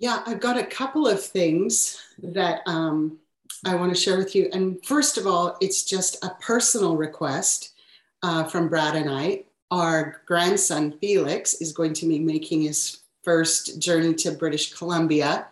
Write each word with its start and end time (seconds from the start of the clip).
Yeah, 0.00 0.22
I've 0.26 0.40
got 0.40 0.56
a 0.56 0.64
couple 0.64 1.06
of 1.06 1.22
things 1.22 2.02
that 2.22 2.62
um, 2.64 3.18
I 3.66 3.74
want 3.74 3.94
to 3.94 4.00
share 4.00 4.16
with 4.16 4.34
you. 4.34 4.48
And 4.54 4.82
first 4.82 5.18
of 5.18 5.26
all, 5.26 5.58
it's 5.60 5.84
just 5.84 6.24
a 6.24 6.30
personal 6.40 6.96
request 6.96 7.74
uh, 8.22 8.44
from 8.44 8.68
Brad 8.68 8.96
and 8.96 9.10
I. 9.10 9.44
Our 9.70 10.22
grandson, 10.24 10.94
Felix, 11.02 11.52
is 11.60 11.72
going 11.72 11.92
to 11.92 12.08
be 12.08 12.18
making 12.18 12.62
his 12.62 13.00
first 13.22 13.78
journey 13.78 14.14
to 14.14 14.32
British 14.32 14.72
Columbia 14.72 15.48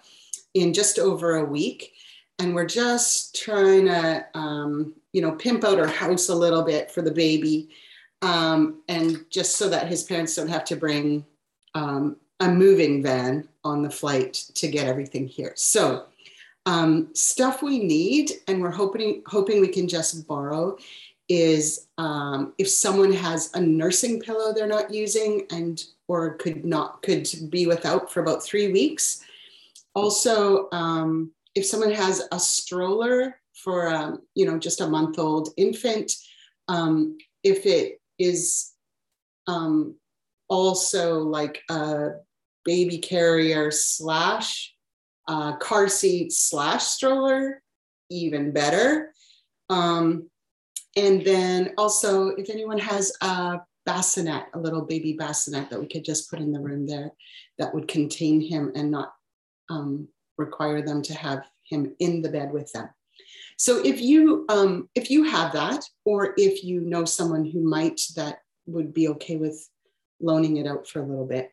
in 0.55 0.73
just 0.73 0.99
over 0.99 1.37
a 1.37 1.45
week. 1.45 1.93
And 2.39 2.55
we're 2.55 2.65
just 2.65 3.39
trying 3.39 3.85
to, 3.85 4.25
um, 4.33 4.95
you 5.13 5.21
know, 5.21 5.33
pimp 5.33 5.63
out 5.63 5.79
our 5.79 5.87
house 5.87 6.31
a 6.31 6.35
little 6.35 6.63
bit 6.63 6.91
for 6.91 7.03
the 7.03 7.11
baby. 7.11 7.69
Um, 8.23 8.83
and 8.89 9.27
just 9.29 9.57
so 9.57 9.69
that 9.69 9.89
his 9.89 10.05
parents 10.05 10.35
don't 10.35 10.49
have 10.49 10.65
to 10.65 10.77
bring 10.77 11.27
um, 11.75 12.17
a 12.41 12.49
moving 12.49 13.03
van 13.03 13.49
on 13.65 13.83
the 13.83 13.91
flight 13.91 14.35
to 14.55 14.69
get 14.69 14.87
everything 14.87 15.27
here. 15.27 15.53
So, 15.57 16.07
um, 16.67 17.09
stuff 17.15 17.63
we 17.63 17.79
need, 17.79 18.33
and 18.47 18.61
we're 18.61 18.71
hoping 18.71 19.23
hoping 19.27 19.61
we 19.61 19.69
can 19.69 19.89
just 19.89 20.27
borrow, 20.29 20.77
is 21.29 21.89
um, 21.99 22.55
if 22.59 22.69
someone 22.69 23.13
has 23.13 23.51
a 23.55 23.61
nursing 23.61 24.21
pillow 24.21 24.53
they're 24.53 24.67
not 24.67 24.93
using 24.93 25.47
and 25.51 25.85
or 26.09 26.35
could 26.37 26.65
not 26.65 27.03
could 27.03 27.29
be 27.51 27.67
without 27.67 28.13
for 28.13 28.21
about 28.21 28.43
three 28.43 28.73
weeks. 28.73 29.25
Also, 29.95 30.69
um, 30.73 31.33
if 31.55 31.67
someone 31.67 31.91
has 31.91 32.23
a 32.33 32.39
stroller 32.39 33.41
for 33.53 33.89
um, 33.89 34.23
you 34.35 34.47
know 34.47 34.59
just 34.59 34.81
a 34.81 34.87
month 34.87 35.19
old 35.19 35.51
infant, 35.57 36.13
um, 36.69 37.19
if 37.43 37.67
it 37.67 38.01
is 38.19 38.73
um, 39.47 39.95
also 40.49 41.21
like 41.21 41.63
a 41.71 42.11
baby 42.69 42.99
carrier 42.99 43.71
slash 43.71 44.75
uh, 45.27 45.57
car 45.57 45.89
seat 45.89 46.31
slash 46.31 46.85
stroller, 46.85 47.63
even 48.11 48.53
better. 48.53 49.15
Um, 49.71 50.29
and 50.95 51.25
then 51.25 51.73
also, 51.79 52.29
if 52.29 52.51
anyone 52.51 52.79
has 52.79 53.11
a 53.23 53.61
bassinet, 53.87 54.49
a 54.53 54.59
little 54.59 54.83
baby 54.83 55.15
bassinet 55.15 55.71
that 55.71 55.81
we 55.81 55.87
could 55.87 56.05
just 56.05 56.29
put 56.29 56.41
in 56.41 56.53
the 56.53 56.61
room 56.61 56.87
there 56.87 57.13
that 57.57 57.75
would 57.75 57.89
contain 57.89 58.39
him 58.39 58.71
and 58.75 58.91
not 58.91 59.15
um, 59.71 60.07
require 60.37 60.83
them 60.83 61.01
to 61.01 61.15
have 61.15 61.49
him 61.65 61.97
in 62.01 62.21
the 62.21 62.29
bed 62.29 62.53
with 62.53 62.71
them. 62.73 62.91
So 63.57 63.79
if 63.83 63.99
you 64.03 64.45
um, 64.51 64.91
if 64.95 65.11
you 65.11 65.25
have 65.25 65.55
that, 65.55 65.85
or 66.05 66.35
if 66.37 66.63
you 66.63 66.83
know 66.83 67.07
someone 67.07 67.47
who 67.47 67.63
might 67.63 67.99
that 68.15 68.41
would 68.67 68.93
be 68.93 69.09
okay 69.09 69.37
with 69.37 69.59
loaning 70.21 70.59
it 70.59 70.67
out 70.67 70.87
for 70.87 71.01
a 71.01 71.07
little 71.07 71.27
bit, 71.27 71.51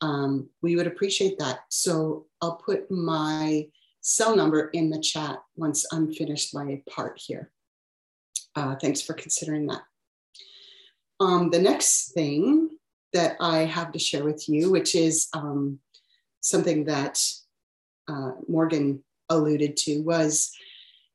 um, 0.00 0.48
we 0.62 0.76
would 0.76 0.86
appreciate 0.86 1.38
that. 1.38 1.60
So 1.68 2.26
I'll 2.40 2.56
put 2.56 2.90
my 2.90 3.68
cell 4.00 4.36
number 4.36 4.68
in 4.68 4.90
the 4.90 5.00
chat 5.00 5.38
once 5.56 5.86
I'm 5.92 6.12
finished 6.12 6.54
my 6.54 6.82
part 6.88 7.20
here. 7.24 7.50
Uh, 8.54 8.76
thanks 8.76 9.02
for 9.02 9.14
considering 9.14 9.66
that. 9.66 9.82
Um, 11.18 11.50
the 11.50 11.60
next 11.60 12.12
thing 12.12 12.70
that 13.12 13.36
I 13.40 13.58
have 13.58 13.92
to 13.92 13.98
share 13.98 14.24
with 14.24 14.48
you, 14.48 14.70
which 14.70 14.94
is 14.94 15.28
um, 15.32 15.78
something 16.40 16.84
that 16.84 17.22
uh, 18.08 18.32
Morgan 18.48 19.02
alluded 19.28 19.76
to, 19.78 20.00
was 20.02 20.52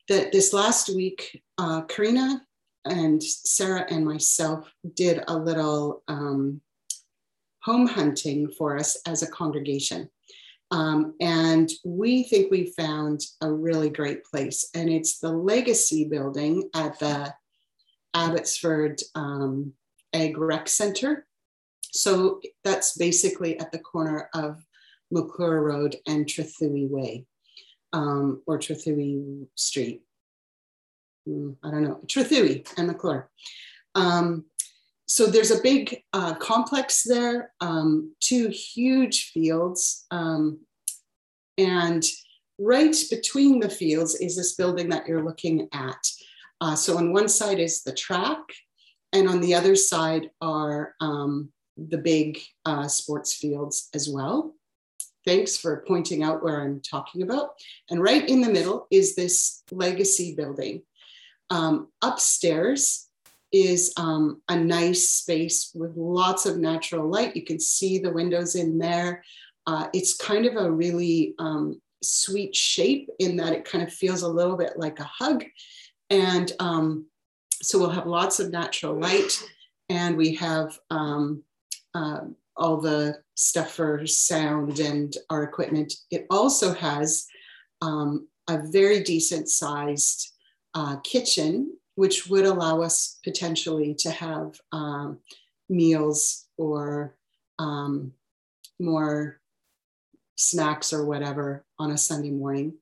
that 0.09 0.32
this 0.32 0.54
last 0.54 0.90
week, 0.90 1.42
uh, 1.58 1.82
Karina 1.82 2.42
and 2.86 3.22
Sarah 3.22 3.86
and 3.90 4.06
myself 4.06 4.72
did 4.96 5.24
a 5.28 5.38
little 5.38 6.04
um, 6.08 6.62
home 7.64 7.88
hunting 7.88 8.50
for 8.52 8.78
us 8.78 9.00
as 9.06 9.22
a 9.22 9.31
congregation. 9.31 10.09
Um, 10.72 11.16
and 11.20 11.70
we 11.84 12.23
think 12.23 12.50
we 12.50 12.73
found 12.78 13.22
a 13.42 13.52
really 13.52 13.90
great 13.90 14.23
place. 14.23 14.70
And 14.73 14.90
it's 14.90 15.20
the 15.20 15.31
Legacy 15.31 16.06
Building 16.06 16.70
at 16.73 16.98
the 17.00 17.34
Abbotsford 18.14 19.02
um, 19.16 19.74
Ag 20.13 20.38
Rec 20.38 20.69
Center. 20.69 21.25
So 21.91 22.40
that's 22.63 22.97
basically 22.97 23.59
at 23.59 23.72
the 23.72 23.80
corner 23.80 24.30
of 24.34 24.63
McClure 25.12 25.62
Road 25.62 25.97
and 26.07 26.25
Trethewey 26.25 26.90
Way, 26.90 27.25
um, 27.91 28.41
or 28.47 28.57
Trethewey 28.57 29.46
Street. 29.56 30.02
Mm, 31.28 31.57
I 31.63 31.69
don't 31.69 31.84
know, 31.84 32.00
Trethewey 32.06 32.66
and 32.78 32.88
McClure. 32.88 33.30
Um, 33.94 34.46
so 35.12 35.26
there's 35.26 35.52
a 35.52 35.62
big 35.62 36.04
uh, 36.14 36.36
complex 36.36 37.04
there, 37.04 37.52
um, 37.60 38.16
two 38.22 38.48
huge 38.48 39.32
fields. 39.32 40.06
Um, 40.10 40.62
and 41.58 42.02
right 42.58 42.96
between 43.10 43.60
the 43.60 43.68
fields 43.68 44.16
is 44.16 44.38
this 44.38 44.56
building 44.56 44.88
that 44.88 45.06
you're 45.06 45.26
looking 45.26 45.68
at. 45.74 45.98
Uh, 46.62 46.76
so 46.76 46.98
on 46.98 47.12
one 47.12 47.28
side 47.28 47.60
is 47.60 47.84
the 47.84 47.92
track, 47.92 48.40
and 49.12 49.28
on 49.28 49.42
the 49.42 49.54
other 49.54 49.76
side 49.76 50.30
are 50.40 50.96
um, 51.02 51.52
the 51.76 51.98
big 51.98 52.40
uh, 52.64 52.88
sports 52.88 53.34
fields 53.34 53.90
as 53.94 54.08
well. 54.08 54.56
Thanks 55.26 55.58
for 55.58 55.84
pointing 55.90 56.24
out 56.24 56.42
where 56.42 56.62
I'm 56.62 56.80
talking 56.80 57.22
about. 57.22 57.50
And 57.90 58.02
right 58.02 58.30
in 58.30 58.40
the 58.40 58.50
middle 58.50 58.88
is 58.90 59.16
this 59.16 59.62
legacy 59.72 60.36
building. 60.36 60.84
Um, 61.50 61.90
upstairs 62.02 63.10
is 63.51 63.94
um, 63.97 64.41
a 64.50 64.56
nice 64.56 65.09
space 65.09 65.72
with 65.75 65.95
lots 65.95 66.45
of 66.45 66.57
natural 66.57 67.09
light. 67.09 67.35
You 67.35 67.44
can 67.44 67.59
see 67.59 68.00
the 68.00 68.13
windows 68.13 68.56
in 68.56 68.78
there. 68.78 69.23
Uh, 69.67 69.88
it's 69.94 70.16
kind 70.16 70.45
of 70.45 70.56
a 70.56 70.72
really 70.72 71.35
um, 71.39 71.81
sweet 72.01 72.56
shape 72.56 73.09
in 73.19 73.35
that 73.38 73.53
it 73.53 73.66
kind 73.66 73.84
of 73.84 73.94
feels 73.94 74.22
a 74.22 74.28
little 74.28 74.57
bit 74.57 74.73
like 74.78 75.00
a 75.00 75.03
hug. 75.03 75.44
And 76.09 76.51
um, 76.59 77.06
so 77.62 77.78
we'll 77.78 77.89
have 77.89 78.07
lots 78.07 78.39
of 78.39 78.51
natural 78.51 79.00
light 79.00 79.41
and 79.89 80.18
we 80.18 80.35
have 80.35 80.78
uh, 80.89 82.22
all 82.56 82.78
the 82.81 83.18
stuff 83.35 83.73
for 83.73 84.06
sound 84.07 84.79
and 84.79 85.16
our 85.29 85.44
equipment. 85.44 85.94
It 86.09 86.25
also 86.29 86.73
has 86.73 87.28
um, 87.81 88.28
a 88.50 88.62
very 88.72 89.03
decent 89.03 89.50
sized 89.50 90.31
uh, 90.73 90.97
kitchen 90.97 91.78
which 92.01 92.25
would 92.25 92.45
allow 92.45 92.81
us 92.81 93.19
potentially 93.23 93.94
to 93.94 94.09
have 94.09 94.59
um, 94.72 95.19
meals 95.69 96.47
or 96.57 97.16
um, 97.59 98.12
more 98.79 99.39
snacks 100.35 100.91
or 100.91 101.06
whatever 101.06 101.63
on 101.78 101.91
a 101.91 101.97
Sunday 102.00 102.31
morning. 102.31 102.73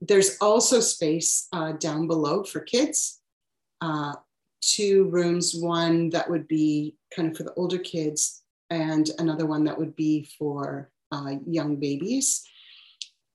There's 0.00 0.38
also 0.40 0.80
space 0.80 1.48
uh, 1.52 1.72
down 1.72 2.06
below 2.06 2.42
for 2.42 2.60
kids. 2.60 3.20
Uh, 3.82 4.14
two 4.62 5.10
rooms, 5.10 5.54
one 5.54 6.08
that 6.08 6.30
would 6.30 6.48
be 6.48 6.96
kind 7.14 7.30
of 7.30 7.36
for 7.36 7.42
the 7.42 7.52
older 7.58 7.78
kids, 7.78 8.42
and 8.70 9.10
another 9.18 9.44
one 9.44 9.64
that 9.64 9.76
would 9.76 9.94
be 9.96 10.26
for 10.38 10.90
uh, 11.12 11.34
young 11.46 11.76
babies. 11.76 12.42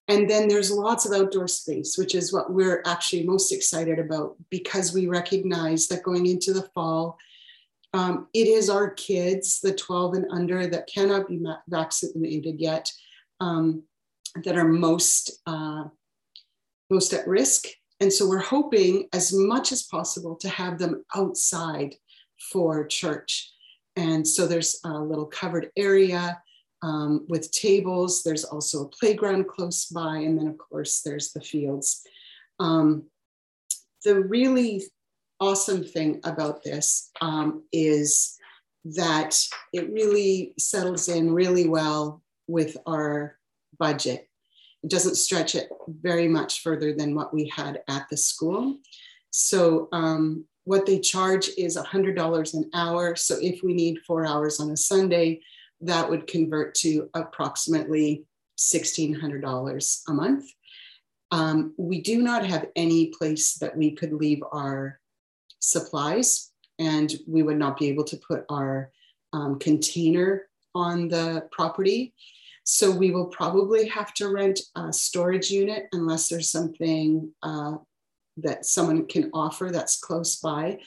And 0.07 0.29
then 0.29 0.47
there's 0.47 0.71
lots 0.71 1.05
of 1.05 1.13
outdoor 1.13 1.47
space, 1.47 1.97
which 1.97 2.13
is 2.13 2.31
what 2.31 2.53
we're 2.53 2.83
actually 2.85 3.23
most 3.23 3.51
excited 3.51 3.97
about 3.97 4.35
because 4.51 4.93
we 4.93 5.07
recognize 5.07 5.87
that 5.87 6.03
going 6.03 6.27
into 6.27 6.53
the 6.53 6.69
fall, 6.75 7.17
um, 7.93 8.27
it 8.33 8.47
is 8.47 8.69
our 8.69 8.91
kids, 8.91 9.61
the 9.61 9.73
12 9.73 10.15
and 10.15 10.25
under, 10.29 10.67
that 10.67 10.87
cannot 10.93 11.27
be 11.27 11.41
vaccinated 11.67 12.59
yet, 12.59 12.91
um, 13.39 13.83
that 14.43 14.57
are 14.57 14.67
most, 14.67 15.41
uh, 15.47 15.85
most 16.89 17.13
at 17.13 17.27
risk. 17.27 17.65
And 17.99 18.11
so 18.11 18.27
we're 18.27 18.39
hoping 18.39 19.07
as 19.13 19.33
much 19.33 19.71
as 19.71 19.83
possible 19.83 20.35
to 20.35 20.49
have 20.49 20.77
them 20.77 21.03
outside 21.15 21.95
for 22.51 22.85
church. 22.85 23.51
And 23.95 24.27
so 24.27 24.45
there's 24.45 24.79
a 24.83 24.99
little 24.99 25.25
covered 25.25 25.71
area 25.77 26.41
um, 26.85 27.25
with 27.27 27.51
tables. 27.51 28.21
There's 28.21 28.43
also 28.43 28.83
a 28.83 28.89
playground 28.89 29.47
close 29.47 29.85
by. 29.85 30.17
And 30.17 30.37
then, 30.37 30.47
of 30.47 30.57
course, 30.59 31.01
there's 31.01 31.33
the 31.33 31.41
fields. 31.41 32.03
Um, 32.59 33.05
the 34.03 34.21
really 34.21 34.83
awesome 35.39 35.83
thing 35.83 36.21
about 36.23 36.63
this 36.63 37.09
um, 37.21 37.63
is 37.71 38.37
that 38.85 39.35
it 39.73 39.91
really 39.91 40.53
settles 40.59 41.09
in 41.09 41.33
really 41.33 41.67
well 41.67 42.21
with 42.47 42.77
our 42.85 43.39
budget. 43.79 44.29
It 44.83 44.91
doesn't 44.91 45.15
stretch 45.15 45.55
it 45.55 45.69
very 45.87 46.27
much 46.27 46.61
further 46.61 46.93
than 46.93 47.15
what 47.15 47.33
we 47.33 47.47
had 47.47 47.81
at 47.89 48.05
the 48.11 48.17
school. 48.17 48.77
So 49.31 49.89
um, 49.91 50.45
what 50.65 50.85
they 50.85 50.99
charge 50.99 51.49
is 51.57 51.77
$100 51.77 52.53
an 52.53 52.69
hour. 52.75 53.15
So 53.15 53.37
if 53.41 53.63
we 53.63 53.73
need 53.73 53.97
four 54.05 54.23
hours 54.23 54.59
on 54.59 54.69
a 54.69 54.77
Sunday, 54.77 55.41
that 55.85 56.09
would 56.09 56.27
convert 56.27 56.75
to 56.75 57.09
approximately 57.13 58.25
$1,600 58.57 60.01
a 60.07 60.13
month. 60.13 60.45
Um, 61.31 61.73
we 61.77 62.01
do 62.01 62.21
not 62.21 62.45
have 62.45 62.67
any 62.75 63.07
place 63.07 63.55
that 63.55 63.75
we 63.75 63.91
could 63.91 64.13
leave 64.13 64.41
our 64.51 64.99
supplies, 65.59 66.51
and 66.79 67.13
we 67.27 67.43
would 67.43 67.57
not 67.57 67.77
be 67.77 67.89
able 67.89 68.03
to 68.05 68.17
put 68.17 68.45
our 68.49 68.91
um, 69.33 69.59
container 69.59 70.43
on 70.73 71.07
the 71.07 71.47
property. 71.51 72.13
So 72.63 72.91
we 72.91 73.11
will 73.11 73.27
probably 73.27 73.87
have 73.87 74.13
to 74.15 74.29
rent 74.29 74.59
a 74.75 74.91
storage 74.91 75.51
unit 75.51 75.87
unless 75.91 76.29
there's 76.29 76.49
something 76.49 77.31
uh, 77.43 77.75
that 78.37 78.65
someone 78.65 79.05
can 79.07 79.29
offer 79.33 79.69
that's 79.71 79.99
close 79.99 80.37
by. 80.37 80.79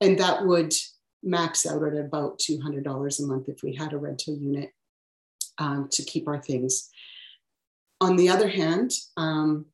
And 0.00 0.18
that 0.18 0.44
would 0.44 0.74
max 1.22 1.66
out 1.66 1.82
at 1.82 1.96
about 1.96 2.38
$200 2.38 2.84
a 3.20 3.26
month 3.26 3.48
if 3.48 3.62
we 3.62 3.74
had 3.74 3.92
a 3.92 3.98
rental 3.98 4.34
unit 4.34 4.72
um, 5.58 5.88
to 5.92 6.02
keep 6.02 6.26
our 6.26 6.40
things. 6.40 6.88
On 8.00 8.16
the 8.16 8.28
other 8.28 8.48
hand, 8.48 8.92
um, 9.16 9.66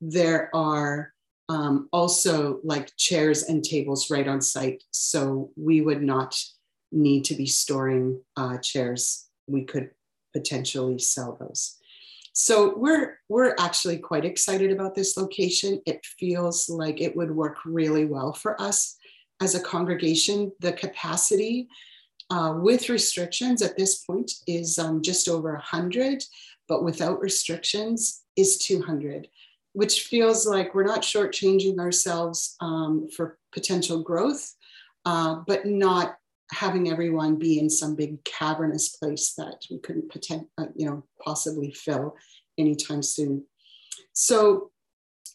there 0.00 0.50
are 0.54 1.12
um, 1.48 1.88
also 1.92 2.60
like 2.64 2.96
chairs 2.96 3.44
and 3.44 3.62
tables 3.62 4.10
right 4.10 4.26
on 4.26 4.40
site. 4.40 4.82
So 4.90 5.50
we 5.56 5.80
would 5.80 6.02
not 6.02 6.42
need 6.90 7.24
to 7.26 7.34
be 7.34 7.46
storing 7.46 8.20
uh, 8.36 8.58
chairs. 8.58 9.28
We 9.46 9.64
could 9.64 9.90
potentially 10.32 10.98
sell 10.98 11.36
those. 11.38 11.78
So 12.34 12.76
we're 12.76 13.18
we're 13.28 13.54
actually 13.58 13.98
quite 13.98 14.24
excited 14.24 14.72
about 14.72 14.94
this 14.94 15.16
location. 15.18 15.82
It 15.86 16.04
feels 16.18 16.68
like 16.68 17.00
it 17.00 17.14
would 17.14 17.30
work 17.30 17.58
really 17.66 18.06
well 18.06 18.32
for 18.32 18.60
us 18.60 18.96
as 19.40 19.54
a 19.54 19.60
congregation. 19.60 20.52
The 20.60 20.72
capacity 20.72 21.68
uh, 22.30 22.54
with 22.56 22.88
restrictions 22.88 23.62
at 23.62 23.76
this 23.76 24.04
point 24.04 24.30
is 24.46 24.78
um, 24.78 25.02
just 25.02 25.28
over 25.28 25.52
100, 25.52 26.22
but 26.68 26.84
without 26.84 27.20
restrictions 27.20 28.22
is 28.36 28.58
200, 28.58 29.28
which 29.72 30.02
feels 30.02 30.46
like 30.46 30.74
we're 30.74 30.84
not 30.84 31.02
shortchanging 31.02 31.78
ourselves 31.78 32.56
um, 32.60 33.08
for 33.14 33.38
potential 33.52 34.02
growth, 34.02 34.54
uh, 35.04 35.36
but 35.46 35.66
not 35.66 36.16
having 36.52 36.90
everyone 36.90 37.36
be 37.36 37.58
in 37.58 37.68
some 37.68 37.94
big 37.96 38.22
cavernous 38.24 38.90
place 38.96 39.34
that 39.36 39.62
we 39.70 39.78
couldn't 39.78 40.10
potent, 40.10 40.46
uh, 40.58 40.66
you 40.74 40.86
know, 40.86 41.02
possibly 41.22 41.72
fill 41.72 42.14
anytime 42.58 43.02
soon. 43.02 43.44
So 44.12 44.70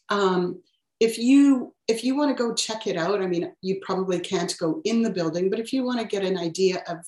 um, 0.08 0.62
if 1.00 1.18
you 1.18 1.74
if 1.86 2.04
you 2.04 2.16
want 2.16 2.36
to 2.36 2.42
go 2.42 2.54
check 2.54 2.86
it 2.86 2.96
out, 2.96 3.22
I 3.22 3.26
mean, 3.26 3.52
you 3.62 3.80
probably 3.82 4.20
can't 4.20 4.54
go 4.58 4.80
in 4.84 5.02
the 5.02 5.10
building, 5.10 5.48
but 5.48 5.60
if 5.60 5.72
you 5.72 5.84
want 5.84 6.00
to 6.00 6.06
get 6.06 6.24
an 6.24 6.36
idea 6.36 6.82
of 6.88 6.98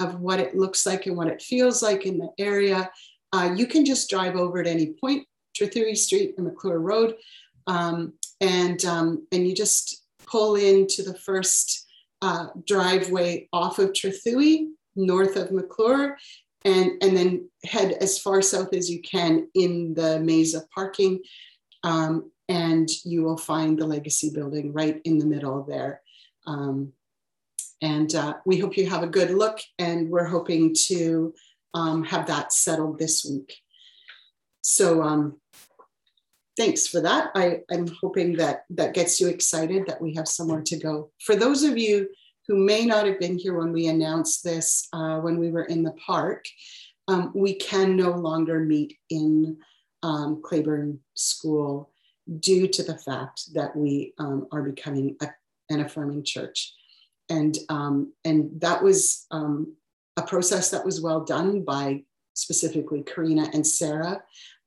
of 0.00 0.20
what 0.20 0.40
it 0.40 0.56
looks 0.56 0.86
like 0.86 1.06
and 1.06 1.16
what 1.16 1.28
it 1.28 1.42
feels 1.42 1.82
like 1.82 2.04
in 2.04 2.18
the 2.18 2.30
area, 2.38 2.90
uh, 3.32 3.54
you 3.56 3.66
can 3.66 3.84
just 3.84 4.10
drive 4.10 4.36
over 4.36 4.58
at 4.58 4.66
any 4.66 4.94
point, 5.00 5.26
Trethewey 5.56 5.96
Street 5.96 6.34
and 6.36 6.46
McClure 6.46 6.80
Road, 6.80 7.16
um, 7.66 8.14
and 8.40 8.84
um, 8.84 9.26
and 9.32 9.46
you 9.46 9.54
just 9.54 10.04
pull 10.26 10.56
into 10.56 11.02
the 11.02 11.16
first 11.18 11.86
uh, 12.22 12.46
driveway 12.66 13.48
off 13.52 13.78
of 13.78 13.92
Trethewey, 13.92 14.68
north 14.96 15.36
of 15.36 15.52
McClure, 15.52 16.16
and, 16.64 16.92
and 17.02 17.16
then 17.16 17.48
head 17.64 17.92
as 18.00 18.18
far 18.18 18.40
south 18.40 18.72
as 18.72 18.90
you 18.90 19.02
can 19.02 19.48
in 19.54 19.94
the 19.94 20.20
maze 20.20 20.54
of 20.54 20.68
parking. 20.70 21.20
Um, 21.82 22.30
and 22.48 22.88
you 23.04 23.22
will 23.22 23.38
find 23.38 23.78
the 23.78 23.86
Legacy 23.86 24.30
building 24.30 24.72
right 24.72 25.00
in 25.04 25.18
the 25.18 25.26
middle 25.26 25.62
there. 25.64 26.02
Um, 26.46 26.92
and 27.80 28.14
uh, 28.14 28.34
we 28.44 28.58
hope 28.58 28.76
you 28.76 28.88
have 28.88 29.02
a 29.02 29.08
good 29.08 29.30
look, 29.30 29.58
and 29.78 30.08
we're 30.10 30.26
hoping 30.26 30.74
to 30.86 31.34
um, 31.74 32.04
have 32.04 32.26
that 32.26 32.52
settled 32.52 32.98
this 32.98 33.24
week. 33.24 33.56
So 34.62 35.02
um, 35.02 35.40
thanks 36.56 36.86
for 36.86 37.00
that. 37.00 37.30
I, 37.34 37.60
I'm 37.70 37.88
hoping 38.00 38.36
that 38.36 38.64
that 38.70 38.94
gets 38.94 39.20
you 39.20 39.28
excited 39.28 39.86
that 39.86 40.00
we 40.00 40.14
have 40.14 40.28
somewhere 40.28 40.62
to 40.62 40.78
go. 40.78 41.10
For 41.20 41.36
those 41.36 41.62
of 41.62 41.76
you 41.76 42.08
who 42.46 42.56
may 42.56 42.84
not 42.84 43.06
have 43.06 43.18
been 43.18 43.38
here 43.38 43.58
when 43.58 43.72
we 43.72 43.88
announced 43.88 44.44
this 44.44 44.88
uh, 44.92 45.18
when 45.18 45.38
we 45.38 45.50
were 45.50 45.64
in 45.64 45.82
the 45.82 45.92
park, 45.92 46.46
um, 47.08 47.32
we 47.34 47.54
can 47.54 47.96
no 47.96 48.10
longer 48.10 48.60
meet 48.60 48.96
in 49.10 49.58
um, 50.02 50.40
Clayburn 50.42 50.98
School 51.14 51.90
due 52.40 52.66
to 52.68 52.82
the 52.82 52.98
fact 52.98 53.54
that 53.54 53.76
we 53.76 54.14
um, 54.18 54.46
are 54.52 54.62
becoming 54.62 55.16
a, 55.20 55.28
an 55.70 55.80
affirming 55.80 56.24
church. 56.24 56.72
And, 57.28 57.56
um, 57.68 58.12
and 58.24 58.60
that 58.60 58.82
was 58.82 59.26
um, 59.30 59.74
a 60.16 60.22
process 60.22 60.70
that 60.70 60.84
was 60.84 61.00
well 61.00 61.24
done 61.24 61.64
by 61.64 62.04
specifically 62.34 63.02
Karina 63.02 63.48
and 63.52 63.66
Sarah. 63.66 64.22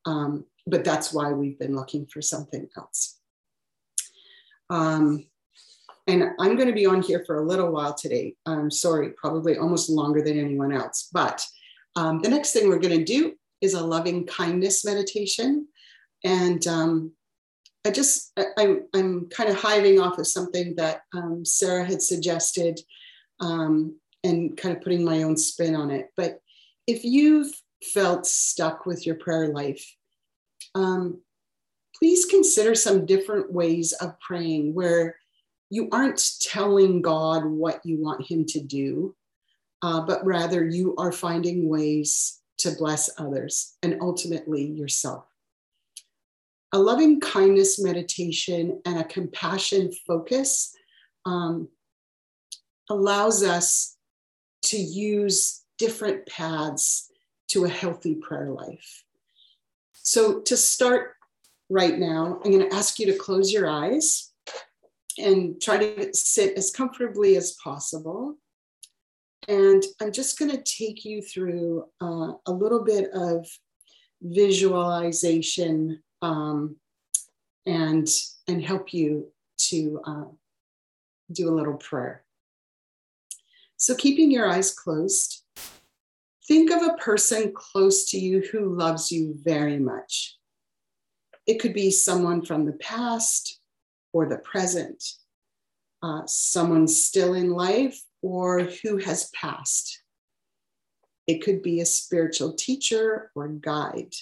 Um, 0.05 0.45
but 0.65 0.83
that's 0.83 1.13
why 1.13 1.31
we've 1.31 1.59
been 1.59 1.75
looking 1.75 2.05
for 2.05 2.21
something 2.21 2.67
else. 2.77 3.19
Um, 4.69 5.25
and 6.07 6.23
I'm 6.39 6.55
going 6.55 6.67
to 6.67 6.73
be 6.73 6.85
on 6.85 7.01
here 7.01 7.23
for 7.25 7.39
a 7.39 7.45
little 7.45 7.71
while 7.71 7.93
today. 7.93 8.35
I'm 8.45 8.71
sorry, 8.71 9.09
probably 9.09 9.57
almost 9.57 9.89
longer 9.89 10.21
than 10.21 10.39
anyone 10.39 10.71
else. 10.71 11.09
But 11.11 11.45
um, 11.95 12.21
the 12.21 12.29
next 12.29 12.53
thing 12.53 12.69
we're 12.69 12.79
going 12.79 12.97
to 12.97 13.03
do 13.03 13.33
is 13.61 13.73
a 13.73 13.85
loving 13.85 14.25
kindness 14.25 14.85
meditation. 14.85 15.67
And 16.23 16.65
um, 16.67 17.11
I 17.85 17.91
just, 17.91 18.33
I, 18.37 18.79
am 18.93 19.29
kind 19.29 19.49
of 19.49 19.55
hiving 19.55 19.99
off 19.99 20.17
of 20.17 20.27
something 20.27 20.75
that 20.75 21.01
um, 21.13 21.45
Sarah 21.45 21.85
had 21.85 22.01
suggested 22.01 22.79
um, 23.39 23.97
and 24.23 24.57
kind 24.57 24.75
of 24.75 24.83
putting 24.83 25.05
my 25.05 25.23
own 25.23 25.37
spin 25.37 25.75
on 25.75 25.89
it. 25.91 26.09
But 26.17 26.41
if 26.85 27.03
you've 27.03 27.53
felt 27.93 28.25
stuck 28.25 28.85
with 28.85 29.05
your 29.05 29.15
prayer 29.15 29.47
life, 29.49 29.95
um, 30.75 31.21
please 31.97 32.25
consider 32.25 32.75
some 32.75 33.05
different 33.05 33.51
ways 33.51 33.93
of 33.93 34.19
praying 34.19 34.73
where 34.73 35.15
you 35.69 35.89
aren't 35.91 36.21
telling 36.41 37.01
God 37.01 37.45
what 37.45 37.81
you 37.85 38.01
want 38.01 38.29
Him 38.29 38.45
to 38.45 38.59
do, 38.59 39.15
uh, 39.81 40.01
but 40.01 40.25
rather 40.25 40.65
you 40.65 40.95
are 40.97 41.11
finding 41.11 41.67
ways 41.67 42.41
to 42.59 42.71
bless 42.71 43.09
others 43.19 43.75
and 43.83 43.97
ultimately 44.01 44.65
yourself. 44.65 45.25
A 46.73 46.79
loving 46.79 47.19
kindness 47.19 47.81
meditation 47.81 48.81
and 48.85 48.99
a 48.99 49.03
compassion 49.05 49.91
focus 50.05 50.75
um, 51.25 51.69
allows 52.89 53.43
us 53.43 53.95
to 54.63 54.77
use 54.77 55.63
different 55.77 56.25
paths 56.27 57.09
to 57.49 57.65
a 57.65 57.69
healthy 57.69 58.15
prayer 58.15 58.49
life. 58.49 59.03
So, 59.93 60.41
to 60.41 60.57
start 60.57 61.15
right 61.69 61.97
now, 61.97 62.39
I'm 62.43 62.51
going 62.51 62.69
to 62.69 62.75
ask 62.75 62.99
you 62.99 63.05
to 63.07 63.17
close 63.17 63.51
your 63.51 63.67
eyes 63.69 64.31
and 65.17 65.61
try 65.61 65.77
to 65.77 66.13
sit 66.13 66.57
as 66.57 66.71
comfortably 66.71 67.35
as 67.35 67.53
possible. 67.63 68.35
And 69.47 69.83
I'm 70.01 70.11
just 70.11 70.37
going 70.37 70.51
to 70.51 70.63
take 70.63 71.05
you 71.05 71.21
through 71.21 71.85
uh, 72.01 72.33
a 72.45 72.51
little 72.51 72.83
bit 72.83 73.09
of 73.13 73.47
visualization 74.21 76.01
um, 76.21 76.77
and, 77.65 78.07
and 78.47 78.63
help 78.63 78.93
you 78.93 79.27
to 79.57 80.01
uh, 80.05 80.25
do 81.31 81.49
a 81.49 81.55
little 81.55 81.75
prayer. 81.75 82.23
So, 83.75 83.95
keeping 83.95 84.31
your 84.31 84.49
eyes 84.49 84.73
closed, 84.73 85.43
think 86.47 86.71
of 86.71 86.81
a 86.81 86.97
person 86.97 87.51
close 87.53 88.09
to 88.11 88.19
you 88.19 88.41
who 88.51 88.75
loves 88.75 89.11
you 89.11 89.35
very 89.43 89.77
much. 89.77 90.37
It 91.45 91.59
could 91.59 91.73
be 91.73 91.91
someone 91.91 92.43
from 92.43 92.65
the 92.65 92.73
past, 92.73 93.59
or 94.13 94.25
the 94.27 94.37
present, 94.37 95.03
uh, 96.01 96.21
someone 96.25 96.87
still 96.87 97.33
in 97.33 97.51
life 97.51 98.01
or 98.21 98.61
who 98.61 98.97
has 98.97 99.29
passed. 99.29 100.01
It 101.27 101.43
could 101.43 101.61
be 101.61 101.81
a 101.81 101.85
spiritual 101.85 102.53
teacher 102.53 103.31
or 103.35 103.47
guide. 103.47 104.13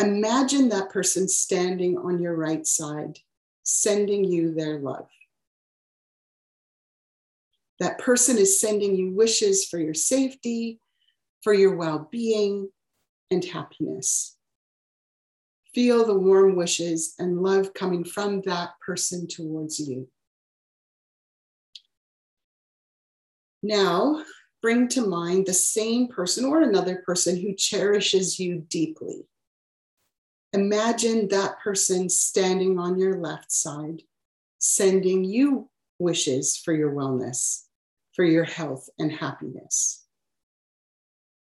Imagine 0.00 0.68
that 0.68 0.90
person 0.90 1.28
standing 1.28 1.98
on 1.98 2.20
your 2.20 2.36
right 2.36 2.66
side, 2.66 3.18
sending 3.64 4.24
you 4.24 4.54
their 4.54 4.78
love. 4.78 5.08
That 7.80 7.98
person 7.98 8.38
is 8.38 8.60
sending 8.60 8.96
you 8.96 9.14
wishes 9.14 9.64
for 9.64 9.78
your 9.78 9.94
safety, 9.94 10.80
for 11.42 11.52
your 11.52 11.76
well 11.76 12.08
being, 12.10 12.70
and 13.30 13.44
happiness. 13.44 14.36
Feel 15.74 16.06
the 16.06 16.18
warm 16.18 16.56
wishes 16.56 17.14
and 17.18 17.42
love 17.42 17.74
coming 17.74 18.04
from 18.04 18.40
that 18.42 18.70
person 18.84 19.26
towards 19.26 19.78
you. 19.78 20.08
Now, 23.62 24.24
bring 24.62 24.88
to 24.88 25.06
mind 25.06 25.46
the 25.46 25.52
same 25.52 26.08
person 26.08 26.44
or 26.44 26.62
another 26.62 27.02
person 27.04 27.36
who 27.36 27.54
cherishes 27.54 28.38
you 28.38 28.64
deeply. 28.68 29.26
Imagine 30.52 31.28
that 31.28 31.58
person 31.60 32.08
standing 32.08 32.78
on 32.78 32.98
your 32.98 33.18
left 33.18 33.52
side, 33.52 34.02
sending 34.58 35.24
you 35.24 35.68
wishes 35.98 36.56
for 36.56 36.72
your 36.72 36.92
wellness, 36.92 37.64
for 38.14 38.24
your 38.24 38.44
health 38.44 38.88
and 38.98 39.12
happiness. 39.12 40.06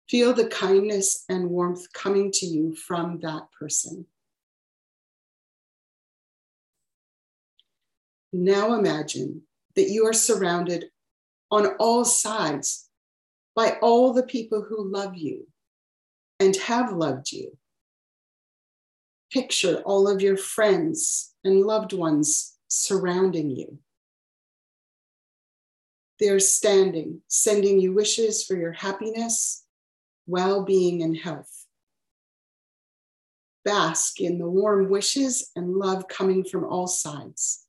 Feel 0.08 0.32
the 0.32 0.46
kindness 0.46 1.24
and 1.28 1.50
warmth 1.50 1.92
coming 1.92 2.32
to 2.32 2.46
you 2.46 2.74
from 2.74 3.20
that 3.20 3.48
person. 3.58 4.06
Now 8.32 8.72
imagine 8.72 9.42
that 9.76 9.90
you 9.90 10.06
are 10.06 10.14
surrounded 10.14 10.86
on 11.50 11.66
all 11.78 12.04
sides 12.04 12.88
by 13.54 13.76
all 13.82 14.12
the 14.12 14.22
people 14.22 14.62
who 14.62 14.90
love 14.90 15.16
you 15.16 15.46
and 16.40 16.56
have 16.56 16.92
loved 16.92 17.32
you. 17.32 17.56
Picture 19.32 19.82
all 19.84 20.08
of 20.08 20.22
your 20.22 20.36
friends 20.36 21.34
and 21.44 21.60
loved 21.60 21.92
ones 21.92 22.56
surrounding 22.68 23.50
you. 23.50 23.78
They're 26.18 26.40
standing, 26.40 27.20
sending 27.28 27.78
you 27.78 27.92
wishes 27.92 28.44
for 28.44 28.56
your 28.56 28.72
happiness, 28.72 29.64
well 30.26 30.64
being, 30.64 31.02
and 31.02 31.16
health. 31.16 31.66
Bask 33.64 34.20
in 34.20 34.38
the 34.38 34.48
warm 34.48 34.88
wishes 34.88 35.50
and 35.54 35.74
love 35.74 36.08
coming 36.08 36.42
from 36.42 36.64
all 36.64 36.86
sides. 36.86 37.66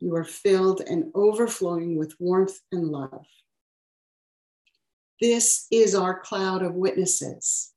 You 0.00 0.16
are 0.16 0.24
filled 0.24 0.80
and 0.80 1.10
overflowing 1.14 1.98
with 1.98 2.14
warmth 2.18 2.58
and 2.72 2.88
love. 2.88 3.26
This 5.20 5.66
is 5.70 5.94
our 5.94 6.18
cloud 6.18 6.62
of 6.62 6.74
witnesses. 6.74 7.73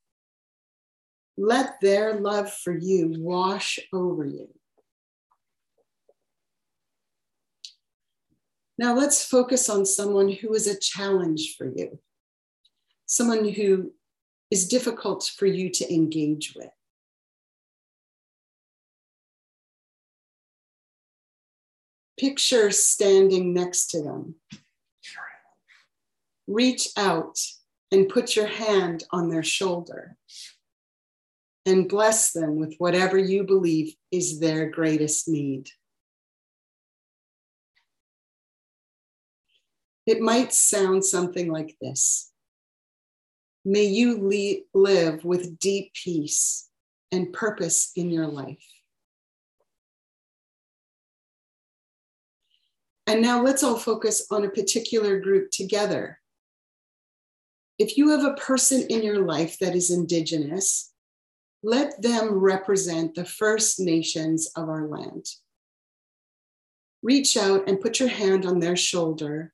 Let 1.38 1.79
their 1.82 2.15
love 2.15 2.51
for 2.51 2.75
you 2.75 3.13
wash 3.20 3.79
over 3.94 4.25
you. 4.25 4.50
Now 8.79 8.96
let's 8.96 9.24
focus 9.24 9.70
on 9.70 9.86
someone 9.86 10.29
who 10.29 10.53
is 10.53 10.67
a 10.67 10.79
challenge 10.79 11.56
for 11.58 11.67
you, 11.67 12.00
someone 13.06 13.50
who 13.50 13.94
is 14.50 14.67
difficult 14.67 15.32
for 15.36 15.46
you 15.46 15.70
to 15.72 15.94
engage 15.94 16.53
with. 16.56 16.70
Picture 22.20 22.72
standing 22.72 23.53
next 23.53 23.88
to 23.91 24.01
them. 24.01 24.36
Reach 26.48 26.89
out 26.98 27.38
and 27.91 28.10
put 28.10 28.36
your 28.36 28.48
hand 28.48 29.03
on 29.12 29.29
their 29.29 29.44
shoulder 29.44 30.17
and 31.68 31.90
bless 31.90 32.32
them 32.32 32.56
with 32.56 32.76
whatever 32.78 33.18
you 33.18 33.44
believe 33.44 33.94
is 34.10 34.40
their 34.40 34.70
greatest 34.70 35.28
need. 35.28 35.68
It 40.06 40.22
might 40.22 40.54
sound 40.54 41.04
something 41.04 41.52
like 41.52 41.76
this 41.82 42.32
May 43.66 43.84
you 43.84 44.18
le- 44.18 44.82
live 44.82 45.26
with 45.26 45.60
deep 45.60 45.92
peace 45.94 46.70
and 47.12 47.34
purpose 47.34 47.92
in 47.98 48.10
your 48.12 48.28
life. 48.28 48.66
And 53.08 53.22
now 53.22 53.44
let's 53.44 53.64
all 53.64 53.78
focus 53.78 54.26
on 54.32 54.46
a 54.46 54.50
particular 54.50 55.20
group 55.20 55.52
together. 55.52 56.20
If 57.78 57.98
you 57.98 58.10
have 58.12 58.24
a 58.24 58.36
person 58.36 58.84
in 58.90 59.04
your 59.04 59.26
life 59.26 59.58
that 59.60 59.76
is 59.76 59.92
Indigenous, 59.92 60.94
let 61.64 62.02
them 62.02 62.30
represent 62.34 63.16
the 63.16 63.26
First 63.26 63.80
Nations 63.80 64.52
of 64.56 64.70
our 64.70 64.88
land. 64.88 65.26
Reach 67.02 67.38
out 67.38 67.68
and 67.68 67.80
put 67.80 68.00
your 68.00 68.10
hand 68.10 68.46
on 68.46 68.60
their 68.60 68.76
shoulder 68.76 69.54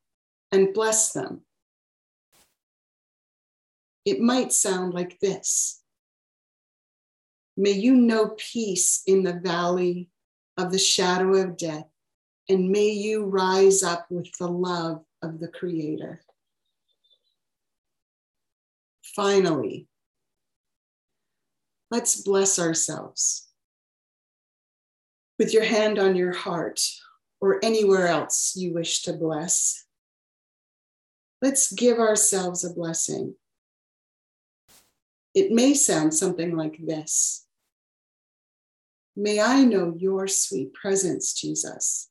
and 0.52 0.74
bless 0.74 1.12
them. 1.12 1.42
It 4.06 4.20
might 4.20 4.52
sound 4.52 4.94
like 4.94 5.20
this 5.20 5.82
May 7.56 7.72
you 7.72 7.96
know 7.96 8.36
peace 8.38 9.04
in 9.06 9.24
the 9.24 9.34
valley 9.34 10.10
of 10.58 10.72
the 10.72 10.80
shadow 10.80 11.36
of 11.36 11.58
death, 11.58 11.88
and 12.50 12.70
may 12.70 12.90
you 12.90 13.26
rise 13.26 13.84
up 13.84 14.08
with 14.10 14.28
the 14.40 14.48
love 14.48 15.04
of 15.22 15.40
the 15.40 15.48
Creator. 15.48 16.22
Finally, 19.16 19.88
let's 21.94 22.22
bless 22.22 22.60
ourselves. 22.60 23.48
With 25.40 25.54
your 25.54 25.64
hand 25.64 25.98
on 25.98 26.18
your 26.18 26.34
heart 26.34 26.82
or 27.40 27.64
anywhere 27.64 28.08
else 28.08 28.54
you 28.56 28.74
wish 28.74 29.04
to 29.04 29.14
bless, 29.14 29.84
Let's 31.44 31.74
give 31.74 32.00
ourselves 32.00 32.64
a 32.64 32.74
blessing. 32.74 33.36
It 35.36 35.52
may 35.52 35.74
sound 35.74 36.14
something 36.14 36.56
like 36.56 36.78
this 36.80 37.46
May 39.18 39.42
I 39.42 39.66
know 39.66 39.94
your 39.98 40.26
sweet 40.30 40.74
presence, 40.74 41.34
Jesus. 41.34 42.10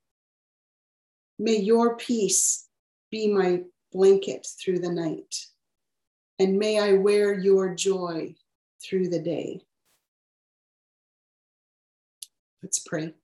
May 1.38 1.56
your 1.56 1.96
peace 1.96 2.68
be 3.10 3.32
my 3.32 3.62
blanket 3.90 4.46
through 4.62 4.80
the 4.80 4.92
night. 4.92 5.34
And 6.38 6.58
may 6.58 6.78
I 6.78 6.92
wear 6.92 7.32
your 7.32 7.74
joy 7.74 8.34
through 8.84 9.08
the 9.08 9.22
day. 9.22 9.62
Let's 12.62 12.78
pray. 12.78 13.14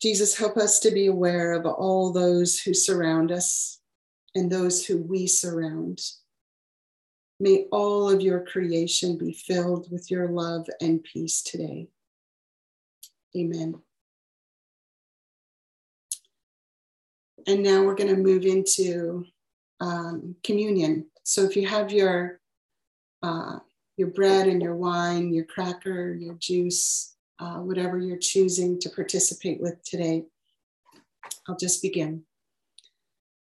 Jesus, 0.00 0.36
help 0.36 0.56
us 0.56 0.80
to 0.80 0.90
be 0.90 1.06
aware 1.06 1.52
of 1.52 1.66
all 1.66 2.12
those 2.12 2.58
who 2.58 2.72
surround 2.72 3.30
us 3.30 3.80
and 4.34 4.50
those 4.50 4.86
who 4.86 4.98
we 5.02 5.26
surround. 5.26 6.00
May 7.38 7.66
all 7.70 8.08
of 8.08 8.22
your 8.22 8.40
creation 8.40 9.18
be 9.18 9.32
filled 9.32 9.90
with 9.90 10.10
your 10.10 10.28
love 10.28 10.68
and 10.80 11.02
peace 11.02 11.42
today. 11.42 11.88
Amen. 13.36 13.74
And 17.46 17.62
now 17.62 17.82
we're 17.82 17.94
going 17.94 18.14
to 18.14 18.20
move 18.20 18.44
into 18.44 19.24
um, 19.80 20.36
communion. 20.44 21.06
So 21.24 21.44
if 21.44 21.56
you 21.56 21.66
have 21.66 21.92
your 21.92 22.40
uh, 23.22 23.58
your 24.00 24.08
bread 24.08 24.48
and 24.48 24.62
your 24.62 24.74
wine, 24.74 25.30
your 25.30 25.44
cracker, 25.44 26.14
your 26.14 26.32
juice, 26.36 27.14
uh, 27.38 27.58
whatever 27.58 27.98
you're 27.98 28.16
choosing 28.16 28.80
to 28.80 28.88
participate 28.88 29.60
with 29.60 29.84
today, 29.84 30.24
I'll 31.46 31.58
just 31.58 31.82
begin. 31.82 32.22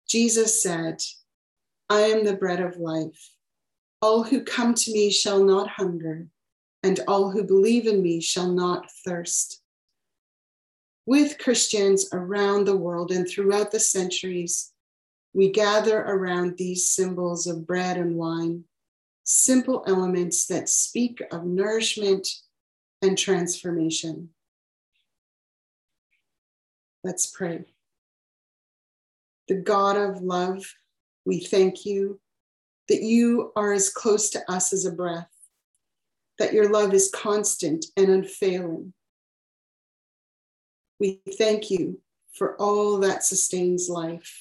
Jesus 0.07 0.63
said, 0.63 1.03
I 1.89 1.99
am 1.99 2.23
the 2.23 2.37
bread 2.37 2.61
of 2.61 2.77
life. 2.77 3.33
All 4.01 4.23
who 4.23 4.41
come 4.41 4.73
to 4.73 4.93
me 4.93 5.11
shall 5.11 5.43
not 5.43 5.67
hunger, 5.67 6.27
and 6.81 7.01
all 7.09 7.29
who 7.29 7.43
believe 7.43 7.85
in 7.85 8.01
me 8.01 8.21
shall 8.21 8.49
not 8.49 8.89
thirst. 9.05 9.61
With 11.05 11.39
Christians 11.39 12.07
around 12.13 12.63
the 12.63 12.77
world 12.77 13.11
and 13.11 13.27
throughout 13.27 13.71
the 13.71 13.81
centuries, 13.81 14.71
we 15.33 15.51
gather 15.51 15.99
around 15.99 16.57
these 16.57 16.87
symbols 16.87 17.47
of 17.47 17.67
bread 17.67 17.97
and 17.97 18.15
wine, 18.15 18.63
simple 19.29 19.83
elements 19.87 20.45
that 20.47 20.69
speak 20.69 21.21
of 21.31 21.45
nourishment 21.45 22.27
and 23.01 23.17
transformation. 23.17 24.29
Let's 27.03 27.27
pray 27.27 27.65
the 29.47 29.55
God 29.55 29.95
of 29.97 30.21
love, 30.21 30.73
we 31.25 31.39
thank 31.39 31.85
you 31.85 32.19
that 32.89 33.01
you 33.01 33.51
are 33.55 33.73
as 33.73 33.89
close 33.89 34.29
to 34.31 34.51
us 34.51 34.73
as 34.73 34.85
a 34.85 34.91
breath, 34.91 35.29
that 36.39 36.53
your 36.53 36.69
love 36.69 36.93
is 36.93 37.11
constant 37.13 37.85
and 37.95 38.09
unfailing. 38.09 38.93
We 40.99 41.21
thank 41.37 41.69
you 41.69 42.01
for 42.33 42.55
all 42.57 42.99
that 42.99 43.23
sustains 43.23 43.89
life. 43.89 44.37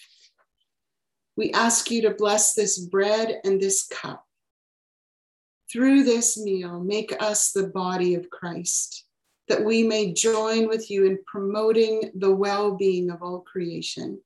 We 1.36 1.52
ask 1.52 1.90
you 1.90 2.02
to 2.02 2.10
bless 2.10 2.54
this 2.54 2.78
bread 2.78 3.40
and 3.44 3.60
this 3.60 3.86
cup. 3.86 4.25
Through 5.70 6.04
this 6.04 6.38
meal, 6.38 6.80
make 6.80 7.14
us 7.20 7.52
the 7.52 7.66
body 7.68 8.14
of 8.14 8.30
Christ, 8.30 9.04
that 9.49 9.64
we 9.64 9.82
may 9.82 10.12
join 10.12 10.68
with 10.68 10.90
you 10.90 11.06
in 11.06 11.18
promoting 11.26 12.12
the 12.14 12.35
well 12.35 12.76
being 12.76 13.11
of 13.11 13.23
all 13.23 13.40
creation. 13.40 14.20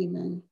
Amen. 0.00 0.42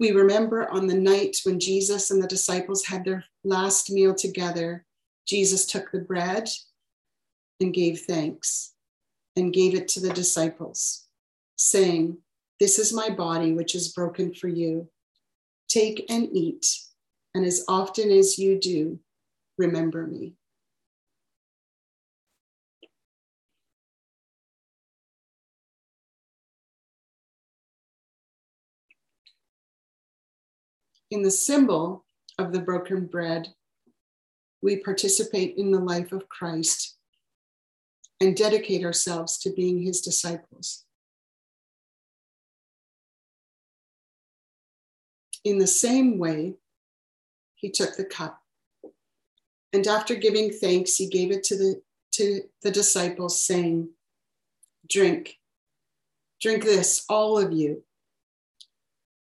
We 0.00 0.10
remember 0.10 0.68
on 0.70 0.86
the 0.86 0.94
night 0.94 1.38
when 1.44 1.60
Jesus 1.60 2.10
and 2.10 2.22
the 2.22 2.26
disciples 2.26 2.84
had 2.84 3.04
their 3.04 3.24
last 3.44 3.90
meal 3.90 4.14
together, 4.14 4.84
Jesus 5.26 5.66
took 5.66 5.90
the 5.90 6.00
bread 6.00 6.48
and 7.60 7.72
gave 7.72 8.00
thanks 8.00 8.72
and 9.36 9.52
gave 9.52 9.74
it 9.74 9.88
to 9.88 10.00
the 10.00 10.12
disciples, 10.12 11.06
saying, 11.56 12.18
This 12.60 12.78
is 12.78 12.92
my 12.92 13.10
body, 13.10 13.52
which 13.52 13.74
is 13.74 13.92
broken 13.92 14.34
for 14.34 14.48
you. 14.48 14.88
Take 15.74 16.06
and 16.08 16.28
eat, 16.32 16.82
and 17.34 17.44
as 17.44 17.64
often 17.66 18.12
as 18.12 18.38
you 18.38 18.60
do, 18.60 19.00
remember 19.58 20.06
me. 20.06 20.34
In 31.10 31.22
the 31.22 31.30
symbol 31.32 32.04
of 32.38 32.52
the 32.52 32.60
broken 32.60 33.06
bread, 33.06 33.48
we 34.62 34.76
participate 34.76 35.56
in 35.56 35.72
the 35.72 35.80
life 35.80 36.12
of 36.12 36.28
Christ 36.28 36.98
and 38.20 38.36
dedicate 38.36 38.84
ourselves 38.84 39.38
to 39.38 39.50
being 39.50 39.82
his 39.82 40.00
disciples. 40.00 40.83
In 45.44 45.58
the 45.58 45.66
same 45.66 46.18
way, 46.18 46.54
he 47.54 47.70
took 47.70 47.96
the 47.96 48.04
cup. 48.04 48.40
And 49.72 49.86
after 49.86 50.14
giving 50.14 50.50
thanks, 50.50 50.96
he 50.96 51.06
gave 51.06 51.30
it 51.30 51.44
to 51.44 51.56
the, 51.56 51.82
to 52.12 52.42
the 52.62 52.70
disciples, 52.70 53.44
saying, 53.44 53.90
Drink, 54.88 55.38
drink 56.40 56.64
this, 56.64 57.04
all 57.08 57.38
of 57.38 57.52
you. 57.52 57.82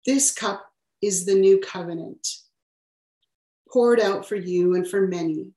This 0.07 0.33
cup 0.33 0.73
is 1.03 1.27
the 1.27 1.35
new 1.35 1.59
covenant, 1.59 2.27
poured 3.71 4.01
out 4.01 4.27
for 4.27 4.37
you 4.37 4.75
and 4.75 4.89
for 4.89 5.07
many. 5.07 5.53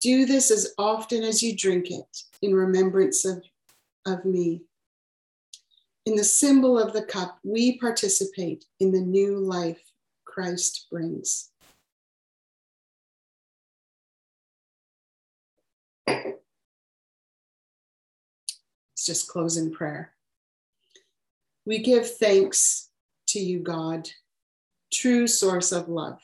Do 0.00 0.24
this 0.24 0.50
as 0.50 0.74
often 0.78 1.22
as 1.22 1.42
you 1.42 1.56
drink 1.56 1.90
it 1.90 2.22
in 2.40 2.54
remembrance 2.54 3.24
of, 3.24 3.42
of 4.06 4.24
me. 4.24 4.62
In 6.06 6.16
the 6.16 6.24
symbol 6.24 6.78
of 6.78 6.92
the 6.92 7.02
cup, 7.02 7.38
we 7.44 7.78
participate 7.78 8.64
in 8.80 8.90
the 8.90 9.00
new 9.00 9.38
life 9.38 9.82
Christ 10.24 10.86
brings. 10.90 11.50
Let's 19.00 19.06
just 19.06 19.28
close 19.28 19.56
in 19.56 19.70
prayer. 19.72 20.12
We 21.66 21.78
give 21.78 22.16
thanks 22.16 22.88
to 23.28 23.38
you, 23.38 23.60
God, 23.60 24.08
true 24.92 25.26
source 25.26 25.72
of 25.72 25.88
love, 25.88 26.20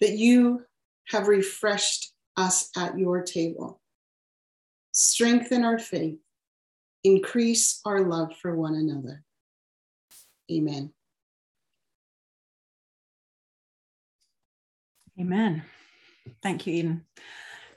that 0.00 0.12
you 0.12 0.64
have 1.08 1.28
refreshed 1.28 2.12
us 2.36 2.70
at 2.76 2.98
your 2.98 3.22
table. 3.22 3.80
Strengthen 4.92 5.64
our 5.64 5.78
faith, 5.78 6.18
increase 7.04 7.80
our 7.84 8.00
love 8.02 8.36
for 8.40 8.54
one 8.54 8.74
another. 8.74 9.22
Amen. 10.50 10.92
Amen. 15.18 15.64
Thank 16.42 16.66
you, 16.66 16.74
Eden. 16.74 17.04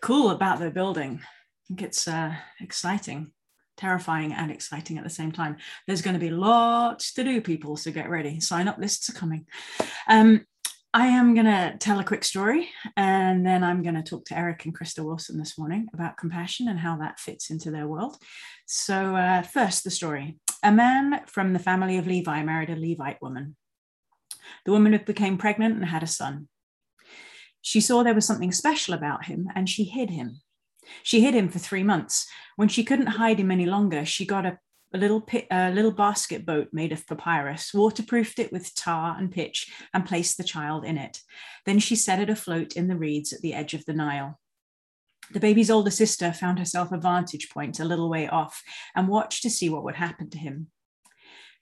Cool 0.02 0.32
about 0.32 0.60
the 0.60 0.70
building. 0.70 1.22
I 1.24 1.28
think 1.68 1.82
it's 1.82 2.08
uh, 2.08 2.36
exciting, 2.60 3.32
terrifying, 3.78 4.34
and 4.34 4.52
exciting 4.52 4.98
at 4.98 5.04
the 5.04 5.10
same 5.10 5.32
time. 5.32 5.58
There's 5.88 6.02
going 6.02 6.14
to 6.14 6.20
be 6.20 6.30
lots 6.30 7.14
to 7.14 7.24
do, 7.24 7.42
people, 7.42 7.78
so 7.78 7.92
get 7.92 8.10
ready. 8.10 8.40
Sign 8.40 8.68
up 8.68 8.78
lists 8.78 9.10
are 9.10 9.14
coming. 9.14 9.46
Um, 10.08 10.46
I 10.96 11.08
am 11.08 11.34
going 11.34 11.48
to 11.48 11.76
tell 11.80 12.00
a 12.00 12.04
quick 12.04 12.24
story 12.24 12.70
and 12.96 13.44
then 13.44 13.64
I'm 13.64 13.82
going 13.82 13.96
to 13.96 14.04
talk 14.04 14.26
to 14.26 14.38
Eric 14.38 14.66
and 14.66 14.78
Krista 14.78 15.04
Wilson 15.04 15.40
this 15.40 15.58
morning 15.58 15.88
about 15.92 16.18
compassion 16.18 16.68
and 16.68 16.78
how 16.78 16.98
that 16.98 17.20
fits 17.20 17.50
into 17.50 17.72
their 17.72 17.88
world. 17.88 18.16
So, 18.68 19.16
uh, 19.16 19.42
first, 19.42 19.84
the 19.84 19.90
story. 19.90 20.38
A 20.62 20.72
man 20.72 21.22
from 21.26 21.54
the 21.54 21.60
family 21.60 21.98
of 21.98 22.06
Levi 22.06 22.44
married 22.44 22.70
a 22.70 22.76
Levite 22.76 23.20
woman. 23.24 23.56
The 24.66 24.72
woman 24.72 25.02
became 25.04 25.40
pregnant 25.40 25.78
and 25.78 25.86
had 25.86 26.04
a 26.04 26.08
son. 26.08 26.48
She 27.64 27.82
saw 27.82 28.04
there 28.04 28.14
was 28.14 28.28
something 28.28 28.52
special 28.52 28.94
about 28.94 29.26
him 29.26 29.50
and 29.56 29.68
she 29.68 29.86
hid 29.86 30.12
him. 30.12 30.42
She 31.02 31.22
hid 31.22 31.34
him 31.34 31.50
for 31.50 31.58
three 31.58 31.84
months. 31.84 32.28
When 32.56 32.68
she 32.68 32.84
couldn't 32.84 33.08
hide 33.08 33.40
him 33.40 33.50
any 33.50 33.66
longer, 33.66 34.06
she 34.06 34.28
got 34.28 34.46
a 34.46 34.60
a 34.94 34.98
little 34.98 35.26
a 35.52 35.72
little 35.72 35.92
basket 35.92 36.46
boat 36.46 36.70
made 36.72 36.92
of 36.92 37.08
papyrus, 37.08 37.74
waterproofed 37.74 38.40
it 38.40 38.52
with 38.52 38.76
tar 38.76 39.16
and 39.18 39.32
pitch, 39.32 39.72
and 39.94 40.06
placed 40.06 40.38
the 40.38 40.44
child 40.44 40.86
in 40.86 40.98
it. 40.98 41.20
Then 41.66 41.80
she 41.80 41.96
set 41.96 42.20
it 42.20 42.30
afloat 42.30 42.74
in 42.74 42.88
the 42.88 42.96
reeds 42.96 43.34
at 43.34 43.42
the 43.42 43.54
edge 43.54 43.74
of 43.74 43.86
the 43.86 43.94
Nile. 43.94 44.40
The 45.32 45.40
baby's 45.40 45.72
older 45.72 45.90
sister 45.90 46.32
found 46.32 46.60
herself 46.60 46.92
a 46.92 46.98
vantage 46.98 47.50
point 47.50 47.80
a 47.80 47.86
little 47.86 48.10
way 48.10 48.28
off 48.28 48.62
and 48.96 49.08
watched 49.08 49.42
to 49.44 49.50
see 49.50 49.70
what 49.70 49.84
would 49.84 49.96
happen 49.96 50.30
to 50.30 50.38
him. 50.38 50.68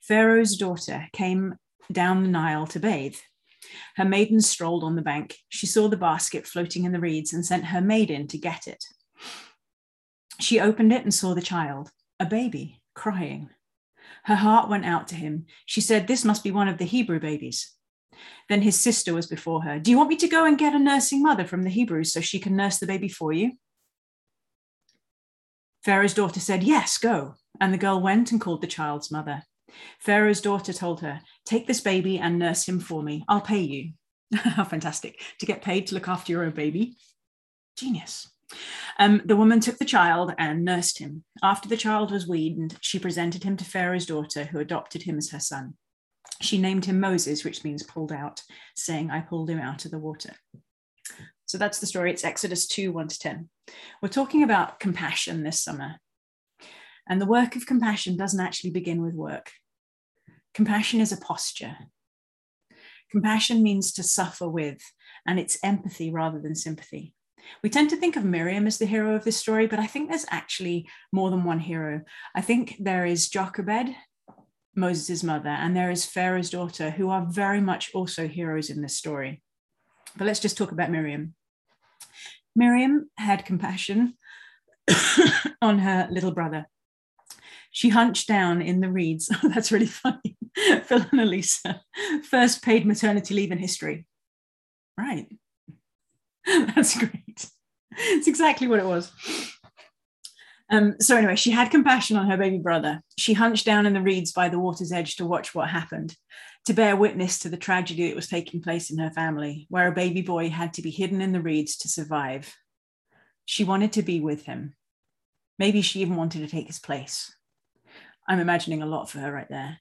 Pharaoh's 0.02 0.58
daughter 0.58 1.08
came 1.14 1.56
down 1.92 2.24
the 2.24 2.30
Nile 2.30 2.68
to 2.68 2.80
bathe. 2.80 3.18
Her 3.96 4.06
maiden 4.06 4.42
strolled 4.42 4.84
on 4.84 4.96
the 4.96 5.02
bank. 5.02 5.38
She 5.50 5.68
saw 5.68 5.88
the 5.88 5.96
basket 5.96 6.48
floating 6.48 6.84
in 6.84 6.92
the 6.92 7.00
reeds 7.00 7.32
and 7.32 7.46
sent 7.46 7.66
her 7.66 7.80
maid 7.80 8.10
in 8.10 8.28
to 8.28 8.38
get 8.38 8.68
it. 8.68 8.84
She 10.40 10.60
opened 10.60 10.92
it 10.92 11.04
and 11.04 11.14
saw 11.14 11.36
the 11.36 11.42
child, 11.42 11.92
a 12.20 12.26
baby 12.26 12.81
crying. 12.94 13.50
Her 14.24 14.36
heart 14.36 14.70
went 14.70 14.86
out 14.86 15.08
to 15.10 15.16
him. 15.16 15.46
She 15.66 15.82
said, 15.82 16.08
This 16.08 16.26
must 16.26 16.44
be 16.44 16.52
one 16.52 16.68
of 16.68 16.78
the 16.78 16.86
Hebrew 16.86 17.20
babies. 17.20 17.74
Then 18.50 18.62
his 18.62 18.80
sister 18.80 19.14
was 19.14 19.28
before 19.28 19.64
her. 19.64 19.80
Do 19.80 19.92
you 19.92 19.98
want 19.98 20.10
me 20.10 20.18
to 20.18 20.28
go 20.28 20.46
and 20.46 20.58
get 20.58 20.76
a 20.76 20.80
nursing 20.80 21.24
mother 21.24 21.46
from 21.46 21.64
the 21.64 21.70
Hebrews 21.70 22.14
so 22.14 22.22
she 22.22 22.40
can 22.40 22.56
nurse 22.56 22.78
the 22.78 22.88
baby 22.88 23.08
for 23.08 23.34
you? 23.34 23.54
Pharaoh's 25.84 26.14
daughter 26.14 26.40
said, 26.40 26.64
Yes, 26.64 26.98
go. 26.98 27.36
And 27.60 27.74
the 27.74 27.78
girl 27.78 28.02
went 28.02 28.32
and 28.32 28.40
called 28.40 28.62
the 28.62 28.68
child's 28.68 29.12
mother. 29.12 29.44
Pharaoh's 30.00 30.42
daughter 30.42 30.74
told 30.74 31.02
her, 31.02 31.22
Take 31.46 31.68
this 31.68 31.82
baby 31.82 32.20
and 32.20 32.38
nurse 32.38 32.68
him 32.68 32.80
for 32.80 33.02
me. 33.02 33.24
I'll 33.28 33.42
pay 33.42 33.60
you. 33.60 33.94
How 34.36 34.64
fantastic 34.64 35.22
to 35.40 35.46
get 35.46 35.62
paid 35.62 35.88
to 35.88 35.96
look 35.96 36.08
after 36.08 36.32
your 36.32 36.44
own 36.44 36.52
baby. 36.52 36.96
Genius. 37.78 38.30
Um, 39.00 39.22
the 39.26 39.36
woman 39.36 39.60
took 39.60 39.78
the 39.78 39.86
child 39.86 40.34
and 40.38 40.66
nursed 40.66 41.00
him. 41.00 41.24
After 41.42 41.68
the 41.68 41.78
child 41.78 42.12
was 42.12 42.28
weaned, 42.28 42.78
she 42.82 43.00
presented 43.00 43.44
him 43.44 43.58
to 43.58 43.66
Pharaoh's 43.66 44.06
daughter, 44.06 44.46
who 44.46 44.60
adopted 44.60 45.04
him 45.04 45.18
as 45.18 45.30
her 45.30 45.40
son. 45.40 45.76
She 46.42 46.58
named 46.58 46.86
him 46.86 47.00
Moses, 47.00 47.44
which 47.44 47.64
means 47.64 47.84
pulled 47.84 48.12
out, 48.12 48.42
saying, 48.76 49.12
I 49.12 49.22
pulled 49.22 49.50
him 49.50 49.60
out 49.60 49.86
of 49.86 49.92
the 49.92 50.00
water. 50.00 50.34
So 51.46 51.58
that's 51.58 51.80
the 51.80 51.86
story. 51.86 52.12
It's 52.12 52.24
Exodus 52.24 52.68
2 52.68 52.92
1 52.92 53.08
to 53.10 53.20
10. 53.20 53.50
We're 54.02 54.10
talking 54.10 54.44
about 54.44 54.80
compassion 54.80 55.44
this 55.44 55.64
summer. 55.64 55.98
And 57.08 57.20
the 57.20 57.26
work 57.26 57.56
of 57.56 57.66
compassion 57.66 58.16
doesn't 58.16 58.40
actually 58.40 58.72
begin 58.72 59.02
with 59.02 59.14
work. 59.14 59.52
Compassion 60.54 61.02
is 61.02 61.12
a 61.12 61.18
posture. 61.18 61.76
Compassion 63.12 63.62
means 63.62 63.92
to 63.94 64.04
suffer 64.04 64.48
with, 64.48 64.82
and 65.28 65.40
it's 65.40 65.58
empathy 65.64 66.12
rather 66.12 66.40
than 66.40 66.56
sympathy. 66.56 67.14
We 67.64 67.70
tend 67.70 67.90
to 67.92 67.96
think 67.96 68.16
of 68.16 68.26
Miriam 68.26 68.68
as 68.68 68.78
the 68.78 68.86
hero 68.86 69.16
of 69.16 69.24
this 69.24 69.38
story, 69.38 69.68
but 69.68 69.80
I 69.80 69.88
think 69.88 70.10
there's 70.10 70.26
actually 70.30 70.88
more 71.12 71.30
than 71.30 71.44
one 71.44 71.60
hero. 71.60 72.02
I 72.36 72.42
think 72.42 72.76
there 72.80 73.06
is 73.06 73.30
Jochebed, 73.30 73.96
Moses' 74.76 75.24
mother, 75.24 75.50
and 75.50 75.76
there 75.76 75.92
is 75.92 76.06
Pharaoh's 76.06 76.50
daughter, 76.50 76.92
who 76.92 77.10
are 77.10 77.26
very 77.30 77.62
much 77.62 77.92
also 77.94 78.28
heroes 78.28 78.70
in 78.70 78.82
this 78.82 78.98
story. 78.98 79.42
But 80.18 80.28
let's 80.28 80.40
just 80.40 80.58
talk 80.58 80.72
about 80.72 80.92
Miriam. 80.92 81.36
Miriam 82.56 83.10
had 83.18 83.46
compassion 83.46 84.16
on 85.62 85.80
her 85.80 86.08
little 86.12 86.32
brother. 86.32 86.68
She 87.72 87.90
hunched 87.90 88.28
down 88.28 88.62
in 88.62 88.82
the 88.82 88.90
reeds. 88.90 89.30
Oh, 89.32 89.50
that's 89.54 89.72
really 89.72 89.86
funny. 89.86 90.38
Phil 90.84 91.06
and 91.12 91.22
Elisa, 91.22 91.82
first 92.24 92.62
paid 92.62 92.86
maternity 92.86 93.34
leave 93.34 93.52
in 93.52 93.58
history. 93.58 94.06
Right. 94.98 95.28
That's 96.76 96.98
great. 96.98 97.50
It's 97.98 98.28
exactly 98.28 98.68
what 98.68 98.80
it 98.80 98.86
was. 98.86 99.12
Um, 100.72 100.96
so, 101.02 101.18
anyway, 101.18 101.36
she 101.36 101.52
had 101.52 101.70
compassion 101.70 102.16
on 102.16 102.30
her 102.30 102.38
baby 102.38 102.58
brother. 102.58 103.02
She 103.18 103.34
hunched 103.34 103.66
down 103.66 103.86
in 103.86 103.94
the 103.94 104.02
reeds 104.02 104.32
by 104.32 104.48
the 104.48 104.60
water's 104.60 104.94
edge 104.94 105.18
to 105.18 105.26
watch 105.26 105.54
what 105.54 105.70
happened, 105.70 106.16
to 106.66 106.74
bear 106.74 106.96
witness 106.96 107.40
to 107.40 107.50
the 107.50 107.58
tragedy 107.58 108.08
that 108.08 108.16
was 108.16 108.30
taking 108.30 108.62
place 108.62 108.90
in 108.90 108.98
her 108.98 109.12
family, 109.12 109.68
where 109.70 109.90
a 109.90 109.94
baby 109.94 110.22
boy 110.22 110.50
had 110.50 110.74
to 110.76 110.82
be 110.82 110.90
hidden 110.90 111.20
in 111.20 111.34
the 111.34 111.42
reeds 111.42 111.76
to 111.80 111.90
survive. 111.90 112.56
She 113.46 113.66
wanted 113.66 113.92
to 113.94 114.02
be 114.02 114.22
with 114.22 114.46
him. 114.46 114.76
Maybe 115.60 115.82
she 115.82 116.00
even 116.00 116.16
wanted 116.16 116.40
to 116.40 116.48
take 116.48 116.68
his 116.68 116.80
place. 116.80 117.36
I'm 118.28 118.40
imagining 118.40 118.82
a 118.82 118.86
lot 118.86 119.10
for 119.10 119.20
her 119.20 119.32
right 119.32 119.50
there. 119.50 119.80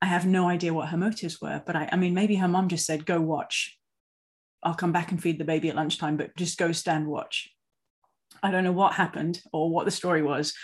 I 0.00 0.06
have 0.06 0.24
no 0.24 0.48
idea 0.48 0.72
what 0.72 0.88
her 0.90 0.96
motives 0.96 1.40
were, 1.40 1.60
but 1.66 1.74
I, 1.74 1.88
I 1.90 1.96
mean, 1.96 2.14
maybe 2.14 2.36
her 2.36 2.46
mom 2.46 2.68
just 2.68 2.86
said, 2.86 3.04
go 3.04 3.20
watch. 3.20 3.77
I'll 4.62 4.74
come 4.74 4.92
back 4.92 5.10
and 5.10 5.22
feed 5.22 5.38
the 5.38 5.44
baby 5.44 5.68
at 5.68 5.76
lunchtime, 5.76 6.16
but 6.16 6.36
just 6.36 6.58
go 6.58 6.72
stand 6.72 7.06
watch. 7.06 7.50
I 8.42 8.50
don't 8.50 8.64
know 8.64 8.72
what 8.72 8.94
happened 8.94 9.40
or 9.52 9.70
what 9.70 9.84
the 9.84 9.90
story 9.90 10.22
was, 10.22 10.54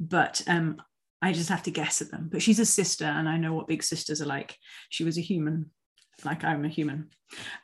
but 0.00 0.42
um, 0.46 0.76
I 1.20 1.32
just 1.32 1.48
have 1.48 1.62
to 1.64 1.70
guess 1.70 2.02
at 2.02 2.10
them. 2.10 2.28
But 2.30 2.42
she's 2.42 2.58
a 2.58 2.66
sister, 2.66 3.04
and 3.04 3.28
I 3.28 3.36
know 3.36 3.54
what 3.54 3.68
big 3.68 3.82
sisters 3.82 4.20
are 4.20 4.26
like. 4.26 4.56
She 4.90 5.04
was 5.04 5.18
a 5.18 5.22
human, 5.22 5.70
like 6.24 6.44
I'm 6.44 6.64
a 6.64 6.68
human. 6.68 7.10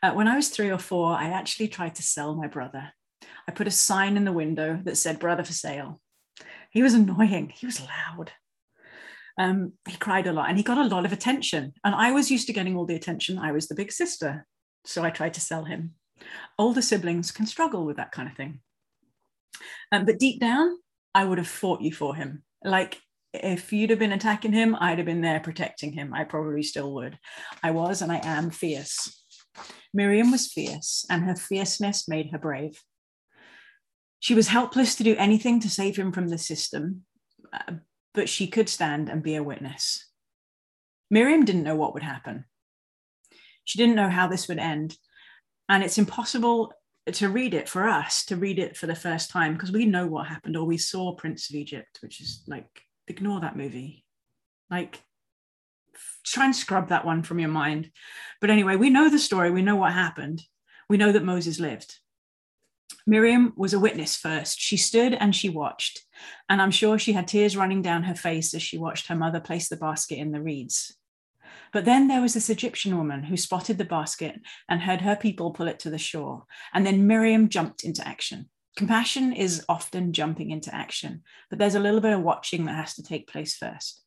Uh, 0.02 0.12
when 0.12 0.28
I 0.28 0.36
was 0.36 0.48
three 0.48 0.70
or 0.70 0.78
four, 0.78 1.12
I 1.12 1.30
actually 1.30 1.68
tried 1.68 1.94
to 1.96 2.02
sell 2.02 2.34
my 2.34 2.46
brother. 2.46 2.92
I 3.46 3.52
put 3.52 3.66
a 3.66 3.72
sign 3.72 4.16
in 4.16 4.24
the 4.24 4.32
window 4.32 4.80
that 4.84 4.96
said 4.96 5.18
brother 5.18 5.44
for 5.44 5.52
sale. 5.52 6.00
He 6.70 6.82
was 6.82 6.94
annoying, 6.94 7.52
he 7.54 7.66
was 7.66 7.80
loud. 7.80 8.32
Um, 9.38 9.74
he 9.88 9.96
cried 9.96 10.26
a 10.26 10.32
lot 10.32 10.48
and 10.48 10.58
he 10.58 10.64
got 10.64 10.78
a 10.78 10.84
lot 10.84 11.04
of 11.04 11.12
attention. 11.12 11.72
And 11.84 11.94
I 11.94 12.10
was 12.10 12.30
used 12.30 12.48
to 12.48 12.52
getting 12.52 12.76
all 12.76 12.86
the 12.86 12.96
attention. 12.96 13.38
I 13.38 13.52
was 13.52 13.68
the 13.68 13.74
big 13.74 13.92
sister. 13.92 14.46
So 14.84 15.02
I 15.02 15.10
tried 15.10 15.34
to 15.34 15.40
sell 15.40 15.64
him. 15.64 15.94
Older 16.58 16.82
siblings 16.82 17.30
can 17.30 17.46
struggle 17.46 17.84
with 17.84 17.96
that 17.96 18.12
kind 18.12 18.28
of 18.28 18.36
thing. 18.36 18.60
Um, 19.92 20.04
but 20.04 20.18
deep 20.18 20.40
down, 20.40 20.78
I 21.14 21.24
would 21.24 21.38
have 21.38 21.48
fought 21.48 21.80
you 21.80 21.92
for 21.92 22.14
him. 22.14 22.42
Like 22.64 23.00
if 23.32 23.72
you'd 23.72 23.90
have 23.90 23.98
been 23.98 24.12
attacking 24.12 24.52
him, 24.52 24.76
I'd 24.78 24.98
have 24.98 25.06
been 25.06 25.20
there 25.20 25.40
protecting 25.40 25.92
him. 25.92 26.14
I 26.14 26.24
probably 26.24 26.62
still 26.62 26.92
would. 26.94 27.18
I 27.62 27.70
was 27.70 28.02
and 28.02 28.10
I 28.10 28.20
am 28.24 28.50
fierce. 28.50 29.24
Miriam 29.92 30.30
was 30.30 30.52
fierce, 30.52 31.06
and 31.10 31.24
her 31.24 31.34
fierceness 31.34 32.08
made 32.08 32.30
her 32.30 32.38
brave. 32.38 32.82
She 34.20 34.34
was 34.34 34.48
helpless 34.48 34.94
to 34.96 35.04
do 35.04 35.16
anything 35.16 35.60
to 35.60 35.70
save 35.70 35.96
him 35.96 36.12
from 36.12 36.28
the 36.28 36.38
system, 36.38 37.04
uh, 37.52 37.74
but 38.14 38.28
she 38.28 38.46
could 38.46 38.68
stand 38.68 39.08
and 39.08 39.22
be 39.22 39.34
a 39.34 39.42
witness. 39.42 40.04
Miriam 41.10 41.44
didn't 41.44 41.62
know 41.62 41.76
what 41.76 41.94
would 41.94 42.02
happen. 42.02 42.44
She 43.68 43.76
didn't 43.76 43.96
know 43.96 44.08
how 44.08 44.28
this 44.28 44.48
would 44.48 44.58
end. 44.58 44.96
And 45.68 45.84
it's 45.84 45.98
impossible 45.98 46.72
to 47.12 47.28
read 47.28 47.52
it 47.52 47.68
for 47.68 47.86
us, 47.86 48.24
to 48.24 48.36
read 48.36 48.58
it 48.58 48.78
for 48.78 48.86
the 48.86 48.94
first 48.94 49.30
time, 49.30 49.52
because 49.52 49.70
we 49.70 49.84
know 49.84 50.06
what 50.06 50.26
happened 50.26 50.56
or 50.56 50.64
we 50.64 50.78
saw 50.78 51.14
Prince 51.14 51.50
of 51.50 51.56
Egypt, 51.56 51.98
which 52.00 52.22
is 52.22 52.42
like, 52.46 52.80
ignore 53.08 53.42
that 53.42 53.58
movie. 53.58 54.06
Like, 54.70 55.02
try 56.24 56.46
and 56.46 56.56
scrub 56.56 56.88
that 56.88 57.04
one 57.04 57.22
from 57.22 57.40
your 57.40 57.50
mind. 57.50 57.90
But 58.40 58.48
anyway, 58.48 58.76
we 58.76 58.88
know 58.88 59.10
the 59.10 59.18
story, 59.18 59.50
we 59.50 59.60
know 59.60 59.76
what 59.76 59.92
happened, 59.92 60.42
we 60.88 60.96
know 60.96 61.12
that 61.12 61.22
Moses 61.22 61.60
lived. 61.60 61.94
Miriam 63.06 63.52
was 63.54 63.74
a 63.74 63.78
witness 63.78 64.16
first. 64.16 64.58
She 64.58 64.78
stood 64.78 65.12
and 65.12 65.36
she 65.36 65.50
watched, 65.50 66.06
and 66.48 66.62
I'm 66.62 66.70
sure 66.70 66.98
she 66.98 67.12
had 67.12 67.28
tears 67.28 67.54
running 67.54 67.82
down 67.82 68.04
her 68.04 68.14
face 68.14 68.54
as 68.54 68.62
she 68.62 68.78
watched 68.78 69.08
her 69.08 69.14
mother 69.14 69.40
place 69.40 69.68
the 69.68 69.76
basket 69.76 70.16
in 70.16 70.32
the 70.32 70.40
reeds. 70.40 70.97
But 71.72 71.84
then 71.84 72.08
there 72.08 72.20
was 72.20 72.34
this 72.34 72.50
Egyptian 72.50 72.96
woman 72.96 73.24
who 73.24 73.36
spotted 73.36 73.78
the 73.78 73.84
basket 73.84 74.40
and 74.68 74.82
heard 74.82 75.00
her 75.00 75.16
people 75.16 75.50
pull 75.50 75.68
it 75.68 75.78
to 75.80 75.90
the 75.90 75.98
shore. 75.98 76.44
And 76.72 76.86
then 76.86 77.06
Miriam 77.06 77.48
jumped 77.48 77.84
into 77.84 78.06
action. 78.06 78.48
Compassion 78.76 79.32
is 79.32 79.64
often 79.68 80.12
jumping 80.12 80.50
into 80.50 80.72
action, 80.72 81.22
but 81.50 81.58
there's 81.58 81.74
a 81.74 81.80
little 81.80 82.00
bit 82.00 82.12
of 82.12 82.22
watching 82.22 82.64
that 82.64 82.76
has 82.76 82.94
to 82.94 83.02
take 83.02 83.26
place 83.26 83.56
first. 83.56 84.02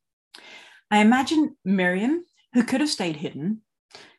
I 0.89 0.99
imagine 0.99 1.57
Miriam, 1.65 2.23
who 2.53 2.63
could 2.63 2.79
have 2.79 2.89
stayed 2.89 3.17
hidden, 3.17 3.61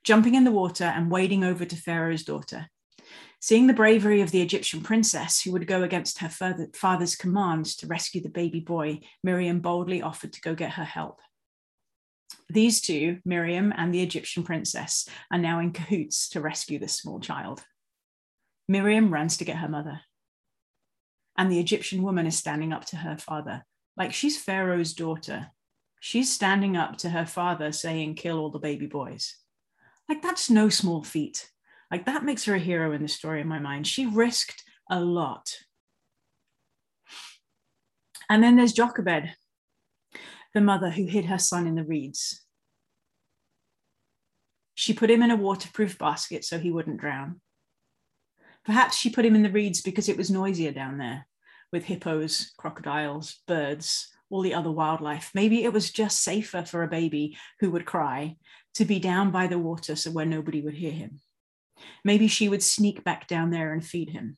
jumping 0.04 0.34
in 0.34 0.44
the 0.44 0.50
water 0.50 0.84
and 0.84 1.10
wading 1.10 1.42
over 1.42 1.64
to 1.64 1.76
Pharaoh's 1.76 2.24
daughter. 2.24 2.68
Seeing 3.40 3.66
the 3.66 3.72
bravery 3.72 4.20
of 4.20 4.30
the 4.30 4.42
Egyptian 4.42 4.82
princess 4.82 5.40
who 5.40 5.52
would 5.52 5.66
go 5.66 5.82
against 5.82 6.18
her 6.18 6.28
father's 6.74 7.16
commands 7.16 7.74
to 7.76 7.86
rescue 7.86 8.20
the 8.20 8.28
baby 8.28 8.60
boy, 8.60 9.00
Miriam 9.24 9.60
boldly 9.60 10.00
offered 10.00 10.32
to 10.34 10.40
go 10.42 10.54
get 10.54 10.72
her 10.72 10.84
help. 10.84 11.20
These 12.52 12.82
two, 12.82 13.18
Miriam 13.24 13.72
and 13.74 13.94
the 13.94 14.02
Egyptian 14.02 14.42
princess, 14.42 15.08
are 15.30 15.38
now 15.38 15.58
in 15.60 15.72
cahoots 15.72 16.28
to 16.30 16.40
rescue 16.40 16.78
this 16.78 16.94
small 16.94 17.18
child. 17.18 17.64
Miriam 18.68 19.12
runs 19.12 19.38
to 19.38 19.44
get 19.46 19.56
her 19.56 19.68
mother. 19.68 20.00
And 21.38 21.50
the 21.50 21.58
Egyptian 21.58 22.02
woman 22.02 22.26
is 22.26 22.36
standing 22.36 22.72
up 22.74 22.84
to 22.86 22.96
her 22.96 23.16
father, 23.16 23.64
like 23.96 24.12
she's 24.12 24.36
Pharaoh's 24.36 24.92
daughter. 24.92 25.48
She's 25.98 26.30
standing 26.30 26.76
up 26.76 26.98
to 26.98 27.10
her 27.10 27.24
father, 27.24 27.72
saying, 27.72 28.16
Kill 28.16 28.38
all 28.38 28.50
the 28.50 28.58
baby 28.58 28.86
boys. 28.86 29.36
Like, 30.06 30.20
that's 30.20 30.50
no 30.50 30.68
small 30.68 31.02
feat. 31.02 31.48
Like, 31.90 32.04
that 32.04 32.24
makes 32.24 32.44
her 32.44 32.56
a 32.56 32.58
hero 32.58 32.92
in 32.92 33.00
the 33.00 33.08
story 33.08 33.40
in 33.40 33.48
my 33.48 33.60
mind. 33.60 33.86
She 33.86 34.04
risked 34.04 34.62
a 34.90 35.00
lot. 35.00 35.56
And 38.28 38.42
then 38.42 38.56
there's 38.56 38.74
Jochebed, 38.74 39.30
the 40.52 40.60
mother 40.60 40.90
who 40.90 41.06
hid 41.06 41.26
her 41.26 41.38
son 41.38 41.66
in 41.66 41.76
the 41.76 41.84
reeds. 41.84 42.41
She 44.82 44.92
put 44.92 45.12
him 45.12 45.22
in 45.22 45.30
a 45.30 45.36
waterproof 45.36 45.96
basket 45.96 46.44
so 46.44 46.58
he 46.58 46.72
wouldn't 46.72 47.00
drown. 47.00 47.40
Perhaps 48.64 48.96
she 48.96 49.10
put 49.10 49.24
him 49.24 49.36
in 49.36 49.44
the 49.44 49.50
reeds 49.52 49.80
because 49.80 50.08
it 50.08 50.16
was 50.16 50.28
noisier 50.28 50.72
down 50.72 50.98
there 50.98 51.28
with 51.72 51.84
hippos, 51.84 52.52
crocodiles, 52.58 53.42
birds, 53.46 54.08
all 54.28 54.42
the 54.42 54.54
other 54.54 54.72
wildlife. 54.72 55.30
Maybe 55.36 55.62
it 55.62 55.72
was 55.72 55.92
just 55.92 56.24
safer 56.24 56.64
for 56.64 56.82
a 56.82 56.88
baby 56.88 57.38
who 57.60 57.70
would 57.70 57.86
cry 57.86 58.34
to 58.74 58.84
be 58.84 58.98
down 58.98 59.30
by 59.30 59.46
the 59.46 59.56
water 59.56 59.94
so 59.94 60.10
where 60.10 60.26
nobody 60.26 60.60
would 60.60 60.74
hear 60.74 60.90
him. 60.90 61.20
Maybe 62.04 62.26
she 62.26 62.48
would 62.48 62.64
sneak 62.64 63.04
back 63.04 63.28
down 63.28 63.50
there 63.50 63.72
and 63.72 63.86
feed 63.86 64.10
him. 64.10 64.36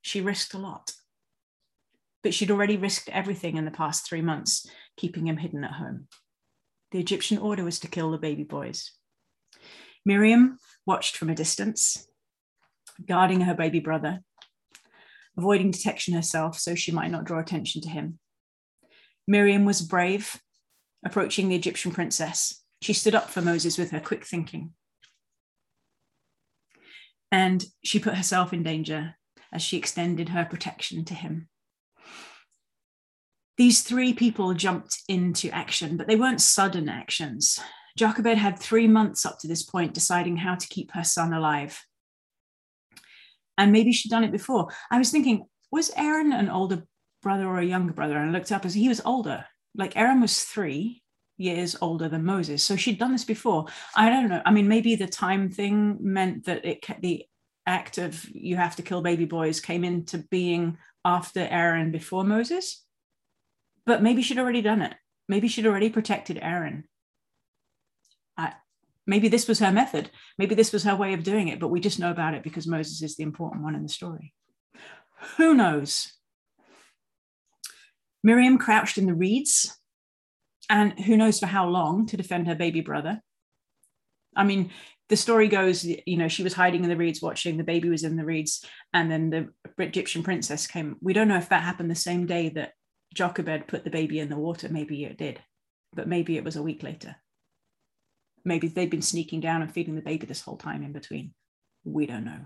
She 0.00 0.22
risked 0.22 0.54
a 0.54 0.58
lot 0.58 0.92
but 2.22 2.34
she'd 2.34 2.50
already 2.50 2.76
risked 2.76 3.08
everything 3.10 3.56
in 3.56 3.64
the 3.64 3.70
past 3.70 4.06
three 4.06 4.22
months, 4.22 4.66
keeping 4.96 5.26
him 5.26 5.38
hidden 5.38 5.64
at 5.64 5.72
home. 5.72 6.06
The 6.90 7.00
Egyptian 7.00 7.38
order 7.38 7.64
was 7.64 7.78
to 7.80 7.88
kill 7.88 8.10
the 8.10 8.18
baby 8.18 8.44
boys. 8.44 8.92
Miriam 10.04 10.58
watched 10.86 11.16
from 11.16 11.30
a 11.30 11.34
distance, 11.34 12.06
guarding 13.06 13.42
her 13.42 13.54
baby 13.54 13.80
brother, 13.80 14.20
avoiding 15.36 15.70
detection 15.70 16.14
herself 16.14 16.58
so 16.58 16.74
she 16.74 16.92
might 16.92 17.10
not 17.10 17.24
draw 17.24 17.38
attention 17.38 17.80
to 17.82 17.88
him. 17.88 18.18
Miriam 19.26 19.64
was 19.64 19.82
brave, 19.82 20.40
approaching 21.04 21.48
the 21.48 21.56
Egyptian 21.56 21.92
princess. 21.92 22.62
She 22.82 22.92
stood 22.92 23.14
up 23.14 23.30
for 23.30 23.42
Moses 23.42 23.78
with 23.78 23.90
her 23.90 24.00
quick 24.00 24.26
thinking. 24.26 24.72
And 27.30 27.64
she 27.84 27.98
put 27.98 28.14
herself 28.16 28.52
in 28.52 28.62
danger 28.62 29.14
as 29.52 29.62
she 29.62 29.76
extended 29.76 30.30
her 30.30 30.44
protection 30.44 31.04
to 31.04 31.14
him 31.14 31.48
these 33.60 33.82
three 33.82 34.14
people 34.14 34.54
jumped 34.54 35.02
into 35.06 35.50
action, 35.50 35.98
but 35.98 36.06
they 36.06 36.16
weren't 36.16 36.40
sudden 36.40 36.88
actions. 36.88 37.60
Jochebed 37.96 38.38
had 38.38 38.58
three 38.58 38.86
months 38.86 39.26
up 39.26 39.38
to 39.40 39.48
this 39.48 39.62
point 39.62 39.94
deciding 39.94 40.36
how 40.36 40.54
to 40.54 40.68
keep 40.68 40.92
her 40.92 41.04
son 41.04 41.32
alive. 41.32 41.84
And 43.58 43.72
maybe 43.72 43.92
she'd 43.92 44.10
done 44.10 44.24
it 44.24 44.32
before. 44.32 44.68
I 44.90 44.98
was 44.98 45.10
thinking, 45.10 45.46
was 45.70 45.90
Aaron 45.96 46.32
an 46.32 46.48
older 46.48 46.84
brother 47.22 47.46
or 47.46 47.58
a 47.58 47.64
younger 47.64 47.92
brother? 47.92 48.16
And 48.16 48.30
I 48.30 48.32
looked 48.32 48.52
up 48.52 48.64
as 48.64 48.74
he 48.74 48.88
was 48.88 49.02
older. 49.04 49.44
Like 49.74 49.96
Aaron 49.96 50.20
was 50.20 50.44
three 50.44 51.02
years 51.36 51.76
older 51.80 52.08
than 52.08 52.24
Moses. 52.24 52.62
So 52.62 52.76
she'd 52.76 52.98
done 52.98 53.12
this 53.12 53.24
before. 53.24 53.66
I 53.94 54.08
don't 54.08 54.28
know. 54.28 54.42
I 54.44 54.50
mean, 54.50 54.68
maybe 54.68 54.94
the 54.94 55.06
time 55.06 55.50
thing 55.50 55.98
meant 56.00 56.46
that 56.46 56.64
it 56.64 56.84
the 57.00 57.24
act 57.66 57.98
of 57.98 58.24
you 58.30 58.56
have 58.56 58.76
to 58.76 58.82
kill 58.82 59.02
baby 59.02 59.26
boys 59.26 59.60
came 59.60 59.84
into 59.84 60.18
being 60.30 60.78
after 61.04 61.40
Aaron 61.40 61.92
before 61.92 62.24
Moses 62.24 62.84
but 63.86 64.02
maybe 64.02 64.22
she'd 64.22 64.38
already 64.38 64.62
done 64.62 64.82
it. 64.82 64.94
Maybe 65.28 65.48
she'd 65.48 65.66
already 65.66 65.90
protected 65.90 66.38
Aaron. 66.40 66.84
Maybe 69.06 69.28
this 69.28 69.48
was 69.48 69.58
her 69.58 69.72
method. 69.72 70.10
Maybe 70.38 70.54
this 70.54 70.72
was 70.72 70.84
her 70.84 70.94
way 70.94 71.14
of 71.14 71.22
doing 71.22 71.48
it, 71.48 71.58
but 71.58 71.68
we 71.68 71.80
just 71.80 71.98
know 71.98 72.10
about 72.10 72.34
it 72.34 72.42
because 72.42 72.66
Moses 72.66 73.02
is 73.02 73.16
the 73.16 73.22
important 73.22 73.62
one 73.62 73.74
in 73.74 73.82
the 73.82 73.88
story. 73.88 74.32
Who 75.36 75.54
knows? 75.54 76.12
Miriam 78.22 78.58
crouched 78.58 78.98
in 78.98 79.06
the 79.06 79.14
reeds, 79.14 79.78
and 80.68 80.98
who 81.00 81.16
knows 81.16 81.40
for 81.40 81.46
how 81.46 81.66
long 81.66 82.06
to 82.06 82.16
defend 82.16 82.46
her 82.46 82.54
baby 82.54 82.80
brother. 82.80 83.20
I 84.36 84.44
mean, 84.44 84.70
the 85.08 85.16
story 85.16 85.48
goes, 85.48 85.84
you 85.84 86.16
know, 86.16 86.28
she 86.28 86.44
was 86.44 86.54
hiding 86.54 86.84
in 86.84 86.90
the 86.90 86.96
reeds 86.96 87.20
watching, 87.20 87.56
the 87.56 87.64
baby 87.64 87.88
was 87.88 88.04
in 88.04 88.16
the 88.16 88.24
reeds, 88.24 88.64
and 88.92 89.10
then 89.10 89.30
the 89.30 89.48
Egyptian 89.78 90.22
princess 90.22 90.66
came. 90.66 90.96
We 91.00 91.12
don't 91.12 91.26
know 91.26 91.36
if 91.36 91.48
that 91.48 91.64
happened 91.64 91.90
the 91.90 91.96
same 91.96 92.26
day 92.26 92.50
that 92.50 92.74
Jochebed 93.14 93.66
put 93.66 93.82
the 93.82 93.90
baby 93.90 94.20
in 94.20 94.28
the 94.28 94.38
water. 94.38 94.68
Maybe 94.68 95.04
it 95.04 95.18
did, 95.18 95.42
but 95.92 96.06
maybe 96.06 96.36
it 96.36 96.44
was 96.44 96.54
a 96.54 96.62
week 96.62 96.84
later. 96.84 97.16
Maybe 98.44 98.68
they'd 98.68 98.90
been 98.90 99.02
sneaking 99.02 99.40
down 99.40 99.62
and 99.62 99.72
feeding 99.72 99.94
the 99.94 100.02
baby 100.02 100.26
this 100.26 100.40
whole 100.40 100.56
time 100.56 100.82
in 100.82 100.92
between. 100.92 101.34
We 101.84 102.06
don't 102.06 102.24
know. 102.24 102.40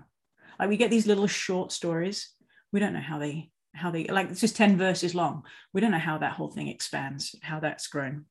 Like 0.59 0.69
we 0.69 0.77
get 0.77 0.89
these 0.89 1.07
little 1.07 1.27
short 1.27 1.71
stories. 1.71 2.31
We 2.71 2.79
don't 2.79 2.93
know 2.93 3.01
how 3.01 3.19
they 3.19 3.51
how 3.73 3.91
they 3.91 4.05
like 4.05 4.29
it's 4.29 4.41
just 4.41 4.55
10 4.55 4.77
verses 4.77 5.13
long. 5.13 5.43
We 5.73 5.81
don't 5.81 5.91
know 5.91 5.97
how 5.97 6.17
that 6.17 6.33
whole 6.33 6.49
thing 6.49 6.67
expands, 6.67 7.35
how 7.41 7.59
that's 7.59 7.87
grown. 7.87 8.25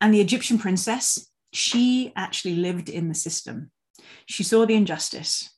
And 0.00 0.12
the 0.12 0.20
Egyptian 0.20 0.58
princess, 0.58 1.30
she 1.52 2.12
actually 2.16 2.56
lived 2.56 2.88
in 2.88 3.08
the 3.08 3.14
system. 3.14 3.70
She 4.26 4.42
saw 4.42 4.66
the 4.66 4.74
injustice. 4.74 5.50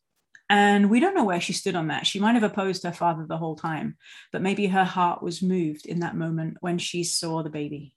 And 0.51 0.91
we 0.91 1.01
don't 1.01 1.15
know 1.15 1.25
where 1.25 1.41
she 1.41 1.55
stood 1.55 1.77
on 1.77 1.89
that. 1.89 2.07
She 2.07 2.21
might 2.21 2.35
have 2.35 2.43
opposed 2.43 2.83
her 2.83 2.93
father 2.93 3.25
the 3.27 3.39
whole 3.39 3.57
time, 3.57 3.97
but 4.33 4.43
maybe 4.43 4.67
her 4.67 4.85
heart 4.85 5.23
was 5.23 5.41
moved 5.41 5.87
in 5.87 6.01
that 6.01 6.17
moment 6.17 6.59
when 6.61 6.77
she 6.77 7.05
saw 7.05 7.43
the 7.43 7.49
baby. 7.49 7.95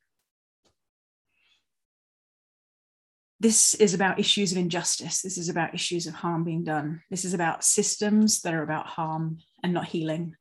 This 3.46 3.76
is 3.76 3.94
about 3.94 4.18
issues 4.18 4.52
of 4.52 4.58
injustice. 4.58 5.22
This 5.22 5.38
is 5.38 5.50
about 5.50 5.76
issues 5.76 6.08
of 6.08 6.16
harm 6.16 6.44
being 6.44 6.64
done. 6.64 7.04
This 7.12 7.24
is 7.24 7.36
about 7.36 7.64
systems 7.64 8.42
that 8.42 8.56
are 8.56 8.64
about 8.64 8.88
harm 8.88 9.38
and 9.62 9.72
not 9.72 9.86
healing 9.86 10.36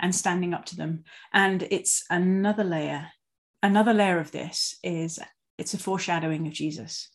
and 0.00 0.14
standing 0.14 0.54
up 0.54 0.64
to 0.66 0.76
them. 0.76 1.04
And 1.34 1.68
it's 1.70 2.06
another 2.08 2.64
layer. 2.64 3.08
Another 3.62 3.92
layer 3.92 4.18
of 4.18 4.32
this 4.32 4.78
is 4.82 5.18
it's 5.58 5.74
a 5.74 5.78
foreshadowing 5.78 6.46
of 6.46 6.54
Jesus 6.54 7.10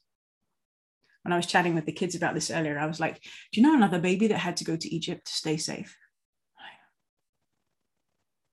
when 1.23 1.33
I 1.33 1.37
was 1.37 1.47
chatting 1.47 1.73
with 1.73 1.87
the 1.87 1.91
kids 1.91 2.13
about 2.13 2.35
this 2.35 2.51
earlier, 2.51 2.77
I 2.77 2.85
was 2.85 2.99
like, 2.99 3.23
do 3.51 3.61
you 3.61 3.63
know 3.63 3.73
another 3.73 3.99
baby 3.99 4.27
that 4.27 4.37
had 4.37 4.57
to 4.57 4.63
go 4.63 4.75
to 4.75 4.95
Egypt 4.95 5.25
to 5.25 5.33
stay 5.33 5.57
safe? 5.57 5.97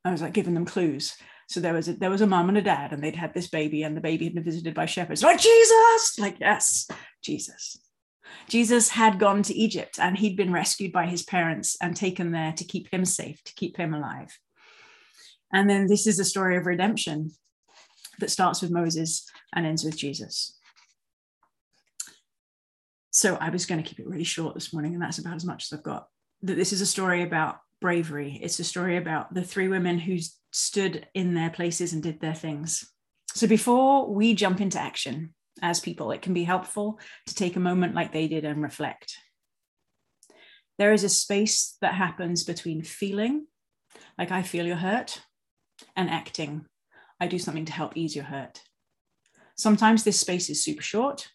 I 0.06 0.10
was 0.10 0.22
like 0.22 0.32
giving 0.32 0.54
them 0.54 0.64
clues. 0.64 1.16
So 1.48 1.60
there 1.60 1.72
was 1.72 1.88
a, 1.88 1.94
there 1.94 2.10
was 2.10 2.20
a 2.20 2.26
mom 2.26 2.50
and 2.50 2.58
a 2.58 2.62
dad, 2.62 2.92
and 2.92 3.02
they'd 3.02 3.16
had 3.16 3.32
this 3.32 3.48
baby, 3.48 3.82
and 3.82 3.96
the 3.96 4.02
baby 4.02 4.26
had 4.26 4.34
been 4.34 4.44
visited 4.44 4.74
by 4.74 4.84
shepherds. 4.84 5.22
Like 5.22 5.40
Jesus, 5.40 6.18
like 6.18 6.36
yes, 6.40 6.88
Jesus. 7.22 7.78
Jesus 8.48 8.90
had 8.90 9.18
gone 9.18 9.42
to 9.44 9.54
Egypt, 9.54 9.98
and 9.98 10.18
he'd 10.18 10.36
been 10.36 10.52
rescued 10.52 10.92
by 10.92 11.06
his 11.06 11.22
parents 11.22 11.76
and 11.80 11.96
taken 11.96 12.32
there 12.32 12.52
to 12.52 12.64
keep 12.64 12.92
him 12.92 13.06
safe, 13.06 13.42
to 13.44 13.54
keep 13.54 13.78
him 13.78 13.94
alive. 13.94 14.38
And 15.50 15.70
then 15.70 15.86
this 15.86 16.06
is 16.06 16.18
a 16.18 16.24
story 16.24 16.58
of 16.58 16.66
redemption 16.66 17.30
that 18.18 18.30
starts 18.30 18.60
with 18.60 18.70
Moses 18.70 19.26
and 19.54 19.64
ends 19.64 19.84
with 19.84 19.96
Jesus. 19.96 20.54
So 23.10 23.36
I 23.36 23.48
was 23.48 23.64
going 23.64 23.82
to 23.82 23.88
keep 23.88 24.00
it 24.00 24.06
really 24.06 24.22
short 24.22 24.52
this 24.52 24.74
morning, 24.74 24.92
and 24.92 25.02
that's 25.02 25.18
about 25.18 25.36
as 25.36 25.46
much 25.46 25.64
as 25.64 25.78
I've 25.78 25.82
got. 25.82 26.08
That 26.42 26.56
this 26.56 26.74
is 26.74 26.82
a 26.82 26.86
story 26.86 27.22
about 27.22 27.56
bravery. 27.80 28.38
It's 28.42 28.58
a 28.58 28.64
story 28.64 28.98
about 28.98 29.32
the 29.32 29.42
three 29.42 29.68
women 29.68 29.98
who 29.98 30.18
stood 30.58 31.06
in 31.14 31.34
their 31.34 31.50
places 31.50 31.92
and 31.92 32.02
did 32.02 32.20
their 32.20 32.34
things. 32.34 32.90
So 33.34 33.46
before 33.46 34.12
we 34.12 34.34
jump 34.34 34.60
into 34.60 34.80
action, 34.80 35.34
as 35.62 35.80
people. 35.80 36.10
It 36.10 36.22
can 36.22 36.34
be 36.34 36.44
helpful 36.44 36.98
to 37.26 37.34
take 37.34 37.56
a 37.56 37.60
moment 37.60 37.94
like 37.94 38.12
they 38.12 38.28
did 38.28 38.44
and 38.44 38.62
reflect. 38.62 39.16
There 40.78 40.92
is 40.92 41.04
a 41.04 41.08
space 41.08 41.76
that 41.80 41.94
happens 41.94 42.44
between 42.44 42.82
feeling, 42.82 43.46
like 44.16 44.30
I 44.30 44.42
feel 44.42 44.66
your 44.66 44.76
hurt, 44.76 45.22
and 45.96 46.08
acting. 46.08 46.66
I 47.20 47.26
do 47.26 47.38
something 47.38 47.64
to 47.64 47.72
help 47.72 47.96
ease 47.96 48.14
your 48.14 48.26
hurt. 48.26 48.62
Sometimes 49.56 50.04
this 50.04 50.20
space 50.20 50.48
is 50.50 50.62
super 50.62 50.82
short 50.82 51.28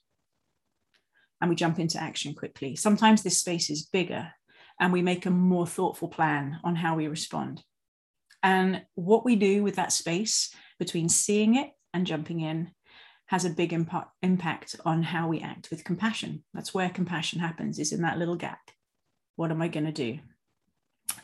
and 1.42 1.50
we 1.50 1.58
jump 1.58 1.78
into 1.78 2.02
action 2.02 2.34
quickly. 2.34 2.78
Sometimes 2.78 3.22
this 3.22 3.38
space 3.38 3.70
is 3.70 3.86
bigger 3.86 4.32
and 4.80 4.94
we 4.94 5.02
make 5.02 5.26
a 5.26 5.30
more 5.30 5.68
thoughtful 5.68 6.08
plan 6.08 6.60
on 6.64 6.78
how 6.78 6.96
we 6.96 7.08
respond. 7.10 7.62
And 8.44 8.84
what 8.96 9.26
we 9.26 9.38
do 9.38 9.64
with 9.64 9.78
that 9.78 9.94
space 9.94 10.54
between 10.78 11.10
seeing 11.10 11.56
it 11.56 11.72
and 11.94 12.06
jumping 12.06 12.42
in 12.42 12.72
has 13.28 13.46
a 13.46 13.50
big 13.50 13.74
impact, 13.74 14.76
on 14.86 15.02
how 15.02 15.30
we 15.30 15.40
act 15.40 15.70
with 15.72 15.86
compassion. 15.86 16.44
That's 16.54 16.74
where 16.74 16.90
compassion 16.90 17.40
happens, 17.40 17.80
is 17.80 17.94
in 17.94 18.02
that 18.02 18.20
little 18.20 18.36
gap. 18.36 18.60
What 19.38 19.50
am 19.50 19.62
I 19.62 19.70
going 19.70 19.86
to 19.86 19.92
do? 19.92 20.20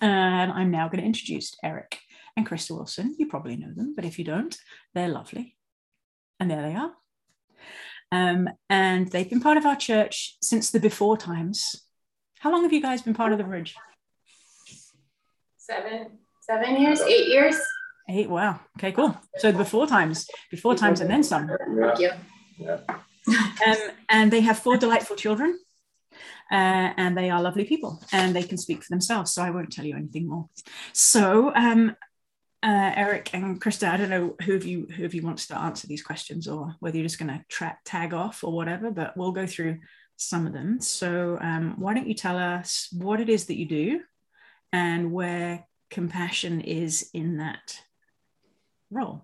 And 0.02 0.52
I'm 0.52 0.72
now 0.72 0.88
going 0.88 1.02
to 1.02 1.06
introduce 1.06 1.56
Eric 1.64 2.00
and 2.38 2.48
Krista 2.48 2.72
Wilson. 2.72 3.16
You 3.20 3.28
probably 3.28 3.58
know 3.58 3.74
them, 3.76 3.94
but 3.96 4.06
if 4.06 4.18
you 4.18 4.26
don't, 4.26 4.58
they're 4.96 5.10
lovely. 5.10 5.58
And 6.40 6.50
there 6.50 6.62
they 6.62 6.74
are. 6.74 6.94
Um, 8.12 8.50
and 8.70 9.12
they've 9.12 9.30
been 9.30 9.42
part 9.42 9.58
of 9.58 9.66
our 9.66 9.76
church 9.76 10.38
since 10.42 10.72
the 10.72 10.80
before 10.80 11.18
times. 11.18 11.84
How 12.40 12.52
long 12.52 12.64
have 12.64 12.74
you 12.74 12.82
guys 12.82 13.02
been 13.02 13.14
part 13.14 13.34
of 13.34 13.38
the 13.38 13.44
bridge? 13.44 13.76
Seven, 15.58 16.20
seven 16.50 16.82
years, 16.82 17.02
eight 17.02 17.28
years. 17.28 17.56
Eight. 18.10 18.30
Wow. 18.30 18.60
Okay. 18.78 18.92
Cool. 18.92 19.16
So 19.38 19.52
before 19.52 19.86
times, 19.86 20.28
before 20.50 20.76
times, 20.76 21.00
and 21.00 21.10
then 21.10 21.24
some. 21.24 21.50
Thank 21.80 22.00
you. 22.00 22.12
Um, 22.68 23.78
and 24.10 24.32
they 24.32 24.42
have 24.42 24.58
four 24.60 24.78
delightful 24.78 25.16
children. 25.16 25.60
Uh, 26.52 26.90
and 26.98 27.16
they 27.16 27.30
are 27.30 27.44
lovely 27.44 27.64
people 27.64 28.02
and 28.12 28.36
they 28.36 28.42
can 28.42 28.58
speak 28.58 28.82
for 28.84 28.90
themselves. 28.90 29.32
So 29.32 29.44
I 29.44 29.52
won't 29.52 29.72
tell 29.72 29.86
you 29.86 29.96
anything 29.96 30.28
more. 30.28 30.50
So 30.94 31.54
um, 31.54 31.96
uh, 32.64 32.92
Eric 32.96 33.30
and 33.36 33.62
Krista, 33.62 33.88
I 33.88 33.98
don't 33.98 34.10
know 34.10 34.36
who 34.44 34.56
of 34.56 34.66
you 34.66 34.88
who 34.88 35.06
of 35.06 35.14
you 35.14 35.22
wants 35.22 35.46
to 35.48 35.58
answer 35.58 35.86
these 35.86 36.02
questions 36.02 36.48
or 36.48 36.74
whether 36.80 36.98
you're 36.98 37.06
just 37.06 37.20
going 37.20 37.30
to 37.30 37.46
tra- 37.50 37.78
tag 37.86 38.16
off 38.16 38.44
or 38.44 38.52
whatever, 38.52 38.90
but 38.90 39.16
we'll 39.16 39.32
go 39.32 39.46
through 39.46 39.78
some 40.18 40.48
of 40.48 40.54
them. 40.54 40.82
So 40.82 41.38
um, 41.40 41.76
why 41.78 41.94
don't 41.94 42.08
you 42.08 42.16
tell 42.16 42.38
us 42.38 42.90
what 42.92 43.22
it 43.22 43.30
is 43.30 43.46
that 43.46 43.60
you 43.60 43.68
do 43.68 44.02
and 44.74 45.12
where 45.12 45.68
compassion 45.90 46.62
is 46.62 47.10
in 47.14 47.38
that 47.38 47.82
role? 48.92 49.24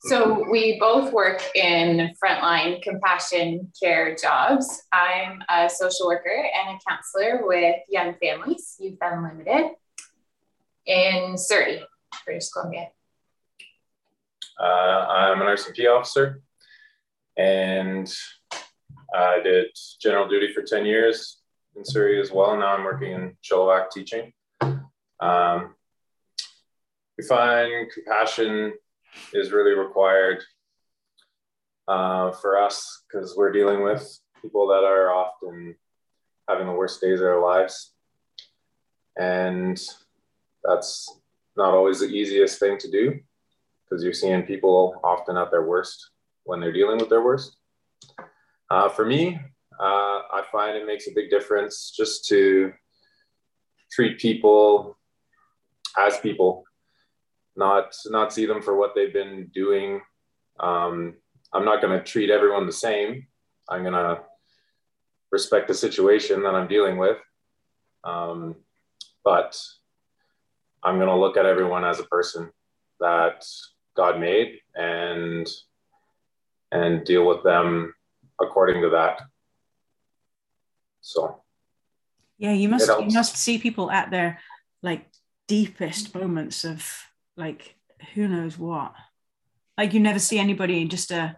So 0.00 0.46
we 0.48 0.78
both 0.78 1.12
work 1.12 1.42
in 1.56 2.14
frontline 2.22 2.80
compassion 2.82 3.72
care 3.82 4.14
jobs. 4.14 4.82
I'm 4.92 5.42
a 5.48 5.68
social 5.68 6.06
worker 6.06 6.30
and 6.54 6.76
a 6.76 6.80
counselor 6.88 7.46
with 7.46 7.76
Young 7.88 8.14
Families, 8.22 8.76
Youth 8.78 8.98
Unlimited 9.00 9.72
in 10.86 11.36
Surrey, 11.36 11.82
British 12.24 12.50
Columbia? 12.50 12.88
Uh, 14.60 14.62
I'm 14.62 15.40
an 15.40 15.48
RCMP 15.48 15.90
officer 15.92 16.40
and 17.36 18.12
I 19.14 19.40
did 19.42 19.66
general 20.00 20.28
duty 20.28 20.52
for 20.52 20.62
10 20.62 20.86
years 20.86 21.40
in 21.76 21.84
Surrey 21.84 22.20
as 22.20 22.30
well. 22.30 22.56
Now 22.56 22.76
I'm 22.76 22.84
working 22.84 23.12
in 23.12 23.36
Chilliwack 23.42 23.90
teaching. 23.90 24.32
Um, 25.26 25.74
we 27.18 27.24
find 27.24 27.90
compassion 27.90 28.74
is 29.32 29.50
really 29.50 29.72
required 29.72 30.44
uh, 31.88 32.30
for 32.30 32.62
us 32.62 33.02
because 33.08 33.34
we're 33.36 33.50
dealing 33.50 33.82
with 33.82 34.20
people 34.40 34.68
that 34.68 34.84
are 34.84 35.10
often 35.10 35.74
having 36.48 36.66
the 36.66 36.72
worst 36.72 37.00
days 37.00 37.14
of 37.14 37.26
their 37.26 37.40
lives. 37.40 37.92
And 39.18 39.80
that's 40.62 41.08
not 41.56 41.74
always 41.74 42.00
the 42.00 42.06
easiest 42.06 42.60
thing 42.60 42.78
to 42.78 42.90
do 42.90 43.18
because 43.84 44.04
you're 44.04 44.12
seeing 44.12 44.42
people 44.42 45.00
often 45.02 45.36
at 45.36 45.50
their 45.50 45.66
worst 45.66 46.10
when 46.44 46.60
they're 46.60 46.72
dealing 46.72 46.98
with 46.98 47.08
their 47.08 47.24
worst. 47.24 47.56
Uh, 48.70 48.88
for 48.90 49.04
me, 49.04 49.40
uh, 49.80 49.82
I 49.82 50.44
find 50.52 50.76
it 50.76 50.86
makes 50.86 51.08
a 51.08 51.14
big 51.14 51.30
difference 51.30 51.92
just 51.96 52.26
to 52.26 52.72
treat 53.90 54.18
people 54.18 54.95
as 55.98 56.18
people, 56.18 56.64
not 57.56 57.94
not 58.06 58.32
see 58.32 58.46
them 58.46 58.62
for 58.62 58.76
what 58.76 58.94
they've 58.94 59.12
been 59.12 59.50
doing. 59.54 60.00
Um, 60.60 61.14
I'm 61.52 61.64
not 61.64 61.80
going 61.80 61.96
to 61.96 62.04
treat 62.04 62.30
everyone 62.30 62.66
the 62.66 62.72
same. 62.72 63.26
I'm 63.68 63.82
going 63.82 63.94
to 63.94 64.20
respect 65.30 65.68
the 65.68 65.74
situation 65.74 66.42
that 66.42 66.54
I'm 66.54 66.68
dealing 66.68 66.96
with. 66.98 67.18
Um, 68.04 68.56
but 69.24 69.58
I'm 70.82 70.96
going 70.96 71.08
to 71.08 71.16
look 71.16 71.36
at 71.36 71.46
everyone 71.46 71.84
as 71.84 71.98
a 71.98 72.04
person 72.04 72.50
that 73.00 73.44
God 73.96 74.20
made 74.20 74.58
and 74.74 75.48
and 76.72 77.04
deal 77.04 77.26
with 77.26 77.42
them 77.42 77.94
according 78.40 78.82
to 78.82 78.90
that. 78.90 79.20
So 81.00 81.42
yeah, 82.38 82.52
you 82.52 82.68
must 82.68 82.88
you 82.88 83.12
must 83.12 83.36
see 83.36 83.58
people 83.58 83.90
at 83.90 84.10
their 84.10 84.38
like 84.82 85.06
deepest 85.48 86.14
moments 86.14 86.64
of 86.64 86.86
like 87.36 87.76
who 88.14 88.28
knows 88.28 88.58
what. 88.58 88.94
Like 89.78 89.92
you 89.92 90.00
never 90.00 90.18
see 90.18 90.38
anybody 90.38 90.80
in 90.80 90.88
just 90.88 91.10
a 91.10 91.36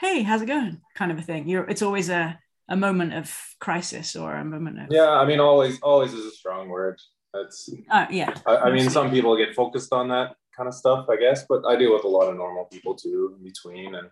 hey, 0.00 0.22
how's 0.22 0.42
it 0.42 0.46
going 0.46 0.80
kind 0.94 1.12
of 1.12 1.18
a 1.18 1.22
thing. 1.22 1.48
You're 1.48 1.64
it's 1.64 1.82
always 1.82 2.08
a 2.08 2.38
a 2.68 2.76
moment 2.76 3.14
of 3.14 3.36
crisis 3.58 4.14
or 4.14 4.32
a 4.32 4.44
moment 4.44 4.78
of 4.80 4.86
yeah 4.92 5.10
i 5.10 5.24
mean 5.26 5.40
always 5.40 5.80
always 5.80 6.12
is 6.12 6.24
a 6.24 6.30
strong 6.30 6.68
word 6.68 7.00
that's 7.32 7.70
uh, 7.90 8.06
yeah. 8.10 8.34
I, 8.46 8.56
I 8.56 8.72
mean, 8.72 8.90
some 8.90 9.10
people 9.10 9.36
get 9.36 9.54
focused 9.54 9.92
on 9.92 10.08
that 10.08 10.34
kind 10.56 10.68
of 10.68 10.74
stuff, 10.74 11.06
I 11.08 11.16
guess, 11.16 11.44
but 11.48 11.62
I 11.66 11.76
deal 11.76 11.92
with 11.92 12.04
a 12.04 12.08
lot 12.08 12.28
of 12.28 12.36
normal 12.36 12.64
people 12.64 12.94
too 12.94 13.36
in 13.36 13.44
between, 13.44 13.94
and 13.94 14.08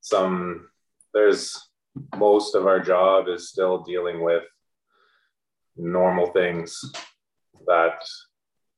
some 0.00 0.68
there's 1.12 1.68
most 2.16 2.54
of 2.54 2.66
our 2.66 2.80
job 2.80 3.28
is 3.28 3.48
still 3.48 3.78
dealing 3.78 4.22
with 4.22 4.42
normal 5.76 6.26
things 6.32 6.80
that 7.66 8.02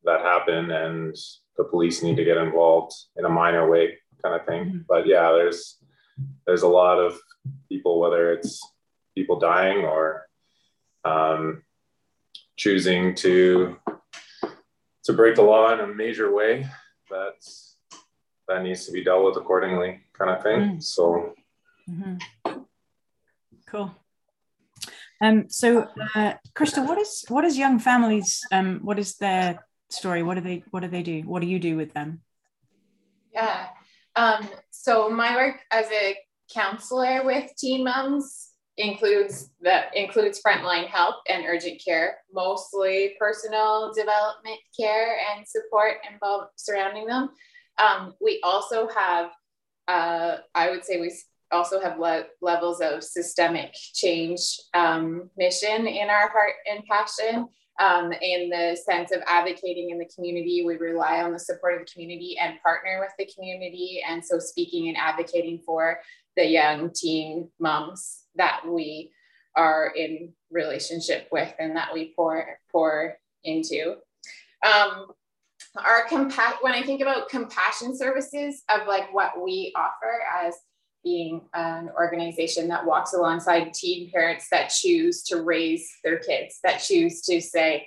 that 0.04 0.20
happen 0.20 0.70
and 0.70 1.16
the 1.56 1.64
police 1.64 2.02
need 2.02 2.16
to 2.16 2.24
get 2.24 2.36
involved 2.36 2.94
in 3.16 3.24
a 3.24 3.28
minor 3.28 3.68
way 3.68 3.96
kind 4.22 4.34
of 4.34 4.46
thing 4.46 4.64
mm-hmm. 4.64 4.78
but 4.88 5.06
yeah 5.06 5.32
there's 5.32 5.78
there's 6.46 6.62
a 6.62 6.68
lot 6.68 6.98
of 6.98 7.18
people 7.68 8.00
whether 8.00 8.32
it's 8.32 8.60
people 9.14 9.38
dying 9.38 9.78
or 9.78 10.26
um, 11.04 11.62
choosing 12.56 13.14
to 13.14 13.76
to 15.04 15.12
break 15.12 15.36
the 15.36 15.42
law 15.42 15.72
in 15.72 15.80
a 15.80 15.86
major 15.86 16.34
way 16.34 16.66
that's 17.10 17.76
that 18.48 18.62
needs 18.62 18.86
to 18.86 18.92
be 18.92 19.04
dealt 19.04 19.24
with 19.24 19.36
accordingly 19.36 20.00
kind 20.12 20.30
of 20.30 20.42
thing 20.42 20.60
mm. 20.60 20.82
so 20.82 21.34
mm-hmm. 21.88 22.58
cool 23.68 23.94
um 25.22 25.48
so 25.48 25.86
uh 26.14 26.34
krista 26.54 26.86
what 26.86 26.98
is 26.98 27.24
what 27.28 27.44
is 27.44 27.58
young 27.58 27.78
families 27.78 28.42
um 28.52 28.80
what 28.82 28.98
is 28.98 29.16
their 29.16 29.65
story 29.88 30.22
what 30.22 30.34
do 30.34 30.40
they 30.40 30.62
what 30.70 30.80
do 30.80 30.88
they 30.88 31.02
do 31.02 31.22
what 31.22 31.40
do 31.40 31.46
you 31.46 31.58
do 31.58 31.76
with 31.76 31.92
them 31.94 32.20
yeah 33.32 33.68
um 34.16 34.48
so 34.70 35.08
my 35.08 35.36
work 35.36 35.56
as 35.70 35.86
a 35.90 36.16
counselor 36.52 37.24
with 37.24 37.50
teen 37.56 37.84
moms 37.84 38.50
includes 38.78 39.50
that 39.62 39.94
includes 39.96 40.40
frontline 40.46 40.86
help 40.86 41.16
and 41.28 41.44
urgent 41.46 41.80
care, 41.82 42.18
mostly 42.32 43.16
personal 43.18 43.92
development 43.94 44.58
care 44.78 45.16
and 45.32 45.46
support 45.46 45.96
involved 46.10 46.50
surrounding 46.56 47.06
them. 47.06 47.30
Um, 47.78 48.14
we 48.20 48.40
also 48.42 48.88
have, 48.88 49.30
uh, 49.88 50.38
I 50.54 50.70
would 50.70 50.84
say, 50.84 51.00
we 51.00 51.12
also 51.52 51.80
have 51.80 51.98
le- 51.98 52.26
levels 52.42 52.80
of 52.80 53.02
systemic 53.02 53.72
change 53.94 54.40
um, 54.74 55.30
mission 55.36 55.86
in 55.86 56.10
our 56.10 56.28
heart 56.28 56.54
and 56.70 56.84
passion. 56.90 57.48
Um, 57.78 58.10
in 58.12 58.48
the 58.48 58.74
sense 58.74 59.12
of 59.12 59.20
advocating 59.26 59.90
in 59.90 59.98
the 59.98 60.08
community, 60.14 60.64
we 60.66 60.76
rely 60.76 61.20
on 61.20 61.32
the 61.32 61.38
support 61.38 61.74
of 61.74 61.80
the 61.80 61.92
community 61.92 62.38
and 62.40 62.60
partner 62.62 63.00
with 63.00 63.12
the 63.18 63.30
community. 63.34 64.02
And 64.08 64.24
so, 64.24 64.38
speaking 64.38 64.88
and 64.88 64.96
advocating 64.96 65.60
for 65.64 66.00
the 66.36 66.46
young 66.46 66.90
teen 66.94 67.50
moms 67.58 68.24
that 68.36 68.62
we 68.66 69.12
are 69.56 69.92
in 69.96 70.32
relationship 70.50 71.28
with 71.32 71.52
and 71.58 71.76
that 71.76 71.92
we 71.92 72.12
pour 72.14 72.58
pour 72.70 73.18
into. 73.44 73.96
Um, 74.66 75.06
our 75.76 76.06
compa- 76.08 76.56
when 76.62 76.72
I 76.72 76.82
think 76.82 77.00
about 77.00 77.28
compassion 77.28 77.96
services 77.96 78.62
of 78.68 78.86
like 78.86 79.12
what 79.12 79.42
we 79.42 79.72
offer 79.76 80.22
as 80.44 80.54
being 81.06 81.40
an 81.54 81.88
organization 81.96 82.66
that 82.66 82.84
walks 82.84 83.14
alongside 83.14 83.72
teen 83.72 84.10
parents 84.10 84.48
that 84.50 84.70
choose 84.70 85.22
to 85.22 85.42
raise 85.42 85.88
their 86.02 86.18
kids, 86.18 86.58
that 86.64 86.78
choose 86.78 87.22
to 87.22 87.40
say, 87.40 87.86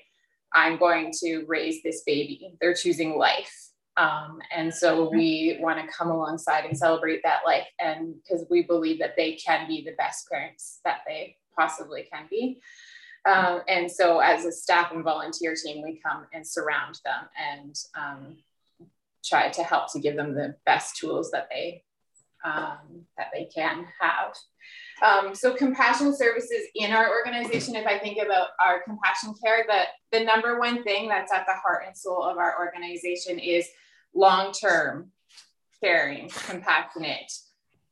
I'm 0.54 0.78
going 0.78 1.12
to 1.20 1.44
raise 1.46 1.84
this 1.84 2.02
baby. 2.06 2.56
They're 2.62 2.74
choosing 2.74 3.18
life. 3.18 3.54
Um, 3.98 4.40
and 4.56 4.74
so 4.74 5.10
we 5.10 5.58
want 5.60 5.86
to 5.86 5.94
come 5.94 6.10
alongside 6.10 6.64
and 6.64 6.78
celebrate 6.78 7.20
that 7.24 7.42
life. 7.46 7.68
And 7.78 8.16
because 8.24 8.48
we 8.50 8.64
believe 8.64 9.00
that 9.00 9.18
they 9.18 9.34
can 9.34 9.68
be 9.68 9.84
the 9.84 9.96
best 9.98 10.30
parents 10.30 10.80
that 10.86 11.00
they 11.06 11.36
possibly 11.58 12.08
can 12.10 12.26
be. 12.30 12.62
Um, 13.26 13.64
and 13.68 13.92
so 13.92 14.20
as 14.20 14.46
a 14.46 14.52
staff 14.54 14.94
and 14.94 15.04
volunteer 15.04 15.56
team, 15.62 15.84
we 15.84 16.00
come 16.02 16.26
and 16.32 16.48
surround 16.48 17.02
them 17.04 17.26
and 17.38 17.76
um, 17.98 18.38
try 19.26 19.50
to 19.50 19.64
help 19.64 19.92
to 19.92 20.00
give 20.00 20.16
them 20.16 20.36
the 20.36 20.56
best 20.66 20.96
tools 20.96 21.32
that 21.32 21.50
they 21.52 21.84
um, 22.44 23.06
that 23.18 23.28
they 23.34 23.46
can 23.54 23.86
have. 24.00 24.34
Um, 25.02 25.34
so 25.34 25.54
compassion 25.54 26.16
services 26.16 26.68
in 26.76 26.92
our 26.92 27.10
organization, 27.10 27.76
if 27.76 27.88
I 27.88 28.00
think 28.00 28.18
about 28.24 28.50
our 28.64 28.82
compassion 28.84 29.34
care, 29.42 29.66
that 29.68 29.88
the 30.12 30.24
number 30.24 30.60
one 30.60 30.84
thing 30.84 31.08
that's 31.08 31.32
at 31.32 31.46
the 31.46 31.54
heart 31.54 31.84
and 31.88 31.96
soul 31.96 32.24
of 32.24 32.38
our 32.38 32.60
organization 32.60 33.40
is 33.40 33.68
long-term, 34.14 35.12
caring, 35.82 36.30
compassionate, 36.48 37.32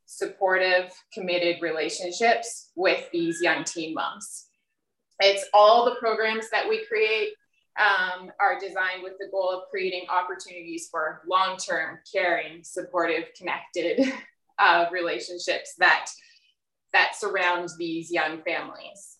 supportive, 0.05 0.91
committed 1.13 1.61
relationships 1.61 2.71
with 2.75 3.09
these 3.11 3.41
young 3.41 3.63
teen 3.63 3.93
moms. 3.93 4.47
It's 5.19 5.45
all 5.53 5.85
the 5.85 5.95
programs 5.95 6.49
that 6.51 6.67
we 6.67 6.85
create 6.85 7.29
um, 7.79 8.31
are 8.39 8.59
designed 8.59 9.03
with 9.03 9.13
the 9.19 9.27
goal 9.31 9.49
of 9.49 9.69
creating 9.69 10.03
opportunities 10.09 10.89
for 10.89 11.21
long-term, 11.29 11.99
caring, 12.11 12.63
supportive, 12.63 13.25
connected 13.37 14.11
uh, 14.59 14.85
relationships 14.91 15.73
that 15.79 16.07
that 16.93 17.15
surround 17.15 17.69
these 17.77 18.11
young 18.11 18.41
families. 18.43 19.17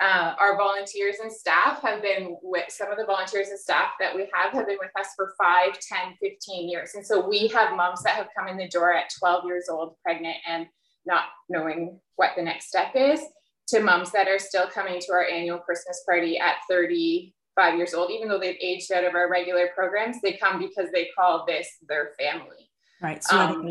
Uh, 0.00 0.34
our 0.40 0.56
volunteers 0.56 1.16
and 1.22 1.30
staff 1.30 1.80
have 1.82 2.02
been 2.02 2.36
with 2.42 2.64
some 2.68 2.90
of 2.90 2.98
the 2.98 3.04
volunteers 3.04 3.48
and 3.48 3.58
staff 3.58 3.90
that 4.00 4.14
we 4.14 4.28
have 4.34 4.52
have 4.52 4.66
been 4.66 4.78
with 4.80 4.90
us 4.98 5.08
for 5.14 5.34
5 5.38 5.78
10 5.78 5.98
15 6.20 6.68
years 6.68 6.96
and 6.96 7.06
so 7.06 7.24
we 7.28 7.46
have 7.46 7.76
moms 7.76 8.02
that 8.02 8.16
have 8.16 8.26
come 8.36 8.48
in 8.48 8.56
the 8.56 8.66
door 8.66 8.92
at 8.92 9.08
12 9.20 9.44
years 9.44 9.68
old 9.70 9.94
pregnant 10.02 10.36
and 10.48 10.66
not 11.06 11.26
knowing 11.48 12.00
what 12.16 12.30
the 12.36 12.42
next 12.42 12.66
step 12.66 12.90
is 12.96 13.20
to 13.68 13.80
moms 13.80 14.12
that 14.12 14.28
are 14.28 14.38
still 14.38 14.66
coming 14.66 15.00
to 15.00 15.12
our 15.12 15.24
annual 15.24 15.58
Christmas 15.58 16.02
party 16.06 16.38
at 16.38 16.56
35 16.68 17.76
years 17.76 17.94
old, 17.94 18.10
even 18.10 18.28
though 18.28 18.38
they've 18.38 18.58
aged 18.60 18.92
out 18.92 19.04
of 19.04 19.14
our 19.14 19.30
regular 19.30 19.68
programs, 19.74 20.20
they 20.22 20.34
come 20.34 20.58
because 20.58 20.90
they 20.92 21.08
call 21.16 21.44
this 21.46 21.68
their 21.88 22.10
family. 22.18 22.70
Right. 23.02 23.22
So 23.24 23.36
um, 23.38 23.66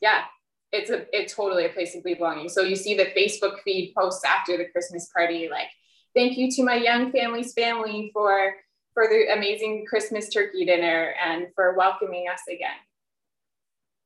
yeah, 0.00 0.24
it's 0.72 0.90
a 0.90 1.06
it's 1.16 1.34
totally 1.34 1.66
a 1.66 1.70
place 1.70 1.94
of 1.94 2.04
belonging. 2.04 2.48
So 2.48 2.62
you 2.62 2.76
see 2.76 2.96
the 2.96 3.06
Facebook 3.16 3.60
feed 3.64 3.94
posts 3.96 4.24
after 4.24 4.56
the 4.56 4.66
Christmas 4.66 5.08
party, 5.14 5.48
like, 5.50 5.68
thank 6.14 6.36
you 6.36 6.50
to 6.52 6.62
my 6.62 6.74
young 6.74 7.12
family's 7.12 7.52
family 7.52 8.10
for 8.12 8.54
for 8.94 9.06
the 9.08 9.32
amazing 9.32 9.84
Christmas 9.86 10.30
turkey 10.30 10.64
dinner 10.64 11.14
and 11.22 11.48
for 11.54 11.74
welcoming 11.76 12.26
us 12.32 12.40
again. 12.48 12.70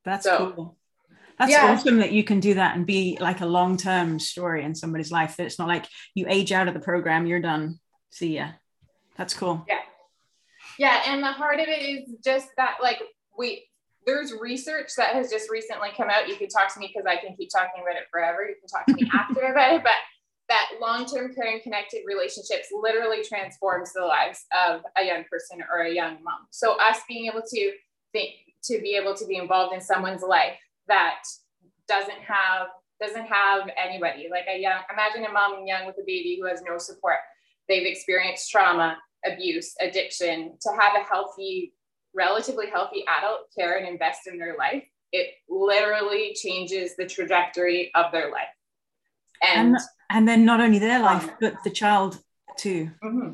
That's 0.05 0.25
so, 0.25 0.53
cool. 0.57 0.77
That's 1.39 1.53
yeah. 1.53 1.73
awesome 1.73 1.99
that 1.99 2.13
you 2.13 2.23
can 2.23 2.41
do 2.41 2.55
that 2.55 2.77
and 2.77 2.85
be 2.85 3.17
like 3.21 3.41
a 3.41 3.47
long 3.47 3.77
term 3.77 4.19
story 4.19 4.63
in 4.65 4.75
somebody's 4.75 5.11
life. 5.11 5.37
That 5.37 5.47
it's 5.47 5.59
not 5.59 5.69
like 5.69 5.87
you 6.15 6.27
age 6.29 6.53
out 6.53 6.69
of 6.69 6.75
the 6.75 6.81
program, 6.81 7.27
you're 7.27 7.41
done. 7.41 7.79
See 8.11 8.37
ya. 8.37 8.49
That's 9.17 9.33
cool. 9.33 9.65
Yeah. 9.69 9.79
Yeah. 10.79 11.03
And 11.07 11.23
the 11.23 11.33
heart 11.33 11.61
of 11.61 11.69
it 11.69 11.83
is 11.83 12.15
just 12.25 12.49
that, 12.57 12.79
like, 12.83 13.01
we, 13.39 13.70
there's 14.07 14.33
research 14.33 14.91
that 14.97 15.15
has 15.15 15.31
just 15.31 15.51
recently 15.51 15.91
come 15.97 16.09
out. 16.09 16.29
You 16.29 16.37
can 16.37 16.49
talk 16.49 16.73
to 16.75 16.81
me 16.81 16.93
because 16.93 17.07
I 17.07 17.17
can 17.17 17.37
keep 17.37 17.51
talking 17.51 17.83
about 17.83 17.97
it 17.97 18.09
forever. 18.11 18.49
You 18.49 18.55
can 18.59 18.69
talk 18.69 18.87
to 18.87 18.95
me 18.95 19.11
after 19.15 19.53
about 19.53 19.75
it, 19.75 19.83
but 19.83 19.93
that 20.49 20.71
long-term 20.81 21.33
caring 21.35 21.61
connected 21.63 22.03
relationships 22.07 22.69
literally 22.73 23.23
transforms 23.23 23.93
the 23.93 24.05
lives 24.05 24.47
of 24.69 24.83
a 24.99 25.05
young 25.05 25.25
person 25.31 25.63
or 25.73 25.83
a 25.83 25.95
young 25.95 26.17
mom. 26.25 26.47
So 26.51 26.77
us 26.81 26.99
being 27.09 27.27
able 27.27 27.43
to 27.43 27.73
think 28.13 28.31
to 28.65 28.81
be 28.81 28.97
able 28.97 29.15
to 29.15 29.27
be 29.27 29.37
involved 29.37 29.75
in 29.75 29.81
someone's 29.81 30.23
life 30.23 30.59
that 30.89 31.23
doesn't 31.89 32.21
have 32.27 32.69
doesn't 33.01 33.27
have 33.27 33.71
anybody 33.83 34.29
like 34.31 34.45
a 34.53 34.61
young 34.61 34.81
imagine 34.93 35.25
a 35.25 35.33
mom 35.33 35.67
young 35.67 35.87
with 35.87 35.97
a 35.97 36.05
baby 36.07 36.37
who 36.39 36.47
has 36.47 36.61
no 36.63 36.77
support 36.77 37.17
they've 37.69 37.87
experienced 37.87 38.51
trauma 38.51 38.97
abuse 39.25 39.75
addiction 39.81 40.53
to 40.61 40.71
have 40.79 40.93
a 40.95 41.05
healthy 41.05 41.73
relatively 42.15 42.69
healthy 42.69 43.05
adult 43.19 43.49
care 43.57 43.77
and 43.79 43.87
invest 43.87 44.27
in 44.27 44.39
their 44.39 44.57
life 44.57 44.85
it 45.13 45.35
literally 45.49 46.35
changes 46.35 46.97
the 46.97 47.07
trajectory 47.07 47.91
of 47.95 48.13
their 48.13 48.31
life. 48.31 48.49
And 49.43 49.75
and, 49.75 49.79
and 50.11 50.29
then 50.29 50.45
not 50.45 50.61
only 50.61 50.79
their 50.79 51.01
life 51.01 51.25
um, 51.25 51.35
but 51.41 51.55
the 51.65 51.71
child 51.71 52.19
too. 52.57 52.91
mm-hmm. 53.03 53.33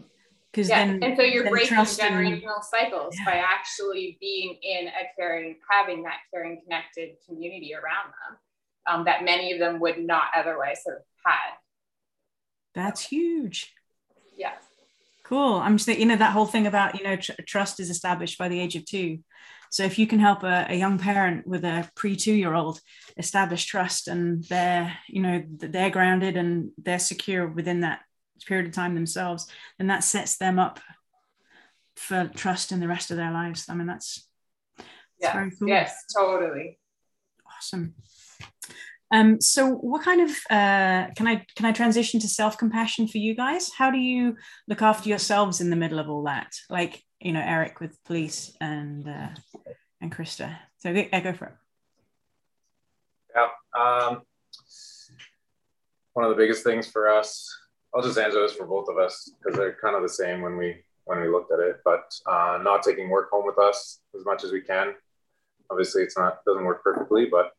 Because 0.53 0.71
yeah. 0.71 0.87
then 0.87 1.03
and 1.03 1.17
so 1.19 1.23
you're 1.23 1.51
breaking 1.51 1.77
generational 1.77 2.63
cycles 2.63 3.15
yeah. 3.19 3.25
by 3.27 3.37
actually 3.37 4.17
being 4.21 4.57
in 4.63 4.87
a 4.87 5.07
caring 5.15 5.57
having 5.71 6.03
that 6.05 6.19
caring 6.33 6.63
connected 6.63 7.17
community 7.29 7.75
around 7.75 8.07
them 8.07 8.39
um, 8.89 9.05
that 9.05 9.23
many 9.23 9.53
of 9.53 9.59
them 9.59 9.81
would 9.81 9.99
not 9.99 10.29
otherwise 10.35 10.81
have 10.87 11.03
had. 11.27 11.57
That's 12.75 13.07
huge. 13.07 13.75
Yeah 14.35 14.53
cool 15.27 15.55
i'm 15.55 15.77
just 15.77 15.89
you 15.89 16.07
know 16.07 16.17
that 16.17 16.33
whole 16.33 16.47
thing 16.47 16.67
about 16.67 16.99
you 16.99 17.05
know 17.05 17.17
tr- 17.17 17.33
trust 17.47 17.81
is 17.81 17.91
established 17.91 18.39
by 18.39 18.49
the 18.49 18.61
age 18.61 18.77
of 18.77 18.85
two 18.85 19.19
so 19.71 19.83
if 19.83 19.99
you 19.99 20.07
can 20.07 20.21
help 20.21 20.45
a, 20.45 20.67
a 20.69 20.77
young 20.77 20.99
parent 20.99 21.47
with 21.47 21.65
a 21.65 21.89
pre 21.97 22.15
two 22.15 22.33
year 22.33 22.55
old 22.55 22.81
establish 23.17 23.65
trust 23.65 24.07
and 24.09 24.45
they're 24.45 24.97
you 25.09 25.21
know 25.21 25.43
they're 25.49 25.91
grounded 25.91 26.37
and 26.37 26.71
they're 26.79 26.99
secure 26.99 27.47
within 27.49 27.81
that 27.81 28.01
period 28.45 28.67
of 28.67 28.73
time 28.73 28.95
themselves, 28.95 29.47
then 29.79 29.87
that 29.87 30.05
sets 30.05 30.37
them 30.37 30.59
up 30.59 30.81
for 31.95 32.31
trust 32.35 32.73
in 32.73 32.81
the 32.81 32.89
rest 32.89 33.11
of 33.11 33.17
their 33.17 33.33
lives. 33.33 33.67
I 33.69 33.75
mean, 33.75 33.87
that's, 33.87 34.29
yeah, 35.21 35.49
cool. 35.59 35.69
yes, 35.69 36.05
totally. 36.15 36.79
Awesome. 37.57 37.95
Um, 39.13 39.41
so 39.41 39.71
what 39.71 40.03
kind 40.03 40.21
of 40.21 40.31
uh, 40.51 41.13
can 41.15 41.27
I 41.27 41.47
can 41.55 41.67
I 41.67 41.73
transition 41.73 42.21
to 42.21 42.29
self 42.29 42.59
compassion 42.59 43.07
for 43.07 43.19
you 43.19 43.35
guys? 43.35 43.71
How 43.77 43.91
do 43.91 43.99
you 43.99 44.37
look 44.67 44.83
after 44.83 45.09
yourselves 45.09 45.61
in 45.61 45.71
the 45.71 45.77
middle 45.77 45.99
of 45.99 46.09
all 46.09 46.25
that? 46.25 46.53
Like 46.69 47.03
you 47.21 47.33
know 47.33 47.43
Eric 47.45 47.81
with 47.81 48.03
police 48.05 48.57
and 48.61 49.09
uh, 49.09 49.29
and 50.01 50.15
Krista. 50.15 50.57
So 50.79 50.93
go, 50.93 51.05
go 51.21 51.33
for 51.33 51.47
it. 51.47 51.55
Yeah. 53.35 53.81
Um, 53.81 54.23
one 56.15 56.25
of 56.25 56.31
the 56.31 56.37
biggest 56.37 56.65
things 56.65 56.87
for 56.87 57.09
us 57.09 57.49
I'll 57.97 58.03
just 58.03 58.19
answer 58.19 58.43
this 58.43 58.53
for 58.53 58.67
both 58.67 58.89
of 58.91 58.99
us 58.99 59.31
because 59.39 59.59
they're 59.59 59.77
kind 59.81 59.97
of 59.97 60.03
the 60.03 60.09
same 60.09 60.43
when 60.43 60.59
we 60.59 60.85
when 61.05 61.19
we 61.21 61.29
looked 61.29 61.51
at 61.51 61.61
it. 61.61 61.81
But 61.83 62.13
uh, 62.27 62.59
not 62.63 62.83
taking 62.83 63.09
work 63.09 63.31
home 63.31 63.47
with 63.47 63.59
us 63.59 64.01
as 64.15 64.25
much 64.27 64.45
as 64.45 64.53
we 64.53 64.61
can. 64.61 64.95
Obviously, 65.71 66.03
it's 66.03 66.17
not 66.17 66.45
doesn't 66.47 66.65
work 66.65 66.85
perfectly, 66.85 67.25
but 67.25 67.53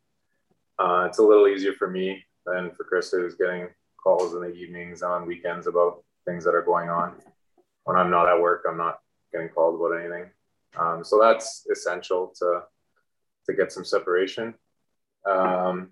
uh, 0.79 1.05
it's 1.07 1.19
a 1.19 1.23
little 1.23 1.47
easier 1.47 1.73
for 1.73 1.89
me 1.89 2.23
than 2.45 2.71
for 2.71 2.85
Krista, 2.85 3.21
who's 3.21 3.35
getting 3.35 3.67
calls 4.01 4.33
in 4.33 4.41
the 4.41 4.53
evenings 4.53 5.01
on 5.01 5.25
weekends 5.25 5.67
about 5.67 6.03
things 6.25 6.43
that 6.43 6.55
are 6.55 6.61
going 6.61 6.89
on. 6.89 7.15
When 7.83 7.97
I'm 7.97 8.11
not 8.11 8.27
at 8.27 8.39
work, 8.39 8.65
I'm 8.69 8.77
not 8.77 8.99
getting 9.31 9.49
called 9.49 9.75
about 9.75 9.99
anything. 9.99 10.29
Um, 10.77 11.03
so 11.03 11.19
that's 11.19 11.65
essential 11.71 12.33
to 12.39 12.63
to 13.47 13.53
get 13.53 13.71
some 13.71 13.85
separation. 13.85 14.53
Um, 15.25 15.89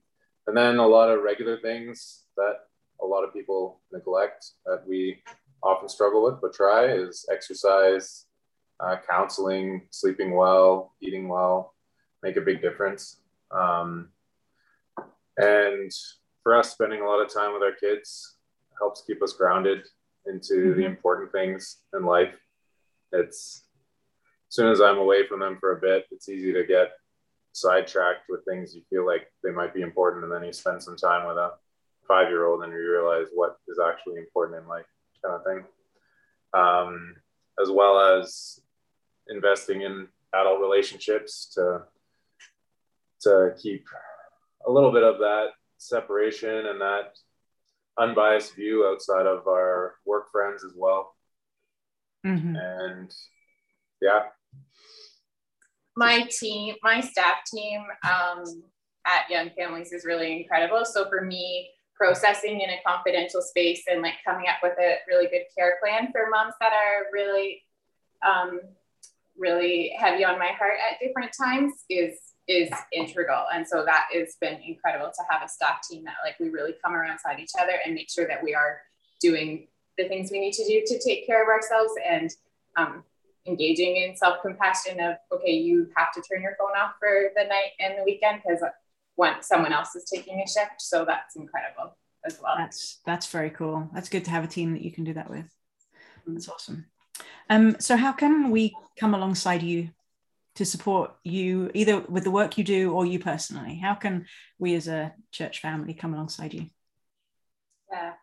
and 0.48 0.56
then 0.56 0.78
a 0.78 0.88
lot 0.88 1.10
of 1.10 1.24
regular 1.24 1.58
things 1.58 2.26
that 2.38 2.60
a 3.02 3.06
lot 3.06 3.24
of 3.24 3.34
people 3.34 3.80
neglect 3.92 4.46
that 4.66 4.84
we 4.88 5.22
often 5.64 5.90
struggle 5.90 6.24
with, 6.24 6.42
but 6.42 6.54
try 6.54 6.88
is 6.88 7.26
exercise, 7.32 8.26
uh, 8.80 8.98
counseling, 9.10 9.88
sleeping 9.90 10.36
well, 10.36 10.94
eating 11.02 11.28
well, 11.28 11.74
make 12.22 12.36
a 12.36 12.42
big 12.42 12.62
difference. 12.62 13.22
Um, 13.52 14.10
and 15.38 15.92
for 16.44 16.56
us, 16.56 16.72
spending 16.72 17.02
a 17.02 17.06
lot 17.06 17.22
of 17.22 17.34
time 17.34 17.54
with 17.54 17.64
our 17.64 17.74
kids 17.74 18.38
helps 18.78 19.04
keep 19.06 19.22
us 19.24 19.34
grounded 19.34 19.86
into 20.26 20.54
mm-hmm. 20.54 20.80
the 20.80 20.86
important 20.86 21.32
things 21.32 21.78
in 21.94 22.06
life. 22.06 22.36
It's 23.12 23.64
as 24.50 24.56
soon 24.56 24.72
as 24.72 24.82
I'm 24.82 24.98
away 24.98 25.28
from 25.28 25.40
them 25.40 25.58
for 25.60 25.78
a 25.78 25.82
bit, 25.82 26.06
it's 26.12 26.30
easy 26.30 26.54
to 26.54 26.66
get 26.66 26.92
sidetracked 27.54 28.30
with 28.30 28.46
things 28.46 28.76
you 28.76 28.82
feel 28.90 29.06
like 29.06 29.32
they 29.44 29.52
might 29.52 29.74
be 29.74 29.82
important, 29.82 30.24
and 30.24 30.32
then 30.32 30.44
you 30.44 30.54
spend 30.54 30.84
some 30.84 30.98
time 30.98 31.28
with 31.28 31.38
a 31.38 31.54
five 32.08 32.30
year 32.30 32.46
old 32.46 32.64
and 32.64 32.72
you 32.72 32.92
realize 32.92 33.28
what 33.34 33.58
is 33.68 33.80
actually 33.80 34.18
important 34.18 34.62
in 34.62 34.68
life, 34.68 34.86
kind 35.24 35.36
of 35.36 35.44
thing. 35.44 35.64
Um, 36.54 37.16
as 37.62 37.70
well 37.70 38.00
as 38.00 38.60
investing 39.28 39.82
in 39.82 40.08
adult 40.34 40.60
relationships 40.60 41.52
to 41.56 41.84
to 43.22 43.54
keep 43.62 43.86
a 44.68 44.72
little 44.72 44.92
bit 44.92 45.04
of 45.04 45.20
that 45.20 45.48
separation 45.78 46.68
and 46.68 46.82
that 46.82 47.18
unbiased 47.98 48.56
view 48.56 48.86
outside 48.86 49.26
of 49.26 49.48
our 49.48 49.96
work 50.06 50.32
friends 50.32 50.64
as 50.64 50.74
well. 50.76 51.16
Mm-hmm. 52.26 52.56
And 52.56 53.14
yeah. 54.02 54.24
My 55.96 56.28
team, 56.40 56.76
my 56.84 57.00
staff 57.00 57.38
team 57.54 57.82
um, 58.04 58.64
at 59.06 59.30
Young 59.30 59.50
Families 59.58 59.94
is 59.94 60.04
really 60.04 60.42
incredible. 60.42 60.84
So 60.84 61.08
for 61.08 61.22
me, 61.22 61.70
processing 61.96 62.60
in 62.60 62.70
a 62.70 62.82
confidential 62.86 63.42
space 63.42 63.84
and 63.90 64.02
like 64.02 64.16
coming 64.26 64.48
up 64.50 64.58
with 64.62 64.78
a 64.80 64.98
really 65.08 65.28
good 65.28 65.44
care 65.58 65.78
plan 65.82 66.12
for 66.12 66.30
moms 66.30 66.54
that 66.60 66.74
are 66.74 67.06
really 67.14 67.64
um, 68.26 68.60
really 69.38 69.94
heavy 69.98 70.26
on 70.26 70.38
my 70.40 70.48
heart 70.48 70.78
at 70.92 71.00
different 71.06 71.32
times 71.38 71.72
is 71.90 72.18
is 72.48 72.70
integral. 72.92 73.46
And 73.54 73.68
so 73.68 73.84
that 73.86 74.06
has 74.14 74.36
been 74.40 74.60
incredible 74.62 75.12
to 75.16 75.24
have 75.30 75.42
a 75.44 75.50
staff 75.50 75.80
team 75.90 76.04
that 76.06 76.16
like 76.24 76.40
we 76.40 76.50
really 76.50 76.76
come 76.84 76.94
alongside 76.94 77.40
each 77.40 77.54
other 77.60 77.74
and 77.84 77.96
make 77.96 78.10
sure 78.10 78.28
that 78.28 78.44
we 78.44 78.54
are 78.54 78.82
doing 79.20 79.68
the 79.98 80.08
things 80.08 80.30
we 80.32 80.40
need 80.40 80.54
to 80.54 80.66
do 80.66 80.84
to 80.86 81.00
take 81.00 81.26
care 81.26 81.42
of 81.42 81.48
ourselves 81.48 81.94
and 82.08 82.32
um, 82.78 83.04
engaging 83.48 83.98
in 83.98 84.16
self-compassion 84.16 85.00
of 85.00 85.16
okay 85.32 85.52
you 85.52 85.88
have 85.96 86.12
to 86.12 86.22
turn 86.22 86.42
your 86.42 86.56
phone 86.60 86.76
off 86.78 86.94
for 87.00 87.30
the 87.36 87.44
night 87.44 87.72
and 87.80 87.98
the 87.98 88.04
weekend 88.04 88.42
because 88.44 88.62
when 89.16 89.42
someone 89.42 89.74
else 89.74 89.96
is 89.96 90.04
taking 90.04 90.42
a 90.42 90.48
shift. 90.48 90.80
So 90.80 91.06
that's 91.06 91.36
incredible 91.36 91.98
as 92.26 92.40
well. 92.42 92.56
That's 92.58 93.00
that's 93.06 93.28
very 93.28 93.50
cool. 93.50 93.90
That's 93.94 94.10
good 94.10 94.26
to 94.26 94.32
have 94.32 94.44
a 94.44 94.48
team 94.48 94.74
that 94.74 94.84
you 94.84 94.92
can 94.92 95.04
do 95.04 95.14
that 95.14 95.30
with. 95.30 95.46
That's 96.28 96.50
awesome. 96.50 96.86
Um, 97.50 97.78
so 97.80 97.96
how 97.96 98.12
can 98.12 98.52
we 98.52 98.76
come 99.00 99.14
alongside 99.14 99.64
you 99.64 99.90
to 100.56 100.66
support 100.66 101.12
you 101.24 101.70
either 101.74 102.00
with 102.00 102.24
the 102.24 102.32
work 102.32 102.58
you 102.58 102.64
do 102.64 102.94
or 102.94 103.06
you 103.06 103.20
personally. 103.20 103.76
How 103.76 103.96
can 103.96 104.26
we 104.58 104.76
as 104.76 104.88
a 104.88 105.14
church 105.32 105.60
family 105.62 105.94
come 105.94 106.14
alongside 106.14 106.54
you? 106.54 106.70
Yeah. 107.92 108.14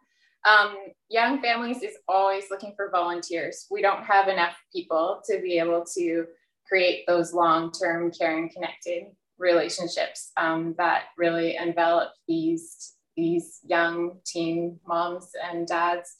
Um, 0.44 0.74
young 1.08 1.40
families 1.40 1.82
is 1.82 1.94
always 2.08 2.44
looking 2.50 2.72
for 2.74 2.90
volunteers. 2.90 3.66
We 3.70 3.82
don't 3.82 4.02
have 4.02 4.28
enough 4.28 4.56
people 4.74 5.22
to 5.30 5.40
be 5.40 5.58
able 5.58 5.84
to 5.94 6.26
create 6.66 7.04
those 7.06 7.32
long-term 7.32 8.12
caring 8.12 8.50
connected 8.50 9.04
relationships 9.38 10.32
um, 10.36 10.74
that 10.78 11.04
really 11.18 11.56
envelop 11.56 12.12
these 12.26 12.94
these 13.14 13.60
young 13.66 14.18
teen 14.24 14.80
moms 14.86 15.32
and 15.44 15.66
dads. 15.66 16.16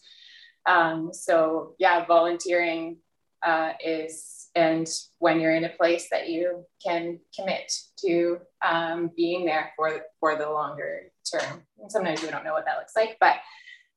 Um, 0.66 1.10
so 1.12 1.74
yeah 1.78 2.04
volunteering 2.04 2.98
uh, 3.42 3.72
is 3.84 4.41
and 4.54 4.86
when 5.18 5.40
you're 5.40 5.54
in 5.54 5.64
a 5.64 5.70
place 5.70 6.08
that 6.10 6.28
you 6.28 6.64
can 6.84 7.18
commit 7.34 7.72
to 8.04 8.38
um, 8.66 9.10
being 9.16 9.44
there 9.44 9.72
for 9.76 10.02
for 10.20 10.36
the 10.36 10.48
longer 10.48 11.10
term. 11.30 11.62
And 11.78 11.90
sometimes 11.90 12.22
we 12.22 12.30
don't 12.30 12.44
know 12.44 12.52
what 12.52 12.64
that 12.66 12.78
looks 12.78 12.94
like 12.96 13.16
but 13.20 13.36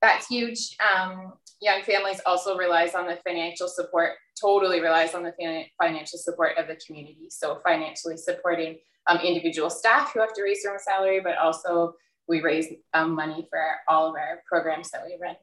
that's 0.01 0.27
huge. 0.27 0.75
Um, 0.95 1.33
young 1.61 1.81
families 1.81 2.21
also 2.25 2.57
relies 2.57 2.93
on 2.93 3.07
the 3.07 3.17
financial 3.25 3.67
support 3.67 4.11
totally 4.39 4.81
relies 4.81 5.15
on 5.15 5.23
the 5.23 5.33
financial 5.81 6.19
support 6.19 6.57
of 6.57 6.67
the 6.67 6.77
community. 6.85 7.27
So 7.29 7.61
financially 7.65 8.17
supporting 8.17 8.77
um, 9.07 9.19
individual 9.19 9.69
staff 9.69 10.11
who 10.13 10.19
have 10.19 10.33
to 10.33 10.43
raise 10.43 10.63
their 10.63 10.73
own 10.73 10.79
salary 10.79 11.21
but 11.21 11.37
also 11.37 11.95
we 12.27 12.41
raise 12.41 12.67
um, 12.93 13.11
money 13.15 13.47
for 13.49 13.59
all 13.87 14.09
of 14.09 14.15
our 14.15 14.41
programs 14.47 14.89
that 14.91 15.03
we 15.05 15.17
run 15.21 15.35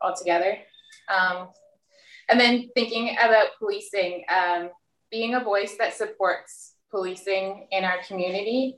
all 0.00 0.14
together. 0.14 0.58
Um, 1.08 1.48
and 2.28 2.40
then 2.40 2.68
thinking 2.74 3.16
about 3.18 3.48
policing, 3.58 4.24
um, 4.28 4.70
being 5.10 5.34
a 5.34 5.40
voice 5.40 5.76
that 5.78 5.94
supports 5.94 6.74
policing 6.90 7.68
in 7.70 7.84
our 7.84 7.98
community 8.06 8.76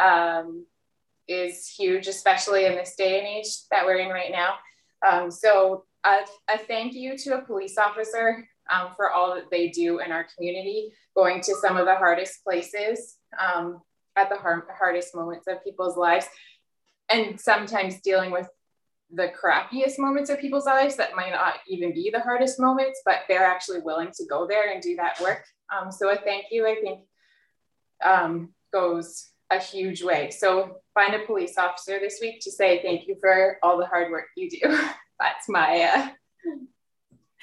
um, 0.00 0.64
is 1.28 1.68
huge, 1.68 2.06
especially 2.06 2.64
in 2.64 2.74
this 2.74 2.94
day 2.96 3.18
and 3.18 3.26
age 3.26 3.48
that 3.70 3.84
we're 3.84 3.98
in 3.98 4.08
right 4.08 4.30
now. 4.30 4.54
Um, 5.06 5.30
so 5.30 5.84
a, 6.04 6.20
a, 6.48 6.58
thank 6.58 6.94
you 6.94 7.16
to 7.18 7.38
a 7.38 7.42
police 7.42 7.76
officer 7.78 8.48
um, 8.70 8.90
for 8.96 9.10
all 9.10 9.34
that 9.34 9.50
they 9.50 9.68
do 9.68 9.98
in 10.00 10.12
our 10.12 10.26
community, 10.36 10.92
going 11.14 11.40
to 11.42 11.54
some 11.60 11.76
of 11.76 11.86
the 11.86 11.94
hardest 11.94 12.42
places 12.44 13.16
um, 13.38 13.82
at 14.16 14.30
the 14.30 14.36
hard, 14.36 14.62
hardest 14.78 15.14
moments 15.14 15.46
of 15.48 15.62
people's 15.62 15.96
lives, 15.96 16.26
and 17.08 17.38
sometimes 17.40 18.00
dealing 18.00 18.30
with 18.30 18.48
the 19.12 19.30
crappiest 19.40 19.98
moments 19.98 20.30
of 20.30 20.40
people's 20.40 20.66
lives 20.66 20.96
that 20.96 21.14
might 21.14 21.30
not 21.30 21.54
even 21.68 21.92
be 21.92 22.10
the 22.12 22.20
hardest 22.20 22.58
moments, 22.58 23.00
but 23.04 23.20
they're 23.28 23.44
actually 23.44 23.80
willing 23.80 24.10
to 24.16 24.26
go 24.26 24.46
there 24.46 24.72
and 24.72 24.82
do 24.82 24.96
that 24.96 25.20
work. 25.20 25.44
Um, 25.74 25.92
so 25.92 26.10
a 26.10 26.16
thank 26.16 26.46
you, 26.50 26.66
I 26.66 26.76
think, 26.80 27.00
um, 28.04 28.50
goes 28.72 29.30
a 29.50 29.58
huge 29.58 30.02
way. 30.02 30.30
So 30.30 30.78
find 30.94 31.14
a 31.14 31.24
police 31.24 31.56
officer 31.56 31.98
this 32.00 32.18
week 32.20 32.40
to 32.42 32.50
say 32.50 32.82
thank 32.82 33.06
you 33.06 33.16
for 33.20 33.58
all 33.62 33.78
the 33.78 33.86
hard 33.86 34.10
work 34.10 34.26
you 34.36 34.50
do. 34.50 34.58
That's 35.20 35.48
my 35.48 35.82
uh, 35.82 36.08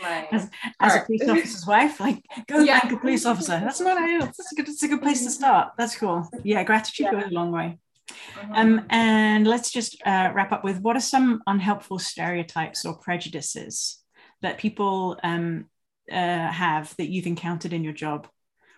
my 0.02 0.28
as, 0.32 0.50
as, 0.80 0.96
a 0.96 1.06
police 1.06 1.22
officer's 1.28 1.66
wife, 1.66 2.00
like 2.00 2.24
go 2.48 2.60
yeah. 2.60 2.82
thank 2.82 2.94
a 2.94 2.98
police 2.98 3.26
officer. 3.26 3.60
That's 3.60 3.80
what 3.80 3.98
I. 3.98 4.20
That's 4.20 4.52
a 4.52 4.56
good. 4.56 4.68
That's 4.68 4.84
a 4.84 4.88
good 4.88 5.02
place 5.02 5.24
to 5.24 5.32
start. 5.32 5.74
That's 5.78 5.96
cool. 5.96 6.30
Yeah, 6.44 6.64
gratitude 6.64 7.06
yeah. 7.06 7.20
goes 7.20 7.32
a 7.32 7.34
long 7.34 7.52
way. 7.52 7.80
Mm-hmm. 8.10 8.54
Um, 8.54 8.86
and 8.90 9.48
let's 9.48 9.72
just 9.72 10.02
uh, 10.06 10.32
wrap 10.34 10.52
up 10.52 10.64
with 10.64 10.82
what 10.82 10.96
are 10.96 11.02
some 11.02 11.42
unhelpful 11.48 12.00
stereotypes 12.00 12.86
or 12.86 12.98
prejudices 12.98 14.00
that 14.42 14.58
people 14.58 15.20
um, 15.24 15.66
uh, 16.12 16.16
have 16.16 16.96
that 16.98 17.10
you've 17.10 17.28
encountered 17.28 17.74
in 17.74 17.84
your 17.84 17.94
job 17.94 18.28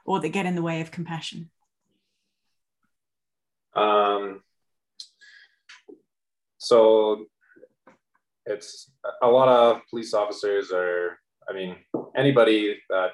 or 0.06 0.20
that 0.20 0.30
get 0.30 0.46
in 0.46 0.56
the 0.56 0.62
way 0.62 0.82
of 0.82 0.92
compassion? 0.92 1.50
Um, 3.76 4.42
so 6.58 7.26
it's 8.46 8.92
a 9.22 9.28
lot 9.28 9.48
of 9.48 9.82
police 9.90 10.14
officers 10.14 10.72
are, 10.72 11.20
I 11.50 11.54
mean, 11.54 11.76
anybody 12.16 12.80
that 12.90 13.12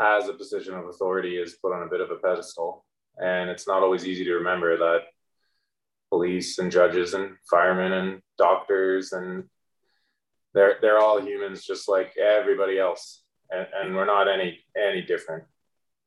has 0.00 0.28
a 0.28 0.34
position 0.34 0.74
of 0.74 0.86
authority 0.86 1.36
is 1.36 1.56
put 1.62 1.72
on 1.72 1.82
a 1.82 1.90
bit 1.90 2.00
of 2.00 2.10
a 2.10 2.16
pedestal. 2.16 2.84
And 3.18 3.48
it's 3.48 3.66
not 3.66 3.82
always 3.82 4.06
easy 4.06 4.24
to 4.24 4.34
remember 4.34 4.76
that 4.76 5.00
police 6.10 6.58
and 6.58 6.70
judges 6.70 7.14
and 7.14 7.36
firemen 7.50 7.92
and 7.92 8.20
doctors 8.38 9.12
and 9.12 9.44
they're 10.54 10.76
they're 10.80 10.98
all 10.98 11.20
humans 11.20 11.64
just 11.64 11.88
like 11.88 12.16
everybody 12.16 12.78
else. 12.78 13.22
And, 13.50 13.66
and 13.74 13.94
we're 13.94 14.06
not 14.06 14.28
any 14.28 14.58
any 14.76 15.02
different. 15.02 15.44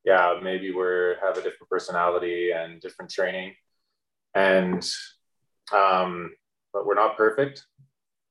Yeah 0.05 0.39
maybe 0.41 0.71
we're 0.71 1.15
have 1.21 1.37
a 1.37 1.41
different 1.41 1.69
personality 1.69 2.51
and 2.51 2.81
different 2.81 3.11
training. 3.11 3.53
And 4.33 4.87
um 5.73 6.31
but 6.73 6.85
we're 6.85 6.95
not 6.95 7.17
perfect. 7.17 7.65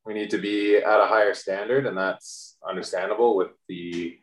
We 0.07 0.15
need 0.15 0.31
to 0.31 0.39
be 0.39 0.77
at 0.77 1.01
a 1.01 1.07
higher 1.07 1.35
standard 1.35 1.87
and 1.87 1.97
that's 1.97 2.57
understandable 2.69 3.37
with 3.37 3.51
the 3.69 4.19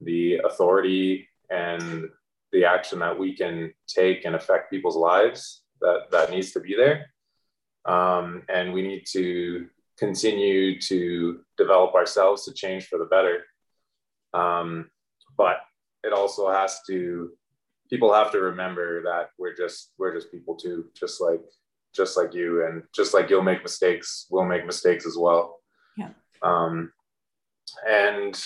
the 0.00 0.40
authority 0.44 1.28
and 1.48 2.08
the 2.52 2.64
action 2.64 2.98
that 2.98 3.18
we 3.18 3.34
can 3.36 3.72
take 3.86 4.24
and 4.24 4.34
affect 4.34 4.70
people's 4.70 4.96
lives 4.96 5.62
that 5.80 6.10
that 6.10 6.30
needs 6.30 6.52
to 6.52 6.60
be 6.60 6.74
there. 6.76 7.10
Um, 7.84 8.42
and 8.48 8.72
we 8.72 8.82
need 8.82 9.04
to 9.12 9.68
continue 9.98 10.80
to 10.80 11.40
develop 11.56 11.94
ourselves 11.94 12.44
to 12.44 12.52
change 12.52 12.86
for 12.86 12.98
the 12.98 13.04
better. 13.06 13.44
Um, 14.34 14.90
but 15.36 15.58
it 16.02 16.12
also 16.12 16.50
has 16.50 16.80
to 16.88 17.30
people 17.88 18.12
have 18.12 18.32
to 18.32 18.40
remember 18.40 19.02
that 19.02 19.30
we're 19.38 19.54
just 19.54 19.92
we're 19.98 20.14
just 20.14 20.32
people 20.32 20.56
too 20.56 20.86
just 20.98 21.20
like 21.20 21.42
just 21.94 22.16
like 22.16 22.34
you 22.34 22.66
and 22.66 22.82
just 22.94 23.14
like 23.14 23.30
you'll 23.30 23.42
make 23.42 23.62
mistakes 23.62 24.26
we'll 24.30 24.44
make 24.44 24.66
mistakes 24.66 25.06
as 25.06 25.16
well. 25.16 25.60
Yeah. 25.96 26.10
Um, 26.42 26.92
and 27.88 28.38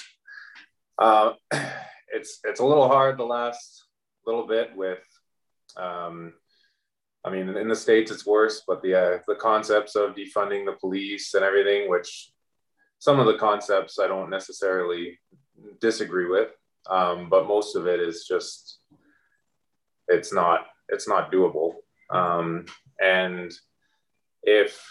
uh, 0.99 1.33
it's 2.13 2.41
it's 2.45 2.61
a 2.61 2.65
little 2.65 2.89
hard 2.89 3.19
the 3.19 3.25
last 3.25 3.85
little 4.27 4.47
bit 4.47 4.77
with 4.77 5.01
um, 5.77 6.35
I 7.25 7.31
mean, 7.31 7.49
in 7.51 7.69
the 7.69 7.77
states 7.77 8.11
it's 8.11 8.27
worse, 8.27 8.63
but 8.67 8.83
the 8.83 8.95
uh, 8.95 9.19
the 9.27 9.35
concepts 9.35 9.95
of 9.95 10.15
defunding 10.15 10.65
the 10.65 10.77
police 10.81 11.35
and 11.35 11.45
everything, 11.45 11.91
which 11.91 12.33
some 12.99 13.19
of 13.19 13.27
the 13.27 13.37
concepts 13.37 13.99
I 13.99 14.07
don't 14.07 14.31
necessarily 14.31 15.19
disagree 15.81 16.27
with, 16.27 16.49
um, 16.89 17.29
but 17.29 17.47
most 17.47 17.77
of 17.77 17.87
it 17.87 18.01
is 18.01 18.25
just 18.27 18.79
it's 20.09 20.33
not 20.33 20.67
it's 20.89 21.09
not 21.09 21.31
doable. 21.31 21.75
Um, 22.11 22.65
and 23.03 23.53
if 24.43 24.83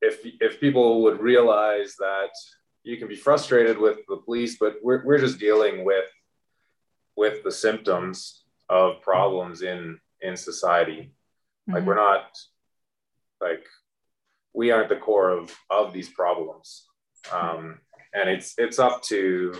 if 0.00 0.20
if 0.40 0.60
people 0.60 1.02
would 1.02 1.20
realize 1.20 1.96
that 1.98 2.30
you 2.82 2.96
can 2.96 3.08
be 3.08 3.16
frustrated 3.16 3.78
with 3.78 3.98
the 4.08 4.16
police, 4.18 4.56
but 4.58 4.76
we're 4.82 5.04
we're 5.04 5.18
just 5.18 5.38
dealing 5.38 5.84
with 5.84 6.10
with 7.16 7.44
the 7.44 7.52
symptoms 7.52 8.44
of 8.68 9.00
problems 9.02 9.62
in 9.62 9.98
in 10.24 10.36
society. 10.36 11.12
Mm-hmm. 11.68 11.74
Like 11.74 11.86
we're 11.86 11.94
not 11.94 12.36
like 13.40 13.64
we 14.54 14.70
aren't 14.70 14.88
the 14.88 14.96
core 14.96 15.30
of 15.30 15.54
of 15.70 15.92
these 15.92 16.08
problems. 16.08 16.86
Um, 17.32 17.78
and 18.12 18.28
it's 18.28 18.54
it's 18.58 18.78
up 18.78 19.02
to 19.04 19.54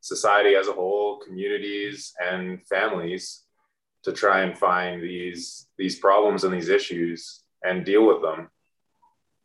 society 0.00 0.54
as 0.54 0.68
a 0.68 0.72
whole, 0.72 1.18
communities 1.26 2.12
and 2.22 2.64
families 2.66 3.44
to 4.04 4.12
try 4.12 4.42
and 4.42 4.56
find 4.56 5.02
these 5.02 5.66
these 5.78 5.98
problems 5.98 6.44
and 6.44 6.52
these 6.52 6.68
issues 6.68 7.42
and 7.62 7.84
deal 7.84 8.06
with 8.06 8.20
them, 8.20 8.48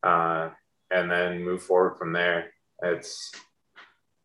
uh, 0.04 0.50
and 0.92 1.10
then 1.10 1.44
move 1.44 1.64
forward 1.64 1.98
from 1.98 2.12
there. 2.14 2.52
It's 2.84 3.32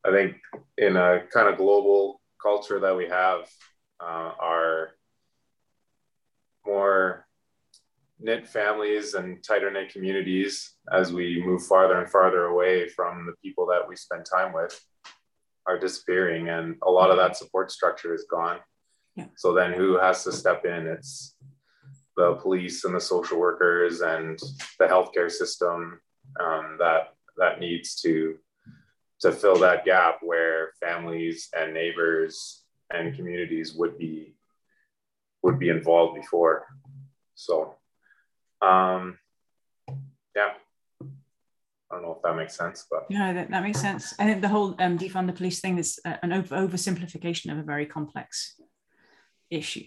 I 0.05 0.11
think 0.11 0.36
in 0.76 0.97
a 0.97 1.22
kind 1.32 1.49
of 1.49 1.57
global 1.57 2.20
culture 2.42 2.80
that 2.80 2.97
we 2.97 3.07
have, 3.09 3.49
uh, 4.01 4.32
our 4.40 4.90
more 6.67 7.27
knit 8.21 8.47
families 8.47 9.15
and 9.15 9.43
tighter 9.43 9.71
knit 9.71 9.93
communities 9.93 10.75
as 10.93 11.12
we 11.12 11.43
move 11.45 11.67
farther 11.67 12.01
and 12.01 12.11
farther 12.11 12.47
away 12.47 12.89
from 12.89 13.27
the 13.27 13.35
people 13.43 13.67
that 13.67 13.87
we 13.89 13.97
spend 13.97 14.25
time 14.25 14.53
with. 14.53 14.79
are 15.67 15.79
disappearing 15.79 16.49
and 16.49 16.77
a 16.83 16.91
lot 16.91 17.11
of 17.11 17.17
that 17.17 17.37
support 17.37 17.71
structure 17.71 18.15
is 18.15 18.27
gone 18.31 18.59
yeah. 19.17 19.27
so 19.37 19.55
then 19.55 19.73
who 19.73 19.99
has 19.99 20.23
to 20.25 20.33
step 20.33 20.65
in 20.65 20.87
it's 20.87 21.37
the 22.17 22.35
police 22.35 22.85
and 22.85 22.95
the 22.95 23.01
social 23.01 23.39
workers 23.39 24.01
and 24.01 24.39
the 24.79 24.87
healthcare 24.87 25.31
system 25.31 26.01
um, 26.41 26.77
that 26.79 27.15
that 27.37 27.61
needs 27.61 28.01
to 28.01 28.37
to 29.21 29.33
fill 29.33 29.57
that 29.57 29.85
gap 29.85 30.19
where 30.23 30.73
families 30.81 31.49
and 31.57 31.73
neighbors 31.73 32.65
and 32.91 33.17
communities 33.17 33.75
would 33.75 33.97
be 33.99 34.34
would 35.45 35.59
be 35.59 35.68
involved 35.68 36.14
before 36.16 36.66
so 37.34 37.76
um 38.62 39.18
yeah 40.34 40.55
I 41.95 41.97
don't 41.97 42.03
know 42.03 42.14
if 42.16 42.22
that 42.22 42.34
makes 42.34 42.57
sense, 42.57 42.86
but 42.90 43.07
yeah, 43.09 43.32
that, 43.32 43.51
that 43.51 43.62
makes 43.62 43.80
sense. 43.80 44.14
I 44.18 44.24
think 44.24 44.40
the 44.40 44.49
whole 44.49 44.74
um, 44.80 44.99
defund 44.99 45.28
the 45.28 45.32
police 45.32 45.61
thing 45.61 45.78
is 45.78 46.01
an 46.05 46.32
over 46.32 46.57
oversimplification 46.57 47.53
of 47.53 47.59
a 47.59 47.62
very 47.62 47.86
complex 47.86 48.61
issue. 49.51 49.86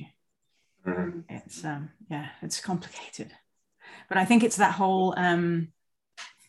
Mm-hmm. 0.86 1.22
It's 1.28 1.66
um, 1.66 1.90
yeah, 2.10 2.30
it's 2.42 2.62
complicated, 2.62 3.34
but 4.08 4.18
I 4.18 4.24
think 4.24 4.44
it's 4.44 4.58
that 4.58 4.76
whole 4.76 5.16
um, 5.18 5.74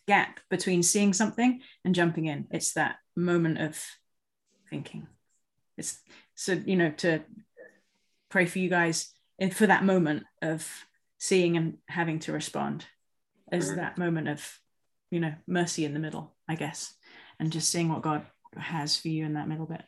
gap 0.06 0.38
between 0.48 0.82
seeing 0.82 1.12
something 1.12 1.60
and 1.84 1.94
jumping 1.94 2.26
in. 2.26 2.46
It's 2.50 2.74
that 2.74 2.96
moment 3.16 3.58
of 3.58 3.82
thinking. 4.70 5.08
It's 5.76 5.98
so 6.36 6.52
you 6.52 6.76
know 6.76 6.90
to 6.98 7.22
pray 8.30 8.46
for 8.46 8.58
you 8.58 8.68
guys 8.68 9.12
for 9.52 9.66
that 9.66 9.84
moment 9.84 10.24
of 10.42 10.68
seeing 11.18 11.56
and 11.56 11.78
having 11.88 12.18
to 12.18 12.32
respond 12.32 12.84
as 13.50 13.68
mm-hmm. 13.68 13.76
that 13.76 13.98
moment 13.98 14.28
of 14.28 14.58
you 15.10 15.20
know 15.20 15.34
mercy 15.46 15.84
in 15.84 15.94
the 15.94 16.00
middle 16.00 16.34
i 16.48 16.54
guess 16.54 16.94
and 17.40 17.52
just 17.52 17.70
seeing 17.70 17.88
what 17.88 18.02
god 18.02 18.24
has 18.56 18.96
for 18.96 19.08
you 19.08 19.24
in 19.24 19.34
that 19.34 19.48
middle 19.48 19.66
bit. 19.66 19.82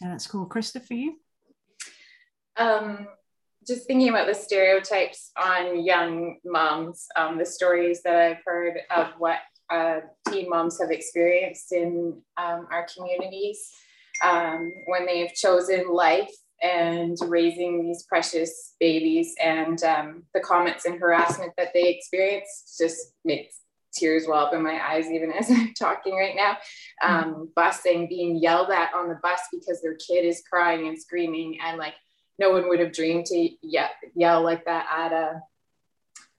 Yeah 0.00 0.08
that's 0.08 0.26
cool. 0.26 0.46
Krista 0.46 0.82
for 0.82 0.94
you? 0.94 1.16
Um 2.56 3.08
just 3.66 3.86
thinking 3.86 4.10
about 4.10 4.26
the 4.26 4.34
stereotypes 4.34 5.30
on 5.42 5.82
young 5.82 6.36
moms 6.44 7.06
um, 7.16 7.38
the 7.38 7.46
stories 7.46 8.02
that 8.02 8.14
i've 8.14 8.42
heard 8.44 8.78
of 8.94 9.08
what 9.16 9.38
uh, 9.70 10.00
teen 10.28 10.48
moms 10.48 10.78
have 10.78 10.90
experienced 10.90 11.72
in 11.72 12.20
um, 12.36 12.66
our 12.70 12.86
communities. 12.94 13.70
Um, 14.22 14.72
when 14.86 15.06
they've 15.06 15.32
chosen 15.32 15.92
life 15.92 16.30
and 16.62 17.16
raising 17.26 17.82
these 17.82 18.04
precious 18.04 18.74
babies 18.80 19.34
and 19.42 19.82
um, 19.84 20.22
the 20.34 20.40
comments 20.40 20.84
and 20.84 20.98
harassment 20.98 21.52
that 21.56 21.72
they 21.74 21.88
experience 21.88 22.76
just 22.78 23.12
makes 23.24 23.60
tears 23.94 24.26
well 24.28 24.46
up 24.46 24.54
in 24.54 24.62
my 24.62 24.80
eyes 24.90 25.06
even 25.06 25.32
as 25.32 25.50
I'm 25.50 25.72
talking 25.78 26.14
right 26.16 26.36
now. 26.36 26.56
Um, 27.02 27.50
busing, 27.56 28.08
being 28.08 28.36
yelled 28.36 28.70
at 28.70 28.94
on 28.94 29.08
the 29.08 29.18
bus 29.22 29.40
because 29.52 29.80
their 29.80 29.94
kid 29.94 30.24
is 30.24 30.42
crying 30.48 30.88
and 30.88 31.00
screaming, 31.00 31.58
and 31.64 31.78
like 31.78 31.94
no 32.38 32.50
one 32.50 32.68
would 32.68 32.80
have 32.80 32.92
dreamed 32.92 33.26
to 33.26 33.48
yell, 33.62 33.90
yell 34.14 34.42
like 34.42 34.64
that 34.64 34.86
at 34.90 35.12
a 35.12 35.42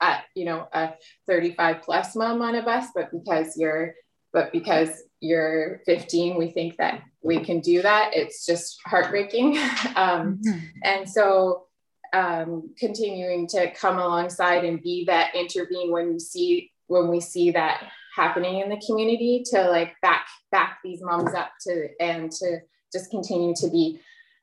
at 0.01 0.25
you 0.35 0.45
know 0.45 0.67
a 0.73 0.93
35 1.27 1.81
plus 1.81 2.15
mom 2.15 2.41
on 2.41 2.55
a 2.55 2.63
bus, 2.63 2.87
but 2.93 3.11
because 3.11 3.57
you're 3.57 3.95
but 4.35 4.51
because 4.51 4.89
you're 5.21 5.79
15, 5.85 6.37
we 6.37 6.51
think 6.51 6.75
that 6.75 7.01
we 7.23 7.39
can 7.39 7.61
do 7.61 7.81
that. 7.81 8.11
It's 8.13 8.45
just 8.45 8.77
heartbreaking, 8.85 9.57
um, 9.95 10.39
mm-hmm. 10.45 10.59
and 10.83 11.09
so. 11.09 11.63
Um, 12.13 12.73
continuing 12.79 13.45
to 13.47 13.73
come 13.73 13.97
alongside 13.97 14.63
and 14.63 14.81
be 14.81 15.03
that 15.05 15.35
intervene 15.35 15.91
when 15.91 16.13
we 16.13 16.19
see 16.19 16.71
when 16.87 17.09
we 17.09 17.19
see 17.19 17.51
that 17.51 17.89
happening 18.15 18.61
in 18.61 18.69
the 18.69 18.81
community 18.85 19.43
to 19.47 19.69
like 19.69 19.95
back 20.01 20.25
back 20.49 20.77
these 20.81 21.01
moms 21.01 21.33
up 21.33 21.49
to 21.67 21.89
and 21.99 22.31
to 22.31 22.59
just 22.93 23.11
continue 23.11 23.53
to 23.55 23.69
be 23.69 23.99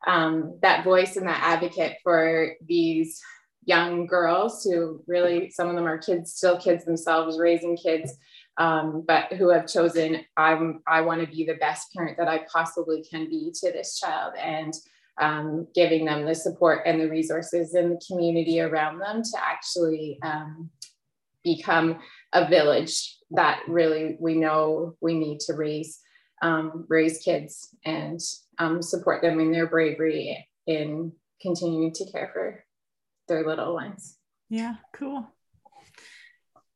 um, 0.07 0.59
that 0.61 0.85
voice 0.85 1.17
and 1.17 1.27
that 1.27 1.41
advocate 1.43 1.97
for 2.03 2.53
these 2.67 3.23
young 3.65 4.07
girls 4.07 4.65
who 4.65 5.03
really 5.07 5.49
some 5.49 5.69
of 5.69 5.77
them 5.77 5.87
are 5.87 5.99
kids 5.99 6.35
still 6.35 6.59
kids 6.59 6.85
themselves 6.85 7.39
raising 7.39 7.77
kids 7.77 8.13
um, 8.59 9.05
but 9.07 9.33
who 9.33 9.49
have 9.49 9.67
chosen 9.67 10.25
i'm 10.37 10.83
i 10.87 11.01
want 11.01 11.21
to 11.21 11.27
be 11.27 11.45
the 11.45 11.55
best 11.55 11.93
parent 11.95 12.17
that 12.19 12.29
i 12.29 12.45
possibly 12.53 13.03
can 13.03 13.29
be 13.29 13.53
to 13.55 13.73
this 13.73 13.99
child 13.99 14.35
and 14.39 14.75
um, 15.21 15.67
giving 15.75 16.07
them 16.07 16.25
the 16.25 16.35
support 16.35 16.83
and 16.87 17.01
the 17.01 17.09
resources 17.09 17.75
in 17.75 17.91
the 17.91 18.03
community 18.07 18.61
around 18.61 18.99
them 18.99 19.23
to 19.23 19.39
actually 19.39 20.19
um, 20.23 20.71
become 21.45 21.99
a 22.33 22.49
village 22.49 23.19
that 23.31 23.61
really 23.69 24.17
we 24.21 24.37
know 24.37 24.97
we 25.01 25.15
need 25.19 25.41
to 25.41 25.55
raise 25.55 26.01
um, 26.43 26.87
raise 26.89 27.19
kids 27.19 27.69
and 27.85 28.21
um, 28.59 28.83
support 28.83 29.23
them 29.23 29.39
in 29.39 29.53
their 29.53 29.67
bravery 29.67 30.47
in 30.67 31.13
continuing 31.41 31.93
to 31.93 32.11
care 32.11 32.31
for 32.33 32.65
their 33.29 33.47
little 33.47 33.75
ones. 33.75 34.17
Yeah, 34.49 34.75
cool. 34.93 35.27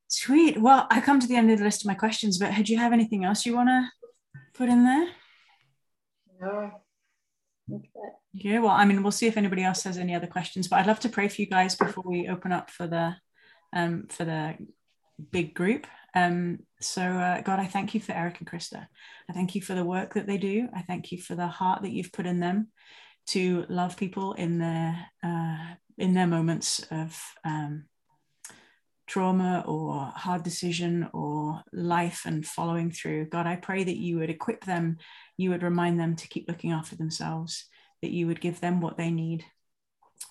Sweet. 0.09 0.61
Well, 0.61 0.87
I 0.91 1.01
come 1.01 1.21
to 1.21 1.27
the 1.27 1.37
end 1.37 1.51
of 1.51 1.59
the 1.59 1.65
list 1.65 1.83
of 1.83 1.89
my 1.89 1.95
questions, 1.95 2.39
but 2.39 2.55
do 2.55 2.73
you 2.73 2.79
have 2.79 2.93
anything 2.93 3.25
else 3.25 3.45
you 3.45 3.55
want 3.55 3.69
to 3.69 3.89
put 4.55 4.69
in 4.69 4.85
there? 4.85 5.09
No. 6.41 6.71
Yeah, 8.33 8.61
well, 8.61 8.73
I 8.73 8.85
mean, 8.85 9.03
we'll 9.03 9.13
see 9.13 9.27
if 9.27 9.37
anybody 9.37 9.65
else 9.65 9.83
has 9.85 9.99
any 9.99 10.15
other 10.15 10.27
questions, 10.27 10.69
but 10.69 10.79
I'd 10.79 10.87
love 10.87 11.01
to 11.01 11.09
pray 11.09 11.29
for 11.29 11.41
you 11.41 11.49
guys 11.49 11.75
before 11.75 12.05
we 12.07 12.29
open 12.29 12.53
up 12.53 12.71
for 12.71 12.87
the 12.87 13.17
um, 13.73 14.07
for 14.09 14.25
the 14.25 14.55
big 15.33 15.55
group. 15.55 15.87
Um, 16.15 16.61
so, 16.81 17.03
uh, 17.03 17.41
God, 17.41 17.59
I 17.59 17.67
thank 17.67 17.95
you 17.95 18.01
for 18.01 18.13
Eric 18.13 18.39
and 18.39 18.49
Krista. 18.49 18.87
I 19.29 19.33
thank 19.33 19.55
you 19.55 19.63
for 19.63 19.75
the 19.75 19.85
work 19.85 20.15
that 20.15 20.27
they 20.27 20.39
do. 20.39 20.69
I 20.75 20.83
thank 20.83 21.13
you 21.13 21.21
for 21.21 21.35
the 21.35 21.47
heart 21.47 21.83
that 21.83 21.93
you've 21.93 22.13
put 22.13 22.27
in 22.27 22.41
them 22.41 22.69
to 23.29 23.65
love 23.69 23.97
people 23.97 24.35
in 24.35 24.59
their 24.59 25.09
uh, 25.23 25.75
in 25.99 26.15
their 26.15 26.27
moments 26.27 26.87
of 26.91 27.21
um, 27.45 27.87
trauma 29.07 29.63
or 29.67 30.13
hard 30.15 30.43
decision 30.43 31.09
or 31.13 31.63
life 31.73 32.23
and 32.27 32.45
following 32.45 32.91
through. 32.91 33.27
God, 33.27 33.47
I 33.47 33.57
pray 33.57 33.85
that 33.85 33.97
you 33.97 34.19
would 34.19 34.31
equip 34.31 34.65
them, 34.65 34.99
you 35.37 35.51
would 35.51 35.63
remind 35.63 35.99
them 35.99 36.17
to 36.17 36.29
keep 36.29 36.49
looking 36.49 36.73
after 36.73 36.97
themselves, 36.97 37.67
that 38.03 38.11
you 38.11 38.27
would 38.27 38.41
give 38.41 38.61
them 38.61 38.81
what 38.81 38.97
they 38.97 39.11
need, 39.11 39.45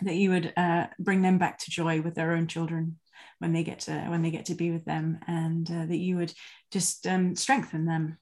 that 0.02 0.16
you 0.16 0.30
would 0.32 0.54
uh, 0.58 0.88
bring 1.00 1.22
them 1.22 1.38
back 1.38 1.60
to 1.60 1.72
joy 1.72 2.02
with 2.02 2.16
their 2.16 2.34
own 2.34 2.48
children, 2.48 3.00
when 3.40 3.54
they 3.54 3.64
get 3.64 3.80
to 3.82 3.92
when 4.08 4.22
they 4.22 4.32
get 4.32 4.46
to 4.46 4.56
be 4.56 4.72
with 4.72 4.86
them 4.86 5.20
and 5.28 5.70
uh, 5.70 5.86
that 5.86 5.98
you 5.98 6.18
would 6.18 6.34
just 6.72 7.06
um, 7.06 7.36
strengthen 7.36 7.86
them 7.86 8.18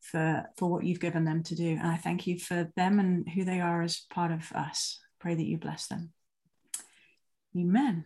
for 0.00 0.44
for 0.56 0.70
what 0.70 0.84
you've 0.84 1.00
given 1.00 1.24
them 1.24 1.42
to 1.44 1.54
do. 1.54 1.70
And 1.70 1.86
i 1.86 1.96
thank 1.96 2.26
you 2.26 2.38
for 2.38 2.70
them 2.76 2.98
and 2.98 3.28
who 3.28 3.44
they 3.44 3.60
are 3.60 3.82
as 3.82 4.02
part 4.10 4.32
of 4.32 4.52
us. 4.52 5.00
Pray 5.20 5.34
that 5.34 5.46
you 5.46 5.58
bless 5.58 5.86
them. 5.86 6.12
Amen 7.56 8.04